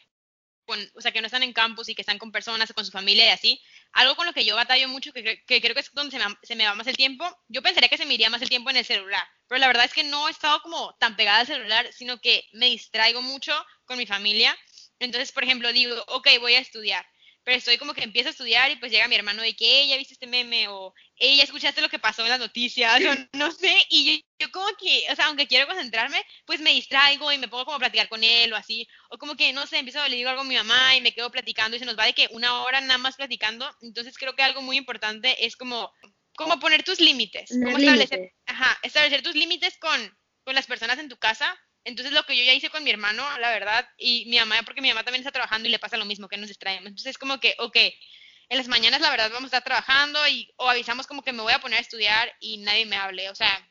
con, 0.67 0.79
o 0.95 1.01
sea, 1.01 1.11
que 1.11 1.21
no 1.21 1.27
están 1.27 1.43
en 1.43 1.53
campus 1.53 1.89
y 1.89 1.95
que 1.95 2.03
están 2.03 2.19
con 2.19 2.31
personas 2.31 2.73
con 2.73 2.85
su 2.85 2.93
familia 2.93 3.27
y 3.27 3.31
así, 3.31 3.63
algo 3.93 4.15
con 4.15 4.27
lo 4.27 4.33
que 4.33 4.45
yo 4.45 4.55
batallo 4.55 4.89
mucho, 4.89 5.13
que, 5.13 5.43
creo 5.47 5.75
que 5.75 5.81
es 5.81 5.93
donde 5.93 6.17
se 6.17 6.25
me, 6.25 6.35
se 6.43 6.55
me, 6.55 6.67
va 6.67 6.75
más 6.75 6.87
el 6.87 6.97
tiempo, 6.97 7.25
yo 7.49 7.63
pensaría 7.63 7.89
que 7.89 7.97
se 7.97 8.07
me 8.07 8.15
iría 8.15 8.31
más 8.31 8.43
el 8.43 8.49
tiempo 8.49 8.71
en 8.71 8.77
el 8.77 8.85
celular, 8.85 9.27
pero 9.49 9.59
la 9.59 9.67
verdad 9.67 9.87
es 9.87 9.95
que 9.95 10.05
no 10.05 10.29
he 10.29 10.31
estado 10.31 10.61
como 10.63 10.95
tan 11.01 11.17
pegada 11.17 11.41
al 11.41 11.47
celular, 11.47 11.91
sino 11.93 12.21
que 12.21 12.45
me 12.53 12.67
distraigo 12.67 13.23
mucho 13.23 13.53
con 13.85 13.99
mi 13.99 14.07
familia. 14.07 14.57
Entonces, 15.01 15.33
por 15.33 15.43
ejemplo, 15.43 15.73
digo, 15.73 15.97
ok, 16.09 16.29
voy 16.41 16.55
a 16.55 16.61
estudiar 16.61 17.05
pero 17.51 17.59
estoy 17.59 17.79
como 17.79 17.95
que 17.95 18.05
empiezo 18.05 18.29
a 18.29 18.31
estudiar 18.31 18.71
y 18.71 18.77
pues 18.77 18.93
llega 18.93 19.09
mi 19.09 19.17
hermano 19.17 19.43
de 19.43 19.57
que 19.57 19.81
ella 19.81 19.97
viste 19.97 20.15
este 20.15 20.29
meme 20.29 20.69
o 20.69 20.95
ella 21.17 21.43
escuchaste 21.43 21.81
lo 21.81 21.89
que 21.89 21.99
pasó 21.99 22.23
en 22.23 22.29
las 22.29 22.39
noticias 22.39 23.01
o 23.33 23.37
no 23.37 23.51
sé 23.51 23.75
y 23.89 24.25
yo, 24.39 24.53
como 24.53 24.69
que, 24.79 25.03
o 25.11 25.17
sea, 25.17 25.27
aunque 25.27 25.49
quiero 25.49 25.67
concentrarme, 25.67 26.25
pues 26.47 26.61
me 26.61 26.71
distraigo 26.71 27.33
y 27.33 27.39
me 27.39 27.49
pongo 27.49 27.65
como 27.65 27.79
a 27.79 27.81
platicar 27.81 28.09
con 28.09 28.23
él 28.23 28.53
o 28.53 28.57
así, 28.57 28.87
o 29.09 29.19
como 29.19 29.35
que, 29.35 29.53
no 29.53 29.67
sé, 29.67 29.79
empiezo 29.79 30.01
a 30.01 30.09
le 30.09 30.15
digo 30.15 30.31
algo 30.31 30.43
a 30.43 30.45
mi 30.45 30.55
mamá 30.55 30.95
y 30.95 31.01
me 31.01 31.13
quedo 31.13 31.29
platicando 31.33 31.77
y 31.77 31.81
se 31.81 31.87
nos 31.87 31.99
va 31.99 32.05
de 32.05 32.13
que 32.13 32.29
una 32.31 32.63
hora 32.63 32.81
nada 32.81 32.99
más 32.99 33.17
platicando, 33.17 33.69
entonces 33.81 34.17
creo 34.17 34.37
que 34.37 34.45
algo 34.45 34.63
muy 34.63 34.77
importante 34.77 35.45
es 35.45 35.57
como, 35.57 35.93
como 36.37 36.61
poner 36.61 36.85
tus 36.85 37.01
límites, 37.01 37.51
como 37.51 37.79
establecer, 37.79 38.33
ajá, 38.47 38.79
establecer 38.85 39.23
tus 39.23 39.35
límites 39.35 39.77
con, 39.79 40.17
con 40.45 40.55
las 40.55 40.69
personas 40.69 41.01
en 41.01 41.09
tu 41.09 41.17
casa 41.17 41.59
entonces 41.85 42.12
lo 42.12 42.25
que 42.25 42.37
yo 42.37 42.45
ya 42.45 42.53
hice 42.53 42.71
con 42.71 42.85
mi 42.85 42.90
hermano, 42.90 43.25
la 43.38 43.51
verdad, 43.51 43.88
y 43.97 44.27
mi 44.27 44.38
mamá, 44.38 44.62
porque 44.64 44.81
mi 44.81 44.88
mamá 44.88 45.05
también 45.05 45.23
está 45.23 45.33
trabajando 45.33 45.69
y 45.69 45.71
le 45.71 45.79
pasa 45.79 45.97
lo 45.97 46.05
mismo, 46.05 46.29
que 46.29 46.37
nos 46.37 46.49
distraemos. 46.49 46.88
Entonces 46.88 47.11
es 47.11 47.19
como 47.19 47.40
que, 47.40 47.55
ok, 47.59 47.77
en 47.77 48.59
las 48.59 48.69
mañanas 48.69 49.01
la 49.01 49.11
verdad 49.11 49.31
vamos 49.31 49.53
a 49.53 49.57
estar 49.59 49.64
trabajando 49.64 50.27
y 50.29 50.53
o 50.57 50.69
avisamos 50.69 51.07
como 51.07 51.23
que 51.23 51.33
me 51.33 51.43
voy 51.43 51.53
a 51.53 51.61
poner 51.61 51.79
a 51.79 51.83
estudiar 51.83 52.35
y 52.40 52.59
nadie 52.59 52.85
me 52.85 52.97
hable, 52.97 53.31
o 53.31 53.35
sea, 53.35 53.71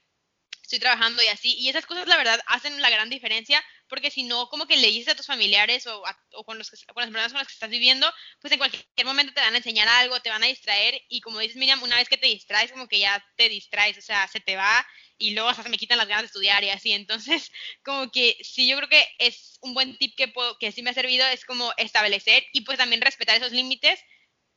estoy 0.63 0.80
trabajando 0.80 1.22
y 1.22 1.28
así. 1.28 1.56
Y 1.58 1.69
esas 1.69 1.86
cosas 1.86 2.08
la 2.08 2.17
verdad 2.17 2.39
hacen 2.48 2.82
la 2.82 2.89
gran 2.89 3.10
diferencia 3.10 3.63
porque 3.89 4.12
si 4.12 4.23
no, 4.23 4.47
como 4.47 4.67
que 4.67 4.78
le 4.78 4.88
dices 4.88 5.13
a 5.13 5.15
tus 5.15 5.25
familiares 5.25 5.88
o, 5.88 6.04
con, 6.45 6.58
los 6.58 6.69
con 6.69 7.02
las 7.02 7.10
personas 7.10 7.32
con 7.32 7.39
las 7.39 7.47
que 7.47 7.54
estás 7.54 7.69
viviendo, 7.69 8.12
pues 8.39 8.54
en 8.54 8.60
cualquier 8.60 8.86
momento 9.06 9.34
te 9.34 9.41
van 9.41 9.54
a 9.54 9.58
enseñar 9.58 9.88
algo, 9.88 10.19
te 10.19 10.30
van 10.30 10.43
a 10.43 10.47
distraer 10.47 11.02
y 11.10 11.21
como 11.21 11.39
dices 11.39 11.58
Miriam, 11.58 11.82
una 11.84 11.97
vez 11.97 12.08
que 12.08 12.17
te 12.17 12.28
distraes, 12.28 12.71
como 12.71 12.88
que 12.88 12.99
ya 12.99 13.25
te 13.36 13.49
distraes, 13.49 13.97
o 13.97 14.02
sea, 14.02 14.28
se 14.28 14.39
te 14.39 14.56
va 14.56 14.86
y 15.17 15.32
luego 15.32 15.54
se 15.54 15.67
me 15.69 15.78
quitan 15.78 15.97
las 15.97 16.08
ganas 16.08 16.23
de 16.23 16.28
estudiar 16.28 16.63
y 16.63 16.69
así. 16.69 16.93
Entonces, 16.93 17.52
como 17.84 18.10
que 18.12 18.38
sí, 18.41 18.67
yo 18.67 18.78
creo 18.78 18.89
que 18.89 19.06
es 19.17 19.58
un 19.62 19.73
buen 19.73 19.97
tip 19.97 20.15
que, 20.15 20.32
que 20.60 20.71
sí 20.71 20.82
me 20.82 20.91
ha 20.91 20.93
servido, 20.93 21.25
es 21.28 21.45
como 21.45 21.73
establecer 21.78 22.45
y 22.54 22.62
pues 22.62 22.78
también 22.78 23.02
respetar 23.02 23.36
esos 23.36 23.52
límites 23.52 23.99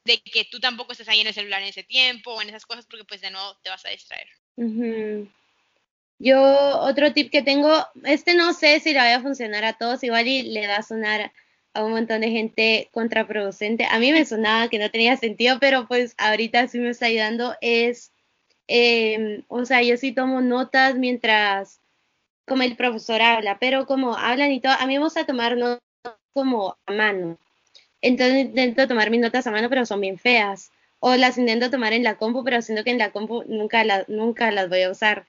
de 0.04 0.20
que 0.20 0.44
tú 0.44 0.58
tampoco 0.60 0.92
estés 0.92 1.08
ahí 1.08 1.20
en 1.20 1.28
el 1.28 1.34
celular 1.34 1.62
en 1.62 1.68
ese 1.68 1.84
tiempo 1.84 2.32
o 2.32 2.42
en 2.42 2.48
esas 2.48 2.66
cosas 2.66 2.86
porque 2.86 3.04
pues 3.04 3.20
de 3.20 3.30
nuevo 3.30 3.56
te 3.62 3.70
vas 3.70 3.84
a 3.86 3.90
distraer. 3.90 4.28
Yo 6.22 6.38
otro 6.80 7.12
tip 7.12 7.30
que 7.32 7.42
tengo, 7.42 7.70
este 8.04 8.34
no 8.34 8.52
sé 8.52 8.78
si 8.80 8.92
le 8.92 9.00
vaya 9.00 9.16
a 9.16 9.22
funcionar 9.22 9.64
a 9.64 9.72
todos, 9.74 10.04
igual 10.04 10.28
y 10.28 10.42
le 10.42 10.68
va 10.68 10.76
a 10.76 10.82
sonar 10.82 11.32
a 11.74 11.84
un 11.84 11.92
montón 11.92 12.20
de 12.20 12.30
gente 12.30 12.88
contraproducente. 12.92 13.86
A 13.90 13.98
mí 13.98 14.12
me 14.12 14.24
sonaba 14.24 14.68
que 14.68 14.78
no 14.78 14.90
tenía 14.90 15.16
sentido, 15.16 15.58
pero 15.60 15.88
pues 15.88 16.14
ahorita 16.18 16.68
sí 16.68 16.78
me 16.78 16.90
está 16.90 17.06
ayudando, 17.06 17.56
es 17.60 18.12
eh, 18.68 19.42
o 19.48 19.64
sea, 19.64 19.82
yo 19.82 19.96
sí 19.96 20.12
tomo 20.12 20.40
notas 20.40 20.94
mientras 20.96 21.80
como 22.46 22.62
el 22.62 22.76
profesor 22.76 23.22
habla, 23.22 23.58
pero 23.60 23.86
como 23.86 24.16
hablan 24.16 24.52
y 24.52 24.60
todo, 24.60 24.74
a 24.78 24.86
mí 24.86 24.94
me 24.98 25.04
gusta 25.04 25.26
tomar 25.26 25.56
notas 25.56 25.82
como 26.34 26.76
a 26.86 26.92
mano. 26.92 27.38
Entonces 28.02 28.46
intento 28.46 28.88
tomar 28.88 29.10
mis 29.10 29.20
notas 29.20 29.46
a 29.46 29.50
mano, 29.52 29.68
pero 29.68 29.86
son 29.86 30.00
bien 30.00 30.18
feas. 30.18 30.70
o 31.00 31.16
las 31.16 31.38
intento 31.38 31.70
tomar 31.70 31.92
en 31.94 32.04
la 32.04 32.16
compu, 32.16 32.44
pero 32.44 32.62
siento 32.62 32.84
que 32.84 32.90
en 32.92 32.98
la 32.98 33.10
compu 33.12 33.44
nunca, 33.48 33.84
nunca 34.08 34.50
las 34.52 34.68
voy 34.68 34.82
a 34.82 34.90
usar. 34.90 35.26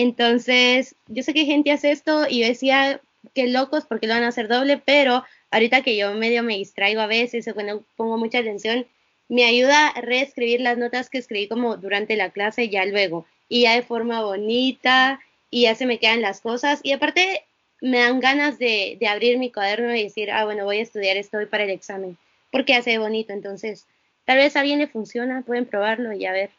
Entonces, 0.00 0.94
yo 1.08 1.24
sé 1.24 1.34
que 1.34 1.44
gente 1.44 1.72
hace 1.72 1.90
esto 1.90 2.28
y 2.28 2.38
yo 2.38 2.46
decía, 2.46 3.00
qué 3.34 3.48
locos, 3.48 3.84
porque 3.84 4.06
lo 4.06 4.14
van 4.14 4.22
a 4.22 4.28
hacer 4.28 4.46
doble, 4.46 4.78
pero 4.78 5.24
ahorita 5.50 5.82
que 5.82 5.96
yo 5.96 6.14
medio 6.14 6.44
me 6.44 6.56
distraigo 6.56 7.00
a 7.00 7.08
veces 7.08 7.48
o 7.48 7.54
cuando 7.54 7.82
pongo 7.96 8.16
mucha 8.16 8.38
atención, 8.38 8.86
me 9.28 9.44
ayuda 9.44 9.88
a 9.88 10.00
reescribir 10.00 10.60
las 10.60 10.78
notas 10.78 11.10
que 11.10 11.18
escribí 11.18 11.48
como 11.48 11.76
durante 11.78 12.14
la 12.14 12.30
clase 12.30 12.68
ya 12.68 12.84
luego. 12.84 13.26
Y 13.48 13.62
ya 13.62 13.74
de 13.74 13.82
forma 13.82 14.22
bonita 14.22 15.18
y 15.50 15.62
ya 15.62 15.74
se 15.74 15.84
me 15.84 15.98
quedan 15.98 16.22
las 16.22 16.40
cosas. 16.40 16.78
Y 16.84 16.92
aparte 16.92 17.42
me 17.80 17.98
dan 17.98 18.20
ganas 18.20 18.60
de, 18.60 18.98
de 19.00 19.08
abrir 19.08 19.36
mi 19.38 19.50
cuaderno 19.50 19.96
y 19.96 20.04
decir, 20.04 20.30
ah, 20.30 20.44
bueno, 20.44 20.64
voy 20.64 20.78
a 20.78 20.82
estudiar 20.82 21.16
esto 21.16 21.38
hoy 21.38 21.46
para 21.46 21.64
el 21.64 21.70
examen, 21.70 22.16
porque 22.52 22.76
hace 22.76 22.98
bonito, 22.98 23.32
entonces 23.32 23.88
tal 24.26 24.38
vez 24.38 24.54
a 24.54 24.60
alguien 24.60 24.78
le 24.78 24.86
funciona, 24.86 25.42
pueden 25.42 25.66
probarlo 25.66 26.12
y 26.12 26.24
a 26.24 26.30
ver. 26.30 26.50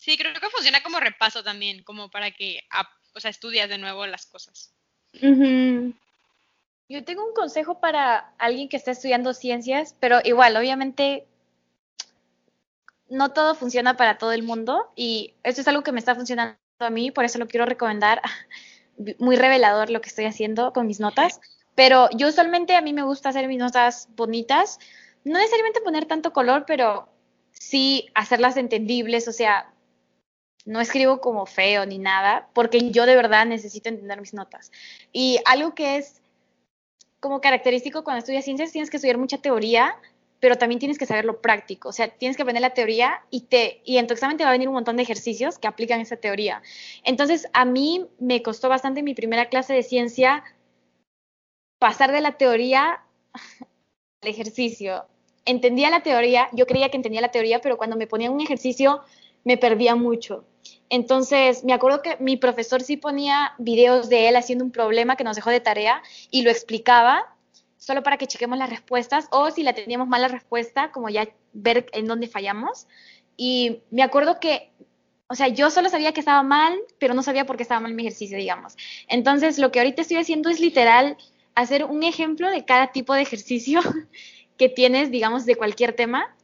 Sí, 0.00 0.16
creo 0.16 0.32
que 0.32 0.48
funciona 0.48 0.82
como 0.82 0.98
repaso 0.98 1.44
también, 1.44 1.82
como 1.84 2.10
para 2.10 2.30
que, 2.30 2.64
o 3.14 3.20
sea, 3.20 3.30
estudias 3.30 3.68
de 3.68 3.76
nuevo 3.76 4.06
las 4.06 4.24
cosas. 4.24 4.72
Yo 5.12 7.04
tengo 7.04 7.22
un 7.22 7.34
consejo 7.34 7.80
para 7.80 8.32
alguien 8.38 8.70
que 8.70 8.78
está 8.78 8.92
estudiando 8.92 9.34
ciencias, 9.34 9.94
pero 10.00 10.20
igual, 10.24 10.56
obviamente, 10.56 11.26
no 13.10 13.32
todo 13.32 13.54
funciona 13.54 13.98
para 13.98 14.16
todo 14.16 14.32
el 14.32 14.42
mundo 14.42 14.90
y 14.96 15.34
esto 15.42 15.60
es 15.60 15.68
algo 15.68 15.82
que 15.82 15.92
me 15.92 15.98
está 15.98 16.14
funcionando 16.14 16.56
a 16.78 16.88
mí, 16.88 17.10
por 17.10 17.26
eso 17.26 17.38
lo 17.38 17.46
quiero 17.46 17.66
recomendar. 17.66 18.22
Muy 19.18 19.36
revelador 19.36 19.90
lo 19.90 20.00
que 20.00 20.08
estoy 20.08 20.24
haciendo 20.24 20.72
con 20.72 20.86
mis 20.86 20.98
notas, 20.98 21.42
pero 21.74 22.08
yo 22.16 22.28
usualmente 22.28 22.74
a 22.74 22.80
mí 22.80 22.94
me 22.94 23.02
gusta 23.02 23.28
hacer 23.28 23.48
mis 23.48 23.58
notas 23.58 24.08
bonitas, 24.16 24.78
no 25.24 25.38
necesariamente 25.38 25.82
poner 25.82 26.06
tanto 26.06 26.32
color, 26.32 26.64
pero 26.66 27.06
sí 27.52 28.08
hacerlas 28.14 28.56
entendibles, 28.56 29.28
o 29.28 29.32
sea, 29.32 29.74
no 30.64 30.80
escribo 30.80 31.20
como 31.20 31.46
feo 31.46 31.86
ni 31.86 31.98
nada, 31.98 32.48
porque 32.52 32.90
yo 32.90 33.06
de 33.06 33.16
verdad 33.16 33.46
necesito 33.46 33.88
entender 33.88 34.20
mis 34.20 34.34
notas. 34.34 34.70
Y 35.12 35.38
algo 35.44 35.74
que 35.74 35.96
es 35.96 36.20
como 37.20 37.40
característico 37.40 38.04
cuando 38.04 38.18
estudias 38.18 38.44
ciencias, 38.44 38.72
tienes 38.72 38.90
que 38.90 38.96
estudiar 38.96 39.18
mucha 39.18 39.38
teoría, 39.38 39.94
pero 40.40 40.56
también 40.56 40.78
tienes 40.78 40.98
que 40.98 41.06
saber 41.06 41.26
lo 41.26 41.40
práctico. 41.40 41.90
O 41.90 41.92
sea, 41.92 42.08
tienes 42.08 42.36
que 42.36 42.42
aprender 42.42 42.62
la 42.62 42.74
teoría 42.74 43.22
y, 43.30 43.42
te, 43.42 43.82
y 43.84 43.98
en 43.98 44.06
tu 44.06 44.14
te 44.14 44.26
va 44.44 44.48
a 44.48 44.52
venir 44.52 44.68
un 44.68 44.74
montón 44.74 44.96
de 44.96 45.02
ejercicios 45.02 45.58
que 45.58 45.68
aplican 45.68 46.00
esa 46.00 46.16
teoría. 46.16 46.62
Entonces, 47.04 47.48
a 47.52 47.64
mí 47.64 48.06
me 48.18 48.42
costó 48.42 48.68
bastante 48.68 49.00
en 49.00 49.04
mi 49.04 49.14
primera 49.14 49.48
clase 49.50 49.74
de 49.74 49.82
ciencia 49.82 50.42
pasar 51.78 52.10
de 52.12 52.22
la 52.22 52.32
teoría 52.32 53.02
al 54.22 54.28
ejercicio. 54.28 55.06
Entendía 55.44 55.90
la 55.90 56.02
teoría, 56.02 56.48
yo 56.52 56.66
creía 56.66 56.90
que 56.90 56.96
entendía 56.96 57.20
la 57.20 57.30
teoría, 57.30 57.60
pero 57.60 57.76
cuando 57.76 57.96
me 57.96 58.06
ponía 58.06 58.30
un 58.30 58.40
ejercicio 58.40 59.02
me 59.44 59.56
perdía 59.56 59.94
mucho. 59.94 60.44
Entonces, 60.90 61.62
me 61.64 61.72
acuerdo 61.72 62.02
que 62.02 62.16
mi 62.18 62.36
profesor 62.36 62.82
sí 62.82 62.96
ponía 62.96 63.54
videos 63.58 64.08
de 64.08 64.28
él 64.28 64.36
haciendo 64.36 64.64
un 64.64 64.72
problema 64.72 65.16
que 65.16 65.24
nos 65.24 65.36
dejó 65.36 65.50
de 65.50 65.60
tarea 65.60 66.02
y 66.30 66.42
lo 66.42 66.50
explicaba 66.50 67.34
solo 67.76 68.02
para 68.02 68.18
que 68.18 68.26
chequemos 68.26 68.58
las 68.58 68.68
respuestas 68.68 69.28
o 69.30 69.50
si 69.50 69.62
la 69.62 69.72
teníamos 69.72 70.08
mala 70.08 70.28
respuesta, 70.28 70.90
como 70.90 71.08
ya 71.08 71.28
ver 71.52 71.86
en 71.92 72.06
dónde 72.06 72.26
fallamos. 72.26 72.88
Y 73.36 73.82
me 73.90 74.02
acuerdo 74.02 74.40
que, 74.40 74.72
o 75.28 75.34
sea, 75.36 75.46
yo 75.46 75.70
solo 75.70 75.88
sabía 75.88 76.12
que 76.12 76.20
estaba 76.20 76.42
mal, 76.42 76.76
pero 76.98 77.14
no 77.14 77.22
sabía 77.22 77.46
por 77.46 77.56
qué 77.56 77.62
estaba 77.62 77.80
mal 77.80 77.94
mi 77.94 78.02
ejercicio, 78.02 78.36
digamos. 78.36 78.76
Entonces, 79.08 79.58
lo 79.58 79.70
que 79.70 79.78
ahorita 79.78 80.02
estoy 80.02 80.16
haciendo 80.16 80.50
es 80.50 80.58
literal 80.58 81.16
hacer 81.54 81.84
un 81.84 82.02
ejemplo 82.02 82.50
de 82.50 82.64
cada 82.64 82.88
tipo 82.92 83.14
de 83.14 83.22
ejercicio 83.22 83.80
que 84.58 84.68
tienes, 84.68 85.12
digamos, 85.12 85.46
de 85.46 85.54
cualquier 85.54 85.94
tema 85.94 86.34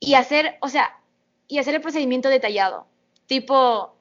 y 0.00 0.14
hacer, 0.14 0.56
o 0.62 0.68
sea, 0.68 0.98
y 1.46 1.58
hacer 1.58 1.74
el 1.74 1.82
procedimiento 1.82 2.30
detallado. 2.30 2.88
Tipo, 3.26 3.96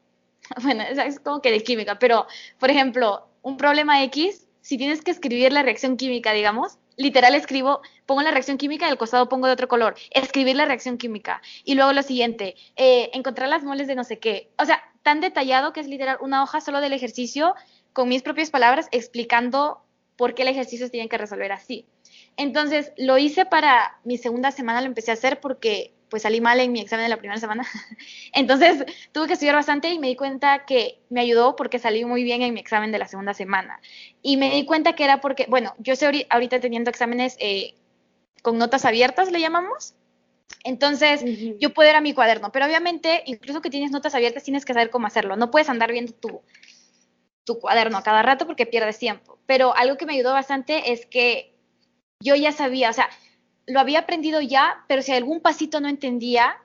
bueno, 0.61 0.83
es 0.83 1.19
como 1.19 1.41
que 1.41 1.51
de 1.51 1.63
química, 1.63 1.99
pero, 1.99 2.27
por 2.59 2.69
ejemplo, 2.69 3.27
un 3.41 3.57
problema 3.57 4.03
X, 4.03 4.47
si 4.61 4.77
tienes 4.77 5.01
que 5.01 5.11
escribir 5.11 5.51
la 5.51 5.63
reacción 5.63 5.97
química, 5.97 6.33
digamos, 6.33 6.77
literal 6.95 7.35
escribo, 7.35 7.81
pongo 8.05 8.21
la 8.21 8.31
reacción 8.31 8.57
química 8.57 8.85
y 8.85 8.89
al 8.89 8.97
costado 8.97 9.29
pongo 9.29 9.47
de 9.47 9.53
otro 9.53 9.67
color, 9.67 9.95
escribir 10.11 10.55
la 10.55 10.65
reacción 10.65 10.97
química. 10.97 11.41
Y 11.63 11.75
luego 11.75 11.93
lo 11.93 12.03
siguiente, 12.03 12.55
eh, 12.75 13.09
encontrar 13.13 13.49
las 13.49 13.63
moles 13.63 13.87
de 13.87 13.95
no 13.95 14.03
sé 14.03 14.19
qué. 14.19 14.51
O 14.57 14.65
sea, 14.65 14.81
tan 15.01 15.21
detallado 15.21 15.73
que 15.73 15.79
es 15.79 15.87
literal 15.87 16.17
una 16.21 16.43
hoja 16.43 16.61
solo 16.61 16.81
del 16.81 16.93
ejercicio 16.93 17.55
con 17.91 18.09
mis 18.09 18.21
propias 18.21 18.49
palabras 18.49 18.87
explicando 18.91 19.83
por 20.15 20.35
qué 20.35 20.43
el 20.43 20.49
ejercicio 20.49 20.85
se 20.85 20.91
tiene 20.91 21.09
que 21.09 21.17
resolver 21.17 21.51
así. 21.51 21.85
Entonces, 22.37 22.91
lo 22.97 23.17
hice 23.17 23.45
para 23.45 23.99
mi 24.03 24.17
segunda 24.17 24.51
semana, 24.51 24.81
lo 24.81 24.87
empecé 24.87 25.11
a 25.11 25.15
hacer 25.15 25.39
porque 25.39 25.93
pues 26.13 26.21
salí 26.21 26.41
mal 26.41 26.59
en 26.59 26.71
mi 26.71 26.79
examen 26.79 27.05
de 27.05 27.09
la 27.09 27.17
primera 27.17 27.39
semana. 27.39 27.65
Entonces 28.33 28.85
tuve 29.13 29.25
que 29.25 29.33
estudiar 29.33 29.55
bastante 29.55 29.89
y 29.89 29.97
me 29.97 30.09
di 30.09 30.15
cuenta 30.15 30.63
que 30.63 30.99
me 31.09 31.21
ayudó 31.21 31.55
porque 31.55 31.79
salí 31.79 32.05
muy 32.05 32.23
bien 32.23 32.43
en 32.43 32.53
mi 32.53 32.59
examen 32.59 32.91
de 32.91 32.99
la 32.99 33.07
segunda 33.07 33.33
semana. 33.33 33.81
Y 34.21 34.37
me 34.37 34.51
di 34.51 34.63
cuenta 34.63 34.93
que 34.93 35.05
era 35.05 35.21
porque, 35.21 35.47
bueno, 35.49 35.73
yo 35.79 35.93
estoy 35.93 36.27
ahorita 36.29 36.59
teniendo 36.59 36.91
exámenes 36.91 37.35
eh, 37.39 37.73
con 38.43 38.59
notas 38.59 38.85
abiertas, 38.85 39.31
le 39.31 39.39
llamamos. 39.39 39.95
Entonces, 40.63 41.23
yo 41.59 41.73
puedo 41.73 41.89
ir 41.89 41.95
a 41.95 42.01
mi 42.01 42.13
cuaderno, 42.13 42.51
pero 42.51 42.67
obviamente, 42.67 43.23
incluso 43.25 43.63
que 43.63 43.71
tienes 43.71 43.89
notas 43.89 44.13
abiertas, 44.13 44.43
tienes 44.43 44.65
que 44.65 44.73
saber 44.73 44.91
cómo 44.91 45.07
hacerlo. 45.07 45.35
No 45.35 45.49
puedes 45.49 45.67
andar 45.67 45.91
viendo 45.91 46.13
tu, 46.13 46.41
tu 47.43 47.59
cuaderno 47.59 47.97
a 47.97 48.03
cada 48.03 48.21
rato 48.21 48.45
porque 48.45 48.67
pierdes 48.67 48.99
tiempo. 48.99 49.39
Pero 49.47 49.75
algo 49.75 49.97
que 49.97 50.05
me 50.05 50.13
ayudó 50.13 50.31
bastante 50.31 50.91
es 50.91 51.07
que 51.07 51.55
yo 52.19 52.35
ya 52.35 52.51
sabía, 52.51 52.91
o 52.91 52.93
sea, 52.93 53.09
lo 53.65 53.79
había 53.79 53.99
aprendido 53.99 54.41
ya, 54.41 54.83
pero 54.87 55.01
si 55.01 55.11
algún 55.11 55.41
pasito 55.41 55.79
no 55.79 55.87
entendía, 55.87 56.57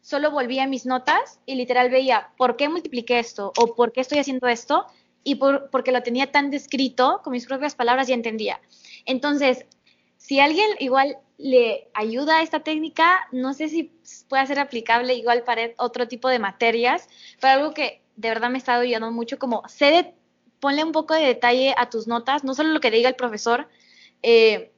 solo 0.00 0.30
volvía 0.30 0.64
a 0.64 0.66
mis 0.66 0.86
notas 0.86 1.40
y 1.46 1.54
literal 1.54 1.90
veía 1.90 2.30
por 2.36 2.56
qué 2.56 2.68
multipliqué 2.68 3.18
esto 3.18 3.52
o 3.58 3.74
por 3.74 3.92
qué 3.92 4.00
estoy 4.00 4.18
haciendo 4.18 4.48
esto 4.48 4.86
y 5.22 5.34
por, 5.34 5.70
porque 5.70 5.92
lo 5.92 6.02
tenía 6.02 6.32
tan 6.32 6.50
descrito 6.50 7.20
con 7.22 7.32
mis 7.32 7.46
propias 7.46 7.74
palabras 7.74 8.08
y 8.08 8.14
entendía. 8.14 8.60
Entonces, 9.04 9.66
si 10.16 10.40
alguien 10.40 10.68
igual 10.78 11.18
le 11.36 11.88
ayuda 11.94 12.38
a 12.38 12.42
esta 12.42 12.60
técnica, 12.60 13.26
no 13.32 13.54
sé 13.54 13.68
si 13.68 13.92
puede 14.28 14.46
ser 14.46 14.58
aplicable 14.58 15.14
igual 15.14 15.42
para 15.44 15.70
otro 15.78 16.08
tipo 16.08 16.28
de 16.28 16.38
materias, 16.38 17.08
pero 17.40 17.54
algo 17.54 17.74
que 17.74 18.02
de 18.16 18.28
verdad 18.28 18.50
me 18.50 18.58
estado 18.58 18.82
ayudando 18.82 19.10
mucho, 19.10 19.38
como 19.38 19.62
sé 19.68 20.14
ponle 20.60 20.84
un 20.84 20.92
poco 20.92 21.14
de 21.14 21.22
detalle 21.22 21.74
a 21.76 21.88
tus 21.88 22.06
notas, 22.06 22.44
no 22.44 22.54
solo 22.54 22.70
lo 22.70 22.80
que 22.80 22.90
diga 22.90 23.08
el 23.08 23.16
profesor, 23.16 23.68
eh, 24.22 24.72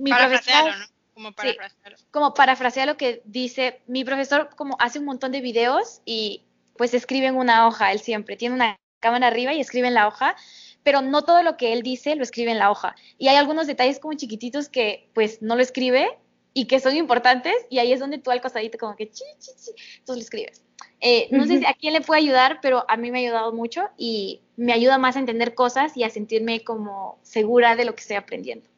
mi 0.00 0.10
profesor, 0.10 0.78
¿no? 0.78 0.86
Como 1.14 1.32
parafrasear. 1.32 1.96
como 2.10 2.34
parafrasear 2.34 2.86
lo 2.88 2.96
que 2.96 3.22
dice 3.26 3.82
mi 3.86 4.04
profesor, 4.04 4.48
como 4.56 4.76
hace 4.80 4.98
un 4.98 5.04
montón 5.04 5.32
de 5.32 5.40
videos 5.40 6.00
y 6.04 6.44
pues 6.76 6.94
escribe 6.94 7.26
en 7.26 7.36
una 7.36 7.66
hoja, 7.66 7.92
él 7.92 8.00
siempre 8.00 8.36
tiene 8.36 8.54
una 8.54 8.78
cámara 9.00 9.26
arriba 9.26 9.52
y 9.52 9.60
escribe 9.60 9.88
en 9.88 9.94
la 9.94 10.08
hoja, 10.08 10.34
pero 10.82 11.02
no 11.02 11.22
todo 11.22 11.42
lo 11.42 11.56
que 11.56 11.72
él 11.72 11.82
dice 11.82 12.16
lo 12.16 12.22
escribe 12.22 12.52
en 12.52 12.58
la 12.58 12.70
hoja. 12.70 12.96
Y 13.18 13.28
hay 13.28 13.36
algunos 13.36 13.66
detalles 13.66 13.98
como 13.98 14.14
chiquititos 14.14 14.68
que 14.68 15.10
pues 15.12 15.42
no 15.42 15.56
lo 15.56 15.62
escribe 15.62 16.18
y 16.54 16.66
que 16.66 16.80
son 16.80 16.96
importantes 16.96 17.54
y 17.68 17.78
ahí 17.78 17.92
es 17.92 18.00
donde 18.00 18.18
tú 18.18 18.30
al 18.30 18.40
costadito 18.40 18.78
como 18.78 18.96
que 18.96 19.10
chi, 19.10 19.24
chi, 19.38 19.50
chi, 19.62 19.72
entonces 19.98 20.16
lo 20.16 20.22
escribes. 20.22 20.62
Eh, 21.00 21.28
no 21.30 21.46
sé 21.46 21.58
si 21.58 21.66
a 21.66 21.74
quién 21.74 21.94
le 21.94 22.02
puede 22.02 22.20
ayudar, 22.20 22.60
pero 22.60 22.84
a 22.88 22.96
mí 22.96 23.10
me 23.10 23.18
ha 23.18 23.22
ayudado 23.22 23.52
mucho 23.52 23.88
y 23.96 24.42
me 24.56 24.72
ayuda 24.72 24.98
más 24.98 25.16
a 25.16 25.20
entender 25.20 25.54
cosas 25.54 25.96
y 25.96 26.04
a 26.04 26.10
sentirme 26.10 26.62
como 26.62 27.18
segura 27.22 27.76
de 27.76 27.86
lo 27.86 27.94
que 27.94 28.00
estoy 28.00 28.16
aprendiendo. 28.16 28.68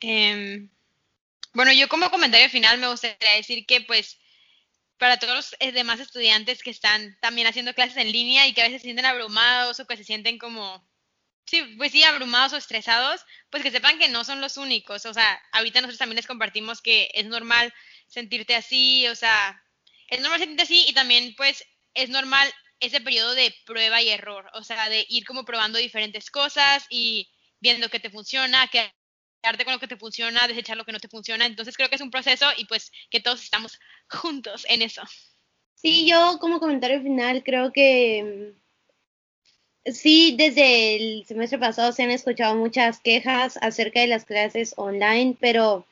Em, 0.00 0.70
bueno, 1.54 1.72
yo 1.72 1.88
como 1.88 2.10
comentario 2.10 2.50
final 2.50 2.78
me 2.78 2.88
gustaría 2.88 3.32
decir 3.36 3.66
que 3.66 3.80
pues 3.82 4.18
para 4.98 5.18
todos 5.18 5.34
los 5.34 5.56
eh, 5.60 5.72
demás 5.72 6.00
estudiantes 6.00 6.62
que 6.62 6.70
están 6.70 7.18
también 7.20 7.46
haciendo 7.46 7.74
clases 7.74 7.96
en 7.98 8.12
línea 8.12 8.46
y 8.46 8.54
que 8.54 8.62
a 8.62 8.64
veces 8.64 8.82
se 8.82 8.86
sienten 8.86 9.06
abrumados 9.06 9.80
o 9.80 9.86
que 9.86 9.96
se 9.96 10.04
sienten 10.04 10.38
como, 10.38 10.86
sí, 11.46 11.62
pues 11.76 11.92
sí, 11.92 12.02
abrumados 12.02 12.52
o 12.54 12.56
estresados, 12.56 13.24
pues 13.50 13.62
que 13.62 13.70
sepan 13.70 13.98
que 13.98 14.08
no 14.08 14.24
son 14.24 14.40
los 14.40 14.56
únicos. 14.56 15.06
O 15.06 15.14
sea, 15.14 15.40
ahorita 15.52 15.80
nosotros 15.80 15.98
también 15.98 16.16
les 16.16 16.26
compartimos 16.26 16.80
que 16.82 17.10
es 17.14 17.26
normal 17.26 17.72
sentirte 18.06 18.54
así, 18.54 19.06
o 19.08 19.14
sea, 19.14 19.62
es 20.08 20.20
normal 20.20 20.40
sentirte 20.40 20.62
así 20.64 20.84
y 20.88 20.94
también 20.94 21.34
pues 21.36 21.64
es 21.94 22.08
normal 22.10 22.52
ese 22.80 23.00
periodo 23.00 23.34
de 23.34 23.54
prueba 23.64 24.02
y 24.02 24.08
error, 24.10 24.50
o 24.54 24.62
sea, 24.62 24.88
de 24.88 25.06
ir 25.08 25.24
como 25.24 25.44
probando 25.44 25.78
diferentes 25.78 26.30
cosas 26.30 26.86
y 26.90 27.30
viendo 27.60 27.88
qué 27.88 28.00
te 28.00 28.10
funciona, 28.10 28.68
qué 28.68 28.92
con 29.64 29.72
lo 29.72 29.78
que 29.78 29.88
te 29.88 29.96
funciona, 29.96 30.46
desechar 30.48 30.76
lo 30.76 30.84
que 30.84 30.92
no 30.92 30.98
te 30.98 31.08
funciona. 31.08 31.46
Entonces 31.46 31.76
creo 31.76 31.88
que 31.88 31.96
es 31.96 32.00
un 32.00 32.10
proceso 32.10 32.46
y 32.56 32.64
pues 32.66 32.92
que 33.10 33.20
todos 33.20 33.42
estamos 33.42 33.78
juntos 34.08 34.66
en 34.68 34.82
eso. 34.82 35.02
Sí, 35.74 36.06
yo 36.08 36.38
como 36.40 36.58
comentario 36.58 37.02
final 37.02 37.44
creo 37.44 37.72
que 37.72 38.54
mm, 39.84 39.92
sí, 39.92 40.34
desde 40.36 40.96
el 40.96 41.26
semestre 41.26 41.58
pasado 41.58 41.92
se 41.92 42.02
han 42.02 42.10
escuchado 42.10 42.56
muchas 42.56 42.98
quejas 43.00 43.58
acerca 43.60 44.00
de 44.00 44.08
las 44.08 44.24
clases 44.24 44.74
online, 44.76 45.36
pero 45.40 45.86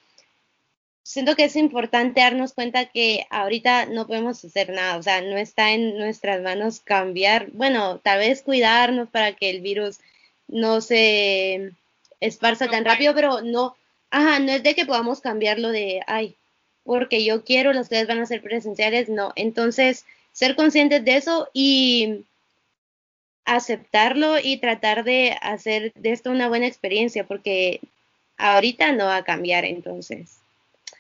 siento 1.02 1.36
que 1.36 1.44
es 1.44 1.56
importante 1.56 2.20
darnos 2.22 2.54
cuenta 2.54 2.86
que 2.86 3.26
ahorita 3.30 3.86
no 3.86 4.06
podemos 4.06 4.44
hacer 4.44 4.70
nada, 4.70 4.96
o 4.96 5.02
sea, 5.02 5.20
no 5.20 5.36
está 5.36 5.72
en 5.72 5.98
nuestras 5.98 6.42
manos 6.42 6.80
cambiar, 6.80 7.50
bueno, 7.52 7.98
tal 8.00 8.18
vez 8.18 8.42
cuidarnos 8.42 9.08
para 9.10 9.34
que 9.34 9.50
el 9.50 9.60
virus 9.60 9.98
no 10.48 10.80
se 10.80 11.72
esparza 12.20 12.68
tan 12.68 12.84
rápido, 12.84 13.14
pero 13.14 13.42
no, 13.42 13.76
ajá, 14.10 14.38
no 14.38 14.52
es 14.52 14.62
de 14.62 14.74
que 14.74 14.86
podamos 14.86 15.20
cambiarlo 15.20 15.70
de, 15.70 16.00
ay, 16.06 16.36
porque 16.84 17.24
yo 17.24 17.44
quiero, 17.44 17.72
las 17.72 17.88
clases 17.88 18.08
van 18.08 18.20
a 18.20 18.26
ser 18.26 18.42
presenciales, 18.42 19.08
no. 19.08 19.32
Entonces, 19.36 20.04
ser 20.32 20.56
conscientes 20.56 21.04
de 21.04 21.16
eso 21.16 21.48
y 21.52 22.24
aceptarlo 23.44 24.38
y 24.38 24.58
tratar 24.58 25.04
de 25.04 25.36
hacer 25.40 25.92
de 25.94 26.12
esto 26.12 26.30
una 26.30 26.48
buena 26.48 26.66
experiencia, 26.66 27.24
porque 27.24 27.80
ahorita 28.36 28.92
no 28.92 29.06
va 29.06 29.16
a 29.16 29.24
cambiar 29.24 29.64
entonces. 29.64 30.38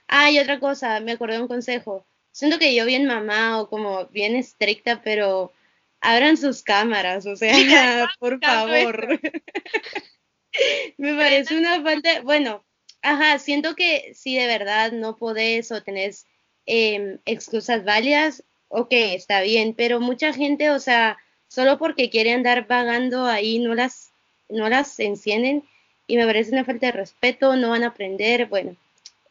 Ah, 0.08 0.30
y 0.30 0.38
otra 0.38 0.60
cosa, 0.60 1.00
me 1.00 1.12
acordé 1.12 1.36
de 1.36 1.42
un 1.42 1.48
consejo. 1.48 2.04
Siento 2.32 2.58
que 2.58 2.74
yo 2.74 2.84
bien 2.84 3.06
mamá 3.06 3.60
o 3.60 3.68
como 3.68 4.06
bien 4.06 4.36
estricta, 4.36 5.00
pero 5.02 5.52
abran 6.00 6.36
sus 6.36 6.62
cámaras, 6.62 7.26
o 7.26 7.36
sea, 7.36 7.52
por 8.18 8.40
favor. 8.40 9.20
me 10.98 11.14
parece 11.14 11.56
una 11.56 11.82
falta, 11.82 12.20
bueno, 12.22 12.64
ajá, 13.02 13.38
siento 13.38 13.74
que 13.74 14.12
si 14.14 14.36
de 14.36 14.46
verdad 14.46 14.92
no 14.92 15.16
podés 15.16 15.70
o 15.72 15.82
tenés 15.82 16.26
em, 16.66 17.18
excusas 17.24 17.84
válidas, 17.84 18.42
ok, 18.68 18.88
está 18.90 19.40
bien, 19.42 19.74
pero 19.74 20.00
mucha 20.00 20.32
gente, 20.32 20.70
o 20.70 20.78
sea, 20.78 21.18
solo 21.48 21.78
porque 21.78 22.10
quiere 22.10 22.32
andar 22.32 22.66
vagando 22.66 23.26
ahí 23.26 23.58
no 23.58 23.74
las, 23.74 24.12
no 24.48 24.68
las 24.68 24.98
encienden 24.98 25.64
y 26.06 26.16
me 26.16 26.26
parece 26.26 26.52
una 26.52 26.64
falta 26.64 26.86
de 26.86 26.92
respeto, 26.92 27.56
no 27.56 27.70
van 27.70 27.84
a 27.84 27.88
aprender, 27.88 28.46
bueno, 28.46 28.76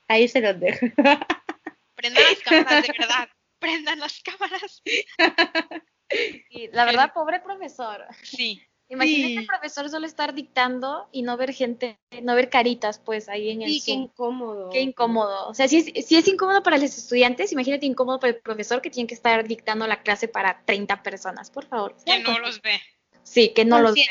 ahí 0.08 0.28
se 0.28 0.42
los 0.42 0.60
dejo. 0.60 0.86
Prendan 1.96 2.24
las 2.24 2.40
cámaras, 2.40 2.88
de 2.88 2.94
verdad, 2.98 3.30
prendan 3.60 4.00
las 4.00 4.22
cámaras. 4.22 4.82
la 6.74 6.86
verdad, 6.86 7.14
pobre 7.14 7.40
profesor. 7.40 8.06
Sí. 8.24 8.62
Imagínate 8.94 9.40
el 9.40 9.46
profesor 9.46 9.90
solo 9.90 10.06
estar 10.06 10.34
dictando 10.34 11.08
y 11.12 11.24
no 11.24 11.36
ver 11.36 11.54
gente, 11.54 11.98
no 12.22 12.36
ver 12.36 12.50
caritas, 12.50 13.00
pues 13.00 13.28
ahí 13.28 13.50
en 13.50 13.64
el 13.64 13.70
Sí, 13.70 13.82
qué 13.86 13.92
incómodo. 13.92 14.70
Qué 14.70 14.82
incómodo. 14.82 15.48
O 15.48 15.54
sea, 15.54 15.68
si 15.68 15.78
es, 15.78 16.06
si 16.06 16.16
es 16.16 16.28
incómodo 16.28 16.62
para 16.64 16.78
los 16.78 16.98
estudiantes, 16.98 17.52
imagínate 17.52 17.86
incómodo 17.86 18.20
para 18.20 18.34
el 18.34 18.40
profesor 18.40 18.82
que 18.82 18.90
tiene 18.90 19.08
que 19.08 19.16
estar 19.16 19.48
dictando 19.48 19.88
la 19.88 20.02
clase 20.04 20.28
para 20.28 20.64
30 20.66 21.02
personas, 21.02 21.50
por 21.50 21.66
favor. 21.66 21.96
Que 22.06 22.20
no 22.20 22.38
los 22.40 22.62
ve. 22.62 22.80
Sí, 23.24 23.50
que 23.50 23.66
no 23.66 23.80
los 23.80 23.96
ve. 23.96 24.06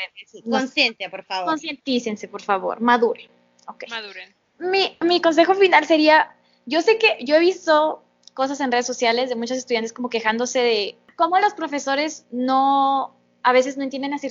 Consciente, 0.49 1.09
por 1.09 1.23
favor. 1.23 1.49
Concientícense, 1.49 2.27
por 2.27 2.41
favor. 2.41 2.81
Maduren. 2.81 3.29
Okay. 3.67 3.89
Maduren. 3.89 4.35
Mi, 4.59 4.97
mi 5.01 5.21
consejo 5.21 5.55
final 5.55 5.85
sería, 5.85 6.35
yo 6.65 6.81
sé 6.81 6.97
que 6.97 7.17
yo 7.23 7.35
he 7.35 7.39
visto 7.39 8.03
cosas 8.33 8.59
en 8.59 8.71
redes 8.71 8.85
sociales 8.85 9.29
de 9.29 9.35
muchos 9.35 9.57
estudiantes 9.57 9.93
como 9.93 10.09
quejándose 10.09 10.59
de 10.59 10.97
cómo 11.15 11.39
los 11.39 11.53
profesores 11.53 12.25
no 12.31 13.15
a 13.43 13.51
veces 13.51 13.77
no 13.77 13.83
entienden 13.83 14.11
las 14.11 14.21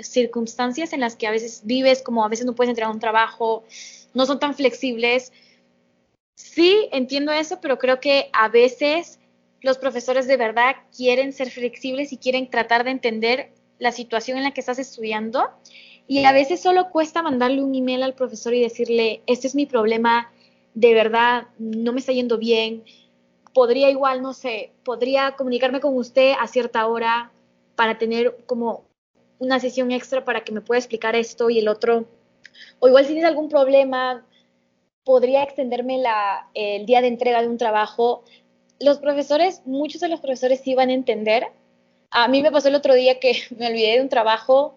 circunstancias 0.00 0.92
en 0.92 1.00
las 1.00 1.16
que 1.16 1.26
a 1.26 1.30
veces 1.30 1.62
vives, 1.64 2.02
como 2.02 2.24
a 2.24 2.28
veces 2.28 2.44
no 2.44 2.54
puedes 2.54 2.68
entregar 2.68 2.92
un 2.92 3.00
trabajo, 3.00 3.64
no 4.14 4.26
son 4.26 4.40
tan 4.40 4.54
flexibles. 4.54 5.32
Sí, 6.34 6.88
entiendo 6.92 7.32
eso, 7.32 7.60
pero 7.60 7.78
creo 7.78 8.00
que 8.00 8.30
a 8.32 8.48
veces 8.48 9.20
los 9.60 9.78
profesores 9.78 10.26
de 10.26 10.36
verdad 10.36 10.76
quieren 10.96 11.32
ser 11.32 11.50
flexibles 11.50 12.12
y 12.12 12.16
quieren 12.16 12.50
tratar 12.50 12.84
de 12.84 12.90
entender 12.90 13.52
la 13.78 13.92
situación 13.92 14.38
en 14.38 14.44
la 14.44 14.52
que 14.52 14.60
estás 14.60 14.78
estudiando. 14.78 15.48
Y 16.08 16.24
a 16.24 16.32
veces 16.32 16.60
solo 16.60 16.90
cuesta 16.90 17.22
mandarle 17.22 17.62
un 17.62 17.74
email 17.74 18.02
al 18.02 18.14
profesor 18.14 18.54
y 18.54 18.62
decirle, 18.62 19.22
este 19.26 19.46
es 19.46 19.54
mi 19.54 19.66
problema, 19.66 20.32
de 20.74 20.94
verdad, 20.94 21.48
no 21.58 21.92
me 21.92 22.00
está 22.00 22.12
yendo 22.12 22.38
bien. 22.38 22.82
Podría 23.52 23.90
igual, 23.90 24.22
no 24.22 24.32
sé, 24.32 24.72
podría 24.84 25.32
comunicarme 25.32 25.80
con 25.80 25.96
usted 25.96 26.32
a 26.40 26.48
cierta 26.48 26.86
hora, 26.86 27.30
para 27.78 27.96
tener 27.96 28.36
como 28.46 28.88
una 29.38 29.60
sesión 29.60 29.92
extra 29.92 30.24
para 30.24 30.42
que 30.42 30.50
me 30.50 30.60
pueda 30.60 30.80
explicar 30.80 31.14
esto 31.14 31.48
y 31.48 31.60
el 31.60 31.68
otro. 31.68 32.06
O 32.80 32.88
igual 32.88 33.04
si 33.04 33.12
tienes 33.12 33.30
algún 33.30 33.48
problema, 33.48 34.26
podría 35.04 35.44
extenderme 35.44 36.02
el 36.54 36.86
día 36.86 37.00
de 37.02 37.06
entrega 37.06 37.40
de 37.40 37.46
un 37.46 37.56
trabajo. 37.56 38.24
Los 38.80 38.98
profesores, 38.98 39.62
muchos 39.64 40.00
de 40.00 40.08
los 40.08 40.18
profesores 40.18 40.60
sí 40.64 40.74
van 40.74 40.88
a 40.88 40.92
entender. 40.92 41.52
A 42.10 42.26
mí 42.26 42.42
me 42.42 42.50
pasó 42.50 42.66
el 42.66 42.74
otro 42.74 42.94
día 42.94 43.20
que 43.20 43.42
me 43.56 43.68
olvidé 43.68 43.92
de 43.92 44.02
un 44.02 44.08
trabajo 44.08 44.74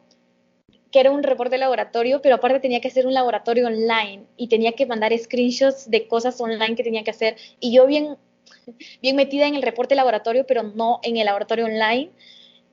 que 0.91 0.99
era 0.99 1.09
un 1.09 1.23
reporte 1.23 1.57
laboratorio, 1.57 2.21
pero 2.21 2.35
aparte 2.35 2.59
tenía 2.59 2.81
que 2.81 2.89
hacer 2.89 3.07
un 3.07 3.15
laboratorio 3.15 3.65
online 3.65 4.25
y 4.37 4.47
tenía 4.47 4.73
que 4.73 4.85
mandar 4.85 5.17
screenshots 5.17 5.89
de 5.89 6.07
cosas 6.07 6.39
online 6.39 6.75
que 6.75 6.83
tenía 6.83 7.03
que 7.03 7.09
hacer. 7.09 7.35
Y 7.59 7.73
yo 7.73 7.87
bien, 7.87 8.17
bien 9.01 9.15
metida 9.15 9.47
en 9.47 9.55
el 9.55 9.63
reporte 9.63 9.95
laboratorio, 9.95 10.45
pero 10.45 10.61
no 10.61 10.99
en 11.01 11.17
el 11.17 11.25
laboratorio 11.25 11.65
online 11.65 12.11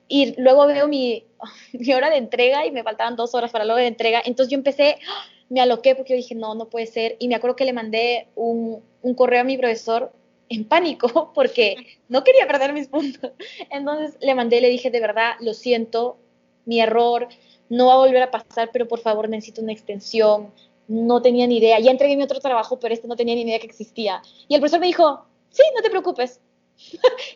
y 0.09 0.41
luego 0.41 0.65
veo 0.67 0.87
mi, 0.89 1.23
mi, 1.73 1.93
hora 1.93 2.09
de 2.09 2.17
entrega 2.17 2.65
y 2.65 2.71
me 2.71 2.83
faltaban 2.83 3.15
dos 3.15 3.33
horas 3.33 3.51
para 3.51 3.63
la 3.63 3.75
hora 3.75 3.83
de 3.83 3.87
entrega. 3.87 4.21
Entonces 4.25 4.51
yo 4.51 4.57
empecé, 4.57 4.97
me 5.49 5.61
aloqué 5.61 5.95
porque 5.95 6.13
yo 6.13 6.17
dije, 6.17 6.35
no, 6.35 6.55
no 6.55 6.67
puede 6.67 6.87
ser. 6.87 7.15
Y 7.19 7.29
me 7.29 7.35
acuerdo 7.35 7.55
que 7.55 7.65
le 7.65 7.71
mandé 7.71 8.27
un, 8.35 8.83
un 9.01 9.13
correo 9.13 9.41
a 9.41 9.45
mi 9.45 9.57
profesor 9.57 10.11
en 10.49 10.65
pánico 10.65 11.31
porque 11.35 11.99
no 12.09 12.23
quería 12.23 12.47
perder 12.47 12.73
mis 12.73 12.87
puntos. 12.87 13.31
Entonces 13.69 14.17
le 14.19 14.35
mandé, 14.35 14.59
le 14.59 14.69
dije, 14.69 14.89
de 14.89 14.99
verdad, 14.99 15.35
lo 15.39 15.53
siento, 15.53 16.17
mi 16.65 16.81
error, 16.81 17.29
no 17.69 17.87
va 17.87 17.93
a 17.93 17.97
volver 17.97 18.23
a 18.23 18.31
pasar, 18.31 18.71
pero 18.73 18.87
por 18.87 18.99
favor 18.99 19.29
necesito 19.29 19.61
una 19.61 19.71
extensión. 19.71 20.51
No 20.87 21.21
tenía 21.21 21.45
ni 21.45 21.57
idea. 21.57 21.79
Ya 21.79 21.91
entregué 21.91 22.17
mi 22.17 22.23
otro 22.23 22.39
trabajo, 22.39 22.79
pero 22.79 22.95
este 22.95 23.07
no 23.07 23.15
tenía 23.15 23.35
ni 23.35 23.41
idea 23.41 23.59
que 23.59 23.67
existía. 23.67 24.23
Y 24.47 24.55
el 24.55 24.59
profesor 24.59 24.79
me 24.79 24.87
dijo, 24.87 25.23
sí, 25.51 25.61
no 25.75 25.83
te 25.83 25.91
preocupes. 25.91 26.41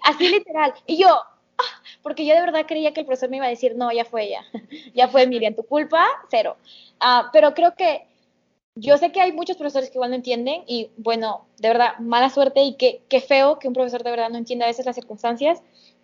Así 0.04 0.28
literal. 0.28 0.74
Y 0.88 0.98
yo, 0.98 1.20
porque 2.02 2.26
yo 2.26 2.34
de 2.34 2.42
verdad 2.42 2.66
creía 2.68 2.94
que 2.94 3.02
el 3.02 3.06
profesor 3.06 3.30
me 3.30 3.38
iba 3.38 3.46
a 3.46 3.50
decir, 3.50 3.76
no, 3.76 3.92
ya 3.92 4.06
fue 4.06 4.26
ella, 4.26 4.44
ya 4.94 5.08
fue 5.08 5.28
Miriam, 5.28 5.56
tu 5.56 5.64
culpa, 5.64 6.06
cero. 6.30 6.58
Ah, 7.00 7.30
pero 7.32 7.54
creo 7.54 7.76
que 7.76 8.08
yo 8.76 8.98
sé 8.98 9.12
que 9.12 9.22
hay 9.22 9.32
muchos 9.32 9.58
profesores 9.58 9.90
que 9.90 9.98
igual 9.98 10.10
no 10.10 10.16
entienden 10.16 10.64
y 10.68 10.90
bueno, 10.98 11.46
de 11.60 11.68
verdad, 11.68 11.98
mala 12.00 12.30
suerte 12.30 12.64
y 12.64 12.76
qué, 12.76 13.04
qué 13.08 13.22
feo 13.22 13.60
que 13.60 13.68
un 13.68 13.74
profesor 13.74 14.04
de 14.04 14.12
verdad 14.12 14.30
no 14.30 14.38
entienda 14.38 14.66
a 14.66 14.70
veces 14.70 14.86
las 14.86 14.96
circunstancias, 14.96 15.62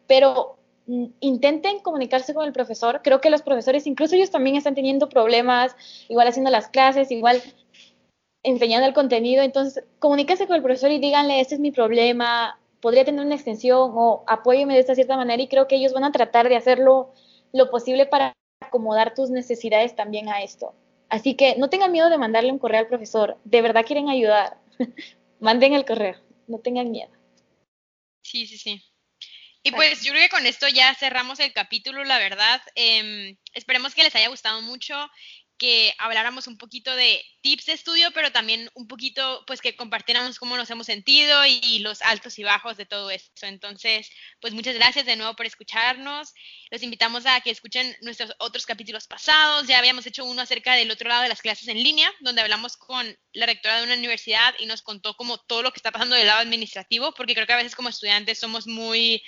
pero 0.07 0.57
mm, 0.85 1.05
intenten 1.19 1.79
comunicarse 1.79 2.33
con 2.33 2.45
el 2.45 2.53
profesor. 2.53 3.01
Creo 3.03 3.21
que 3.21 3.31
los 3.31 3.41
profesores, 3.41 3.87
incluso 3.87 4.15
ellos 4.15 4.29
también 4.29 4.55
están 4.55 4.75
teniendo 4.75 5.09
problemas, 5.09 5.75
igual 6.09 6.27
haciendo 6.27 6.51
las 6.51 6.67
clases, 6.67 7.11
igual 7.11 7.41
enseñando 8.43 8.87
el 8.87 8.93
contenido. 8.93 9.43
Entonces, 9.43 9.83
comuníquese 9.99 10.47
con 10.47 10.55
el 10.55 10.63
profesor 10.63 10.91
y 10.91 10.99
díganle, 10.99 11.39
este 11.39 11.55
es 11.55 11.61
mi 11.61 11.71
problema, 11.71 12.59
podría 12.81 13.05
tener 13.05 13.25
una 13.25 13.35
extensión 13.35 13.91
o 13.95 14.23
apóyeme 14.27 14.73
de 14.73 14.79
esta 14.79 14.95
cierta 14.95 15.17
manera 15.17 15.41
y 15.41 15.47
creo 15.47 15.67
que 15.67 15.75
ellos 15.75 15.93
van 15.93 16.03
a 16.03 16.11
tratar 16.11 16.49
de 16.49 16.55
hacerlo 16.55 17.13
lo 17.51 17.69
posible 17.69 18.05
para 18.05 18.33
acomodar 18.61 19.13
tus 19.13 19.29
necesidades 19.29 19.95
también 19.95 20.29
a 20.29 20.43
esto. 20.43 20.73
Así 21.09 21.35
que 21.35 21.55
no 21.57 21.69
tengan 21.69 21.91
miedo 21.91 22.09
de 22.09 22.17
mandarle 22.17 22.51
un 22.51 22.59
correo 22.59 22.81
al 22.81 22.87
profesor, 22.87 23.37
de 23.43 23.61
verdad 23.61 23.85
quieren 23.85 24.09
ayudar, 24.09 24.57
manden 25.39 25.73
el 25.73 25.85
correo, 25.85 26.15
no 26.47 26.59
tengan 26.59 26.91
miedo. 26.91 27.11
Sí, 28.21 28.45
sí, 28.45 28.57
sí. 28.57 28.83
Y 29.61 29.71
pues 29.71 30.03
yo 30.03 30.13
creo 30.13 30.23
que 30.23 30.29
con 30.29 30.45
esto 30.45 30.67
ya 30.69 30.95
cerramos 30.95 31.39
el 31.39 31.51
capítulo, 31.51 32.03
la 32.05 32.17
verdad. 32.17 32.61
Eh, 32.75 33.35
esperemos 33.53 33.93
que 33.93 34.03
les 34.03 34.15
haya 34.15 34.29
gustado 34.29 34.61
mucho 34.61 34.95
que 35.59 35.93
habláramos 35.99 36.47
un 36.47 36.57
poquito 36.57 36.95
de 36.95 37.23
tips 37.41 37.67
de 37.67 37.73
estudio, 37.73 38.11
pero 38.11 38.31
también 38.31 38.69
un 38.73 38.87
poquito, 38.87 39.43
pues 39.45 39.61
que 39.61 39.75
compartiéramos 39.75 40.39
cómo 40.39 40.57
nos 40.57 40.69
hemos 40.71 40.87
sentido 40.87 41.45
y, 41.45 41.79
los 41.79 42.01
altos 42.01 42.39
y 42.39 42.43
bajos 42.43 42.77
de 42.77 42.85
todo 42.85 43.11
esto. 43.11 43.45
Entonces, 43.45 44.09
pues 44.41 44.53
muchas 44.53 44.75
gracias 44.75 45.05
de 45.05 45.15
nuevo 45.15 45.35
por 45.35 45.45
escucharnos. 45.45 46.33
Los 46.71 46.81
invitamos 46.81 47.25
a 47.25 47.39
que 47.41 47.51
escuchen 47.51 47.95
nuestros 48.01 48.33
otros 48.39 48.65
capítulos 48.65 49.07
pasados. 49.07 49.67
Ya 49.67 49.77
habíamos 49.77 50.07
hecho 50.07 50.25
uno 50.25 50.41
acerca 50.41 50.73
del 50.73 50.89
otro 50.91 51.07
lado 51.07 51.21
de 51.23 51.29
las 51.29 51.41
clases 51.41 51.67
en 51.67 51.81
línea, 51.81 52.11
donde 52.21 52.41
hablamos 52.41 52.75
con 52.75 53.17
la 53.33 53.45
rectora 53.45 53.77
de 53.77 53.83
una 53.83 53.95
universidad 53.95 54.55
y 54.59 54.65
nos 54.65 54.81
contó 54.81 55.15
como 55.15 55.37
todo 55.37 55.61
lo 55.61 55.71
que 55.71 55.77
está 55.77 55.91
pasando 55.91 56.15
del 56.15 56.27
lado 56.27 56.39
administrativo, 56.39 57.13
porque 57.13 57.35
creo 57.35 57.45
que 57.45 57.53
a 57.53 57.57
veces 57.57 57.75
como 57.75 57.89
estudiantes 57.89 58.39
somos 58.39 58.65
muy 58.65 59.21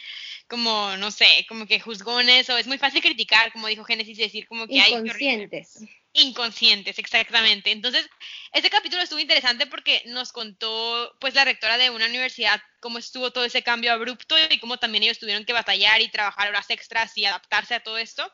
como, 0.47 0.97
no 0.97 1.11
sé, 1.11 1.45
como 1.47 1.65
que 1.65 1.79
juzgones 1.79 2.49
o 2.49 2.57
es 2.57 2.67
muy 2.67 2.77
fácil 2.77 3.01
criticar, 3.01 3.51
como 3.53 3.67
dijo 3.67 3.83
Génesis, 3.83 4.17
decir 4.17 4.47
como 4.47 4.67
que 4.67 4.81
hay... 4.81 4.93
Inconscientes. 4.93 5.79
Inconscientes, 6.13 6.99
exactamente. 6.99 7.71
Entonces, 7.71 8.09
este 8.51 8.69
capítulo 8.69 9.01
estuvo 9.01 9.19
interesante 9.19 9.65
porque 9.65 10.03
nos 10.07 10.33
contó, 10.33 11.15
pues, 11.21 11.35
la 11.35 11.45
rectora 11.45 11.77
de 11.77 11.89
una 11.89 12.07
universidad 12.07 12.61
cómo 12.81 12.97
estuvo 12.97 13.31
todo 13.31 13.45
ese 13.45 13.63
cambio 13.63 13.93
abrupto 13.93 14.35
y 14.49 14.59
cómo 14.59 14.77
también 14.77 15.03
ellos 15.03 15.19
tuvieron 15.19 15.45
que 15.45 15.53
batallar 15.53 16.01
y 16.01 16.09
trabajar 16.09 16.49
horas 16.49 16.69
extras 16.69 17.17
y 17.17 17.25
adaptarse 17.25 17.75
a 17.75 17.83
todo 17.83 17.97
esto. 17.97 18.29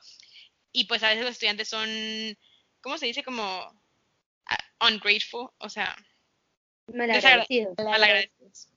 Y 0.72 0.86
pues 0.86 1.04
a 1.04 1.10
veces 1.10 1.24
los 1.24 1.34
estudiantes 1.34 1.70
son, 1.70 1.88
¿cómo 2.82 2.98
se 2.98 3.06
dice? 3.06 3.24
Como 3.24 3.68
uh, 3.68 4.86
ungrateful, 4.86 5.50
o 5.60 5.70
sea... 5.70 5.96
Malagradecidos. 6.88 7.76
Malagradecidos. 7.78 8.70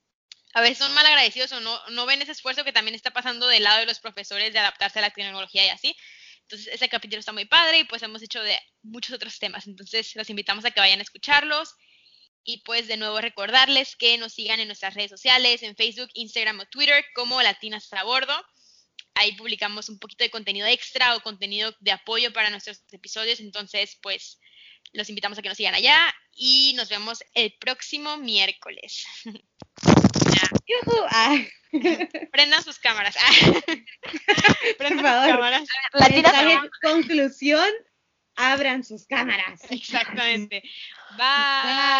A 0.53 0.61
veces 0.61 0.79
son 0.79 0.93
malagradecidos 0.93 1.51
o 1.53 1.61
no, 1.61 1.79
no 1.89 2.05
ven 2.05 2.21
ese 2.21 2.33
esfuerzo 2.33 2.65
que 2.65 2.73
también 2.73 2.93
está 2.93 3.11
pasando 3.11 3.47
del 3.47 3.63
lado 3.63 3.79
de 3.79 3.85
los 3.85 3.99
profesores 3.99 4.51
de 4.51 4.59
adaptarse 4.59 4.99
a 4.99 5.03
la 5.03 5.11
tecnología 5.11 5.65
y 5.65 5.69
así. 5.69 5.95
Entonces, 6.43 6.73
ese 6.73 6.89
capítulo 6.89 7.19
está 7.19 7.31
muy 7.31 7.45
padre 7.45 7.79
y 7.79 7.83
pues 7.85 8.03
hemos 8.03 8.21
hecho 8.21 8.41
de 8.43 8.59
muchos 8.83 9.15
otros 9.15 9.39
temas. 9.39 9.67
Entonces, 9.67 10.15
los 10.15 10.29
invitamos 10.29 10.65
a 10.65 10.71
que 10.71 10.79
vayan 10.79 10.99
a 10.99 11.03
escucharlos. 11.03 11.75
Y 12.43 12.63
pues 12.63 12.87
de 12.87 12.97
nuevo 12.97 13.21
recordarles 13.21 13.95
que 13.95 14.17
nos 14.17 14.33
sigan 14.33 14.59
en 14.59 14.67
nuestras 14.67 14.95
redes 14.95 15.11
sociales, 15.11 15.61
en 15.61 15.75
Facebook, 15.75 16.09
Instagram 16.15 16.59
o 16.59 16.65
Twitter 16.65 17.05
como 17.13 17.41
Latinas 17.41 17.91
a 17.93 18.03
Bordo. 18.03 18.33
Ahí 19.13 19.33
publicamos 19.33 19.89
un 19.89 19.99
poquito 19.99 20.23
de 20.23 20.31
contenido 20.31 20.65
extra 20.65 21.15
o 21.15 21.21
contenido 21.21 21.75
de 21.79 21.91
apoyo 21.91 22.33
para 22.33 22.49
nuestros 22.49 22.81
episodios. 22.91 23.39
Entonces, 23.39 23.99
pues 24.01 24.39
los 24.93 25.09
invitamos 25.09 25.37
a 25.37 25.41
que 25.41 25.49
nos 25.49 25.57
sigan 25.57 25.75
allá 25.75 26.13
y 26.33 26.73
nos 26.75 26.89
vemos 26.89 27.23
el 27.33 27.53
próximo 27.59 28.17
miércoles. 28.17 29.05
ah. 31.09 31.37
Prendan 32.31 32.63
sus 32.63 32.79
cámaras. 32.79 33.15
Prendan 34.77 34.97
Por 34.97 35.01
favor. 35.01 35.25
Sus 35.25 35.35
cámaras. 35.35 35.63
La 35.93 36.09
conclusión, 36.81 37.69
abran 38.35 38.83
sus 38.83 39.05
cámaras. 39.05 39.61
Exactamente. 39.69 40.63
Bye. 41.17 41.91